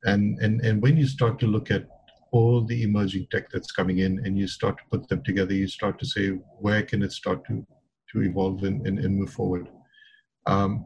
And, 0.03 0.39
and, 0.41 0.61
and 0.61 0.83
when 0.83 0.99
you 0.99 1.07
start 1.07 1.39
to 1.39 1.47
look 1.47 1.71
at 1.71 1.87
all 2.35 2.65
the 2.65 2.83
emerging 2.83 3.29
tech 3.31 3.49
that's 3.49 3.71
coming 3.71 3.99
in 3.99 4.19
and 4.27 4.37
you 4.37 4.49
start 4.49 4.77
to 4.77 4.85
put 4.91 5.09
them 5.09 5.23
together, 5.23 5.55
you 5.55 5.69
start 5.69 6.01
to 6.01 6.05
say, 6.05 6.31
where 6.59 6.83
can 6.83 7.01
it 7.01 7.13
start 7.13 7.47
to, 7.47 7.65
to 8.11 8.23
evolve 8.23 8.65
and, 8.65 8.85
and, 8.89 8.99
and 8.99 9.17
move 9.17 9.31
forward? 9.31 9.69
Um, 10.47 10.85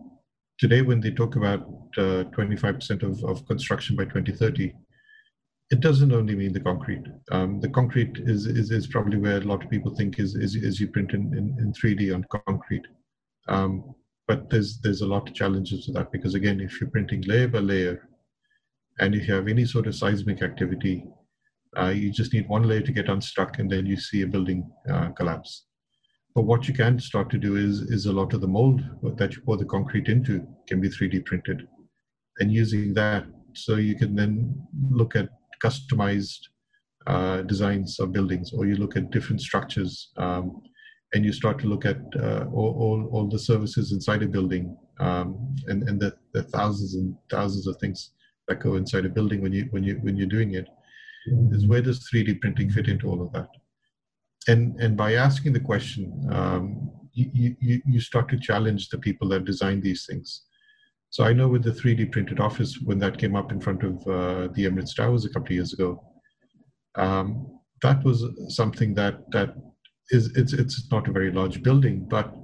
today, 0.59 0.83
when 0.83 1.01
they 1.01 1.11
talk 1.11 1.37
about 1.37 1.63
uh, 1.97 2.25
25% 2.37 3.03
of, 3.03 3.25
of 3.25 3.47
construction 3.47 3.97
by 3.97 4.05
2030, 4.05 4.75
it 5.71 5.81
doesn't 5.81 6.13
only 6.13 6.37
mean 6.37 6.53
the 6.53 6.61
concrete. 6.61 7.05
Um, 7.31 7.61
the 7.61 7.71
concrete 7.71 8.19
is, 8.19 8.45
is, 8.45 8.71
is 8.71 8.87
probably 8.87 9.17
where 9.17 9.39
a 9.39 9.49
lot 9.53 9.65
of 9.65 9.71
people 9.71 9.95
think 9.95 10.19
is, 10.19 10.35
is, 10.35 10.55
is 10.55 10.79
you 10.79 10.89
print 10.89 11.13
in, 11.15 11.33
in, 11.33 11.57
in 11.61 11.73
3D 11.73 12.15
on 12.15 12.27
concrete. 12.47 12.85
Um, 13.49 13.95
but 14.27 14.51
there's, 14.51 14.81
there's 14.83 15.01
a 15.01 15.07
lot 15.07 15.27
of 15.27 15.35
challenges 15.35 15.87
to 15.87 15.93
that 15.93 16.13
because 16.13 16.35
again, 16.35 16.61
if 16.61 16.79
you're 16.79 16.91
printing 16.91 17.23
layer 17.23 17.49
by 17.49 17.61
layer, 17.61 18.07
and 19.01 19.15
if 19.15 19.29
you 19.29 19.35
have 19.35 19.49
any 19.49 19.65
sort 19.65 19.87
of 19.87 19.95
seismic 19.95 20.43
activity, 20.43 21.05
uh, 21.79 21.89
you 21.89 22.11
just 22.11 22.33
need 22.33 22.49
one 22.49 22.65
layer 22.65 22.81
to 22.81 22.93
get 22.93 23.09
unstuck 23.09 23.59
and 23.59 23.71
then 23.71 23.87
you 23.87 23.97
see 23.97 24.23
a 24.23 24.27
building 24.27 24.69
uh, 24.91 25.11
collapse. 25.11 25.67
But 26.35 26.43
what 26.43 26.69
you 26.69 26.75
can 26.75 26.99
start 26.99 27.31
to 27.31 27.39
do 27.39 27.57
is, 27.57 27.81
is 27.81 28.07
a 28.07 28.13
lot 28.13 28.33
of 28.33 28.41
the 28.41 28.49
mold 28.49 28.81
that 29.17 29.35
you 29.35 29.43
pour 29.43 29.57
the 29.57 29.65
concrete 29.65 30.09
into 30.09 30.47
can 30.67 30.81
be 30.81 30.89
3D 30.89 31.25
printed. 31.25 31.67
And 32.39 32.53
using 32.53 32.95
that, 32.95 33.27
so 33.55 33.77
you 33.77 33.97
can 33.97 34.15
then 34.15 34.55
look 34.91 35.17
at 35.17 35.31
customized 35.63 36.39
uh, 37.07 37.43
designs 37.43 37.99
of 37.99 38.13
buildings, 38.13 38.53
or 38.53 38.67
you 38.67 38.77
look 38.77 38.97
at 38.97 39.11
different 39.11 39.41
structures, 39.41 40.13
um, 40.19 40.63
and 41.15 41.25
you 41.25 41.33
start 41.33 41.59
to 41.59 41.67
look 41.67 41.87
at 41.87 41.99
uh, 42.21 42.45
all, 42.53 42.77
all, 42.79 43.09
all, 43.13 43.29
the 43.29 43.39
services 43.39 43.93
inside 43.93 44.23
a 44.23 44.29
building, 44.29 44.77
um, 45.01 45.57
and, 45.67 45.89
and 45.89 45.99
the, 45.99 46.15
the 46.35 46.43
thousands 46.45 46.95
and 46.95 47.17
thousands 47.31 47.67
of 47.67 47.77
things 47.79 48.13
that 48.47 48.61
go 48.61 48.77
inside 48.77 49.07
a 49.07 49.09
building 49.09 49.41
when 49.41 49.53
you 49.53 49.67
when 49.71 49.83
you 49.83 49.95
when 50.03 50.17
you're 50.17 50.27
doing 50.27 50.55
it 50.55 50.69
is 51.53 51.67
where 51.67 51.83
does 51.83 52.09
3D 52.13 52.41
printing 52.41 52.71
fit 52.71 52.89
into 52.89 53.09
all 53.09 53.23
of 53.23 53.33
that? 53.33 53.49
And 54.47 54.79
and 54.81 54.97
by 54.97 55.15
asking 55.15 55.53
the 55.53 55.61
question, 55.61 56.29
um, 56.31 56.91
you, 57.13 57.57
you 57.61 57.83
you 57.85 58.01
start 58.01 58.29
to 58.31 58.39
challenge 58.39 58.89
the 58.89 58.99
people 58.99 59.29
that 59.29 59.45
design 59.45 59.81
these 59.81 60.07
things. 60.07 60.43
So 61.11 61.25
I 61.25 61.33
know 61.33 61.49
with 61.49 61.65
the 61.65 61.71
3D 61.71 62.13
printed 62.13 62.39
office, 62.39 62.79
when 62.85 62.99
that 62.99 63.19
came 63.19 63.35
up 63.35 63.51
in 63.51 63.61
front 63.61 63.83
of 63.83 63.95
uh, 64.07 64.49
the 64.53 64.67
Emirates 64.67 64.95
Towers 64.95 65.25
a 65.25 65.31
couple 65.31 65.49
of 65.49 65.53
years 65.53 65.73
ago, 65.73 66.03
um, 66.97 67.47
that 67.83 68.05
was 68.05 68.25
something 68.49 68.95
that 68.95 69.31
that 69.33 69.55
is 70.11 70.33
it's 70.37 70.53
it's 70.53 70.91
not 70.91 71.09
a 71.09 71.13
very 71.13 71.33
large 71.33 71.63
building, 71.63 72.07
but 72.09 72.35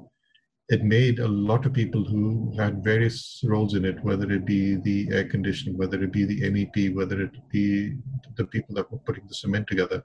it 0.71 0.83
made 0.83 1.19
a 1.19 1.29
lot 1.29 1.67
of 1.67 1.75
people 1.75 2.05
who 2.05 2.55
had 2.59 2.83
various 2.83 3.43
roles 3.45 3.75
in 3.75 3.85
it, 3.85 4.03
whether 4.03 4.31
it 4.33 4.47
be 4.47 4.77
the 4.77 5.09
air 5.13 5.29
conditioning, 5.29 5.77
whether 5.77 6.03
it 6.03 6.13
be 6.13 6.25
the 6.25 6.41
MEP, 6.43 6.95
whether 6.95 7.21
it 7.21 7.33
be 7.51 7.97
the 8.37 8.47
people 8.47 8.75
that 8.75 8.91
were 8.91 8.99
putting 8.99 9.27
the 9.27 9.35
cement 9.35 9.67
together, 9.67 10.03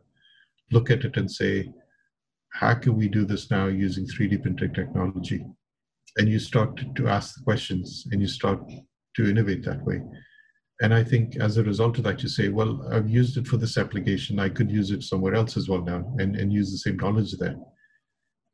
look 0.72 0.92
at 0.92 1.06
it 1.06 1.16
and 1.16 1.32
say, 1.32 1.72
how 2.52 2.74
can 2.74 2.98
we 2.98 3.08
do 3.08 3.24
this 3.24 3.50
now 3.50 3.68
using 3.68 4.06
3D 4.06 4.42
printing 4.42 4.74
technology? 4.74 5.46
And 6.18 6.28
you 6.28 6.40
start 6.40 6.82
to 6.96 7.08
ask 7.08 7.36
the 7.36 7.44
questions 7.44 8.06
and 8.12 8.20
you 8.20 8.28
start 8.28 8.60
to 9.16 9.30
innovate 9.30 9.64
that 9.64 9.84
way. 9.86 10.02
And 10.82 10.94
I 10.94 11.04
think 11.04 11.38
as 11.38 11.58
a 11.58 11.64
result 11.64 11.98
of 11.98 12.04
that, 12.06 12.22
you 12.22 12.28
say, 12.28 12.50
well, 12.50 12.86
I've 12.92 13.10
used 13.10 13.38
it 13.38 13.48
for 13.48 13.58
this 13.58 13.78
application. 13.78 14.40
I 14.40 14.50
could 14.50 14.72
use 14.72 14.92
it 14.92 15.04
somewhere 15.04 15.36
else 15.36 15.56
as 15.56 15.70
well 15.70 15.84
now 15.84 16.14
and, 16.18 16.36
and 16.36 16.52
use 16.52 16.72
the 16.72 16.78
same 16.78 16.98
knowledge 16.98 17.38
there 17.38 17.56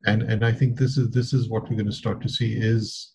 and 0.06 0.22
and 0.22 0.44
i 0.44 0.52
think 0.52 0.78
this 0.78 0.96
is 0.96 1.10
this 1.10 1.32
is 1.32 1.48
what 1.48 1.62
we're 1.64 1.76
going 1.76 1.86
to 1.86 1.92
start 1.92 2.20
to 2.22 2.28
see 2.28 2.54
is 2.54 3.12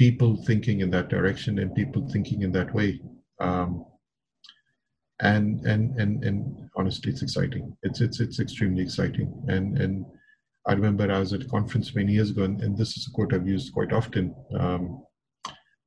people 0.00 0.34
thinking 0.46 0.80
in 0.80 0.90
that 0.90 1.10
direction 1.10 1.58
and 1.58 1.74
people 1.74 2.08
thinking 2.08 2.40
in 2.40 2.50
that 2.52 2.72
way. 2.74 2.98
Um, 3.38 3.84
and 5.20 5.60
and 5.66 5.94
and 6.00 6.24
and 6.24 6.70
honestly 6.74 7.12
it's 7.12 7.20
exciting. 7.20 7.76
It's 7.82 8.00
it's 8.00 8.18
it's 8.20 8.40
extremely 8.40 8.82
exciting. 8.82 9.28
And 9.48 9.76
and 9.78 10.06
i 10.66 10.72
remember 10.72 11.10
i 11.10 11.18
was 11.18 11.32
at 11.32 11.42
a 11.42 11.48
conference 11.56 11.94
many 11.94 12.12
years 12.12 12.30
ago 12.30 12.44
and, 12.44 12.60
and 12.60 12.76
this 12.76 12.94
is 12.96 13.06
a 13.06 13.10
quote 13.14 13.32
i've 13.34 13.46
used 13.46 13.74
quite 13.74 13.92
often. 13.92 14.34
Um, 14.58 15.02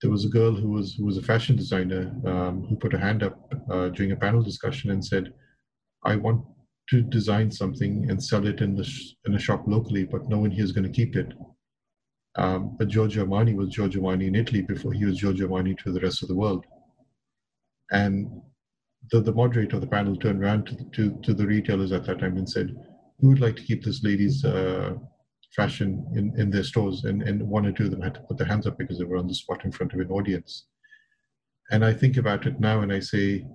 there 0.02 0.12
was 0.12 0.26
a 0.26 0.30
girl 0.38 0.54
who 0.54 0.70
was 0.70 0.94
who 0.96 1.06
was 1.06 1.18
a 1.18 1.28
fashion 1.32 1.56
designer 1.56 2.04
um, 2.32 2.64
who 2.68 2.76
put 2.76 2.92
her 2.92 3.04
hand 3.08 3.24
up 3.24 3.36
uh, 3.72 3.90
during 3.90 4.12
a 4.12 4.22
panel 4.26 4.44
discussion 4.44 4.92
and 4.92 5.04
said 5.04 5.34
i 6.04 6.16
want 6.16 6.42
to 6.90 7.02
design 7.02 7.50
something 7.52 8.10
and 8.10 8.24
sell 8.24 8.46
it 8.46 8.62
in 8.62 8.76
the 8.76 8.84
sh- 8.84 9.14
in 9.26 9.36
a 9.36 9.40
shop 9.40 9.64
locally, 9.68 10.04
but 10.04 10.28
no 10.28 10.40
one 10.40 10.52
here 10.52 10.64
is 10.64 10.72
going 10.72 10.84
to 10.84 10.90
keep 10.90 11.16
it. 11.16 11.34
Um, 12.36 12.76
but 12.78 12.88
Giorgio 12.88 13.26
Armani 13.26 13.56
was 13.56 13.70
Giorgio 13.70 14.02
Armani 14.02 14.28
in 14.28 14.36
Italy 14.36 14.62
before 14.62 14.92
he 14.92 15.06
was 15.06 15.18
Giorgio 15.18 15.48
Armani 15.48 15.78
to 15.80 15.92
the 15.92 16.02
rest 16.02 16.24
of 16.24 16.28
the 16.28 16.36
world. 16.36 16.66
And 17.92 18.42
the, 19.12 19.22
the 19.22 19.34
moderator 19.34 19.76
of 19.76 19.82
the 19.82 19.88
panel 19.88 20.16
turned 20.16 20.42
around 20.44 20.66
to, 20.68 20.76
to, 20.96 21.20
to 21.22 21.34
the 21.34 21.46
retailers 21.46 21.92
at 21.92 22.06
that 22.06 22.20
time 22.20 22.38
and 22.38 22.50
said, 22.50 22.76
who 23.20 23.30
would 23.30 23.42
like 23.42 23.56
to 23.58 23.64
keep 23.64 23.84
this 23.84 24.04
lady's 24.04 24.44
uh, 24.44 24.96
fashion 25.56 26.06
in, 26.16 26.34
in 26.40 26.50
their 26.50 26.64
stores? 26.64 27.04
And, 27.04 27.22
and 27.22 27.42
one 27.48 27.66
or 27.66 27.72
two 27.72 27.86
of 27.86 27.92
them 27.92 28.02
had 28.02 28.16
to 28.16 28.22
put 28.22 28.38
their 28.38 28.48
hands 28.48 28.66
up 28.66 28.78
because 28.78 28.98
they 28.98 29.06
were 29.06 29.18
on 29.18 29.28
the 29.28 29.36
spot 29.36 29.64
in 29.64 29.72
front 29.72 29.94
of 29.94 30.00
an 30.00 30.10
audience. 30.10 30.66
And 31.72 31.86
I 31.86 31.94
think 31.94 32.18
about 32.18 32.46
it 32.48 32.60
now 32.60 32.82
and 32.82 32.92
I 32.92 33.00
say, 33.00 33.46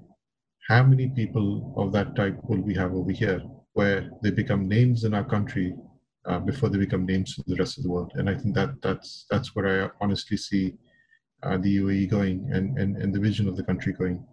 how 0.69 0.83
many 0.83 1.09
people 1.09 1.73
of 1.77 1.93
that 1.93 2.15
type 2.15 2.39
will 2.45 2.61
we 2.61 2.75
have 2.75 2.93
over 2.95 3.11
here 3.11 3.41
where 3.73 4.11
they 4.23 4.31
become 4.31 4.69
names 4.69 5.05
in 5.05 5.15
our 5.15 5.25
country 5.25 5.75
uh, 6.27 6.39
before 6.39 6.69
they 6.69 6.79
become 6.79 7.07
names 7.07 7.35
to 7.35 7.43
the 7.47 7.57
rest 7.57 7.79
of 7.79 7.85
the 7.85 7.91
world? 7.91 8.13
And 8.17 8.29
i 8.29 8.35
think 8.35 8.55
that 8.55 8.71
that's 8.83 9.27
that's 9.31 9.55
where 9.55 9.69
i 9.85 9.91
honestly 10.05 10.37
see 10.37 10.75
uh, 11.43 11.57
the 11.57 11.79
uae 11.79 12.09
going 12.09 12.51
and, 12.53 12.79
and 12.79 12.97
and 12.97 13.15
the 13.15 13.21
vision 13.21 13.49
of 13.49 13.57
the 13.57 13.65
country 13.65 13.93
going. 13.93 14.25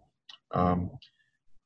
Um, 0.52 0.92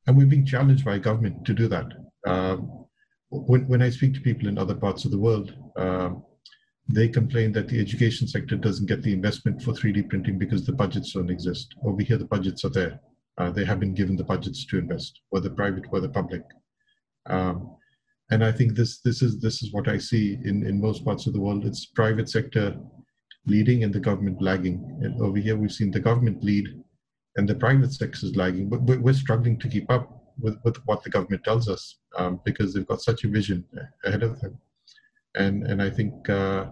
and 0.06 0.16
we're 0.16 0.26
being 0.26 0.46
challenged 0.46 0.84
by 0.84 0.98
government 0.98 1.44
to 1.44 1.54
do 1.54 1.68
that. 1.68 1.86
Um, 2.26 2.86
when, 3.30 3.66
when 3.68 3.82
i 3.82 3.90
speak 3.90 4.14
to 4.14 4.20
people 4.20 4.48
in 4.48 4.58
other 4.58 4.74
parts 4.74 5.04
of 5.04 5.10
the 5.10 5.18
world 5.18 5.54
um, 5.76 6.22
they 6.88 7.08
complain 7.08 7.52
that 7.52 7.68
the 7.68 7.80
education 7.80 8.26
sector 8.26 8.56
doesn't 8.56 8.86
get 8.86 9.02
the 9.02 9.12
investment 9.12 9.62
for 9.62 9.72
3d 9.72 10.08
printing 10.08 10.38
because 10.38 10.66
the 10.66 10.72
budgets 10.72 11.12
don't 11.12 11.30
exist. 11.30 11.74
Over 11.84 12.02
here 12.02 12.18
the 12.18 12.24
budgets 12.24 12.64
are 12.64 12.70
there 12.80 13.00
uh, 13.38 13.50
they 13.50 13.64
have 13.64 13.80
been 13.80 13.94
given 13.94 14.16
the 14.16 14.24
budgets 14.24 14.66
to 14.66 14.78
invest, 14.78 15.20
whether 15.30 15.50
private, 15.50 15.90
whether 15.90 16.08
public. 16.08 16.42
Um, 17.26 17.76
and 18.30 18.44
I 18.44 18.52
think 18.52 18.76
this 18.76 19.00
this 19.00 19.22
is 19.22 19.40
this 19.40 19.62
is 19.62 19.72
what 19.72 19.88
I 19.88 19.98
see 19.98 20.38
in, 20.44 20.64
in 20.64 20.80
most 20.80 21.04
parts 21.04 21.26
of 21.26 21.32
the 21.32 21.40
world. 21.40 21.64
It's 21.64 21.86
private 21.86 22.28
sector 22.28 22.76
leading 23.46 23.84
and 23.84 23.92
the 23.92 24.00
government 24.00 24.40
lagging. 24.40 24.98
And 25.02 25.20
over 25.20 25.38
here, 25.38 25.56
we've 25.56 25.72
seen 25.72 25.90
the 25.90 26.00
government 26.00 26.44
lead 26.44 26.66
and 27.36 27.48
the 27.48 27.54
private 27.54 27.92
sector 27.92 28.26
is 28.26 28.36
lagging, 28.36 28.68
but 28.68 28.82
we're 28.82 29.14
struggling 29.14 29.58
to 29.60 29.68
keep 29.68 29.90
up 29.90 30.20
with, 30.38 30.58
with 30.64 30.76
what 30.86 31.02
the 31.02 31.10
government 31.10 31.44
tells 31.44 31.68
us 31.68 31.98
um, 32.16 32.40
because 32.44 32.72
they've 32.72 32.86
got 32.86 33.02
such 33.02 33.24
a 33.24 33.28
vision 33.28 33.64
ahead 34.04 34.22
of 34.22 34.40
them. 34.40 34.58
And 35.36 35.64
and 35.66 35.80
I 35.80 35.90
think 35.90 36.28
uh, 36.28 36.66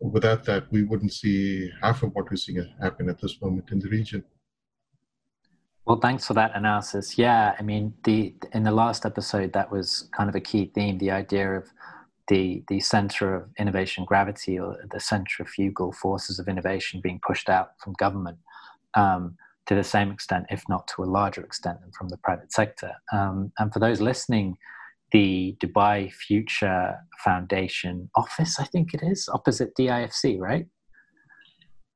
without 0.00 0.44
that, 0.44 0.70
we 0.70 0.82
wouldn't 0.84 1.12
see 1.12 1.70
half 1.82 2.02
of 2.02 2.14
what 2.14 2.30
we're 2.30 2.36
seeing 2.36 2.66
happen 2.80 3.08
at 3.08 3.20
this 3.20 3.40
moment 3.42 3.70
in 3.72 3.78
the 3.78 3.88
region. 3.88 4.24
Well, 5.88 5.98
thanks 5.98 6.26
for 6.26 6.34
that 6.34 6.54
analysis. 6.54 7.16
Yeah, 7.16 7.56
I 7.58 7.62
mean, 7.62 7.94
the 8.04 8.34
in 8.52 8.62
the 8.62 8.70
last 8.70 9.06
episode, 9.06 9.54
that 9.54 9.72
was 9.72 10.06
kind 10.14 10.28
of 10.28 10.34
a 10.34 10.40
key 10.40 10.70
theme: 10.74 10.98
the 10.98 11.10
idea 11.10 11.50
of 11.56 11.70
the 12.26 12.62
the 12.68 12.80
center 12.80 13.34
of 13.34 13.48
innovation 13.58 14.04
gravity, 14.04 14.58
or 14.58 14.76
the 14.92 15.00
centrifugal 15.00 15.92
forces 15.92 16.38
of 16.38 16.46
innovation, 16.46 17.00
being 17.02 17.20
pushed 17.26 17.48
out 17.48 17.70
from 17.82 17.94
government 17.94 18.36
um, 18.96 19.38
to 19.64 19.74
the 19.74 19.82
same 19.82 20.10
extent, 20.10 20.44
if 20.50 20.62
not 20.68 20.86
to 20.88 21.04
a 21.04 21.06
larger 21.06 21.40
extent, 21.42 21.80
than 21.80 21.90
from 21.92 22.10
the 22.10 22.18
private 22.18 22.52
sector. 22.52 22.92
Um, 23.10 23.50
and 23.58 23.72
for 23.72 23.78
those 23.78 24.02
listening, 24.02 24.58
the 25.12 25.56
Dubai 25.58 26.12
Future 26.12 26.98
Foundation 27.24 28.10
office, 28.14 28.60
I 28.60 28.64
think 28.64 28.92
it 28.92 29.00
is, 29.02 29.26
opposite 29.32 29.74
DIFC, 29.74 30.38
right? 30.38 30.66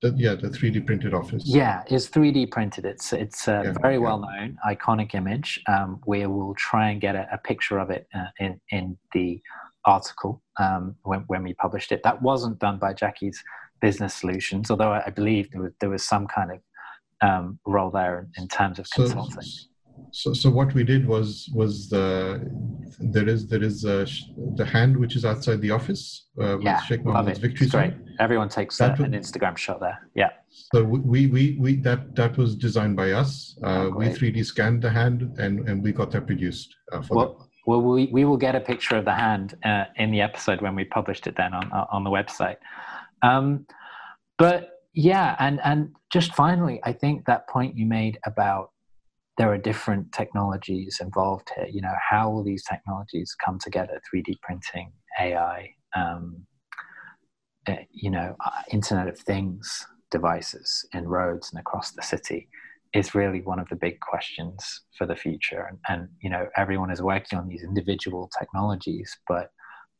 The, 0.02 0.12
yeah, 0.16 0.34
the 0.34 0.48
3D 0.48 0.84
printed 0.84 1.14
office. 1.14 1.44
Yeah, 1.46 1.84
is 1.88 2.10
3D 2.10 2.50
printed. 2.50 2.84
It's 2.84 3.12
it's 3.12 3.46
a 3.46 3.62
yeah, 3.64 3.74
very 3.80 3.94
yeah. 3.94 4.00
well 4.00 4.18
known, 4.18 4.58
iconic 4.66 5.14
image. 5.14 5.62
Um, 5.68 6.00
we 6.06 6.26
will 6.26 6.54
try 6.54 6.90
and 6.90 7.00
get 7.00 7.14
a, 7.14 7.28
a 7.32 7.38
picture 7.38 7.78
of 7.78 7.90
it 7.90 8.08
uh, 8.12 8.26
in 8.40 8.60
in 8.70 8.98
the 9.12 9.40
article 9.84 10.42
um, 10.58 10.96
when 11.04 11.20
when 11.28 11.44
we 11.44 11.54
published 11.54 11.92
it. 11.92 12.02
That 12.02 12.20
wasn't 12.20 12.58
done 12.58 12.78
by 12.78 12.94
Jackie's 12.94 13.42
Business 13.80 14.14
Solutions, 14.14 14.72
although 14.72 14.92
I, 14.92 15.10
believe 15.10 15.50
there 15.52 15.62
was, 15.62 15.72
there 15.80 15.90
was 15.90 16.04
some 16.04 16.26
kind 16.26 16.50
of 16.52 16.58
um, 17.20 17.58
role 17.64 17.90
there 17.90 18.18
in, 18.20 18.42
in 18.42 18.48
terms 18.48 18.78
of 18.80 18.90
consulting. 18.90 19.42
So, 20.12 20.34
so, 20.34 20.50
what 20.50 20.74
we 20.74 20.84
did 20.84 21.08
was 21.08 21.50
was 21.54 21.88
the 21.88 22.46
there 23.00 23.26
is 23.26 23.46
there 23.48 23.62
is 23.62 23.84
a, 23.84 24.06
the 24.56 24.64
hand 24.64 24.94
which 24.94 25.16
is 25.16 25.24
outside 25.24 25.62
the 25.62 25.70
office 25.70 26.26
uh, 26.38 26.56
with 26.56 26.64
yeah, 26.64 26.82
Sheikh 26.82 27.02
Mohammed's 27.02 27.38
victory 27.38 27.66
great. 27.66 27.94
Everyone 28.20 28.50
takes 28.50 28.76
that 28.76 29.00
a, 29.00 29.04
an 29.04 29.12
Instagram 29.12 29.56
shot 29.56 29.80
there. 29.80 29.98
Yeah. 30.14 30.30
So 30.74 30.84
we 30.84 31.28
we 31.28 31.56
we 31.58 31.76
that 31.76 32.14
that 32.14 32.36
was 32.36 32.54
designed 32.54 32.94
by 32.94 33.12
us. 33.12 33.58
Uh, 33.64 33.66
oh, 33.66 33.90
we 33.90 34.06
3D 34.06 34.44
scanned 34.44 34.82
the 34.82 34.90
hand 34.90 35.22
and 35.38 35.66
and 35.66 35.82
we 35.82 35.92
got 35.92 36.10
that 36.10 36.26
produced 36.26 36.76
uh, 36.92 37.00
for 37.00 37.16
well, 37.16 37.48
well, 37.66 37.80
we, 37.80 38.10
we 38.12 38.24
will 38.24 38.36
get 38.36 38.54
a 38.54 38.60
picture 38.60 38.96
of 38.96 39.04
the 39.04 39.14
hand 39.14 39.56
uh, 39.64 39.84
in 39.96 40.10
the 40.10 40.20
episode 40.20 40.60
when 40.60 40.74
we 40.74 40.84
published 40.84 41.26
it 41.26 41.36
then 41.36 41.54
on 41.54 41.72
on 41.72 42.04
the 42.04 42.10
website. 42.10 42.56
Um, 43.22 43.66
but 44.36 44.80
yeah, 44.92 45.36
and 45.38 45.58
and 45.64 45.94
just 46.12 46.34
finally, 46.34 46.80
I 46.84 46.92
think 46.92 47.24
that 47.26 47.48
point 47.48 47.78
you 47.78 47.86
made 47.86 48.18
about 48.26 48.71
there 49.38 49.50
are 49.52 49.58
different 49.58 50.12
technologies 50.12 50.98
involved 51.00 51.50
here. 51.54 51.66
You 51.66 51.80
know, 51.80 51.94
how 52.10 52.30
will 52.30 52.44
these 52.44 52.64
technologies 52.64 53.34
come 53.42 53.58
together? 53.58 54.00
3D 54.12 54.40
printing, 54.42 54.92
AI, 55.18 55.70
um, 55.94 56.46
uh, 57.66 57.76
you 57.90 58.10
know, 58.10 58.36
uh, 58.44 58.62
Internet 58.70 59.08
of 59.08 59.18
Things 59.18 59.86
devices 60.10 60.86
in 60.92 61.08
roads 61.08 61.50
and 61.50 61.60
across 61.60 61.92
the 61.92 62.02
city 62.02 62.48
is 62.92 63.14
really 63.14 63.40
one 63.40 63.58
of 63.58 63.68
the 63.70 63.76
big 63.76 63.98
questions 64.00 64.82
for 64.98 65.06
the 65.06 65.16
future. 65.16 65.66
And, 65.68 65.78
and 65.88 66.08
you 66.20 66.28
know, 66.28 66.48
everyone 66.56 66.90
is 66.90 67.00
working 67.00 67.38
on 67.38 67.48
these 67.48 67.62
individual 67.62 68.30
technologies, 68.38 69.16
but 69.26 69.50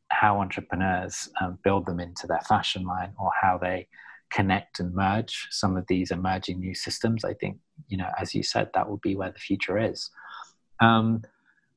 how 0.09 0.39
entrepreneurs 0.39 1.27
um, 1.41 1.57
build 1.63 1.87
them 1.87 1.99
into 1.99 2.27
their 2.27 2.41
fashion 2.47 2.83
line 2.83 3.13
or 3.17 3.31
how 3.41 3.57
they 3.57 3.87
connect 4.33 4.79
and 4.79 4.93
merge 4.93 5.47
some 5.51 5.77
of 5.77 5.85
these 5.87 6.11
emerging 6.11 6.59
new 6.59 6.73
systems, 6.73 7.23
I 7.23 7.33
think, 7.33 7.57
you 7.87 7.97
know, 7.97 8.09
as 8.19 8.33
you 8.33 8.43
said, 8.43 8.69
that 8.73 8.89
will 8.89 8.97
be 8.97 9.15
where 9.15 9.31
the 9.31 9.39
future 9.39 9.77
is. 9.77 10.09
Um, 10.79 11.23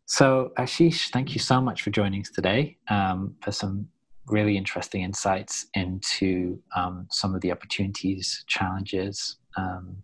so, 0.06 0.52
Ashish, 0.58 1.10
thank 1.10 1.34
you 1.34 1.40
so 1.40 1.60
much 1.60 1.82
for 1.82 1.90
joining 1.90 2.22
us 2.22 2.30
today 2.30 2.78
um, 2.88 3.34
for 3.42 3.52
some 3.52 3.88
really 4.28 4.56
interesting 4.56 5.02
insights 5.02 5.66
into 5.74 6.58
um, 6.74 7.06
some 7.10 7.34
of 7.34 7.40
the 7.40 7.52
opportunities, 7.52 8.44
challenges, 8.46 9.36
um, 9.56 9.96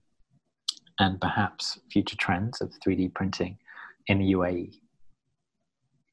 and 0.98 1.20
perhaps 1.20 1.78
future 1.90 2.16
trends 2.16 2.60
of 2.60 2.72
3D 2.86 3.14
printing 3.14 3.56
in 4.08 4.18
the 4.18 4.32
UAE. 4.32 4.74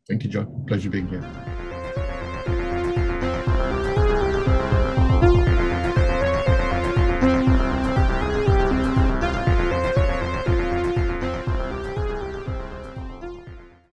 Thank 0.08 0.24
you, 0.24 0.30
John. 0.30 0.66
Pleasure 0.68 0.90
being 0.90 1.08
here. 1.08 1.69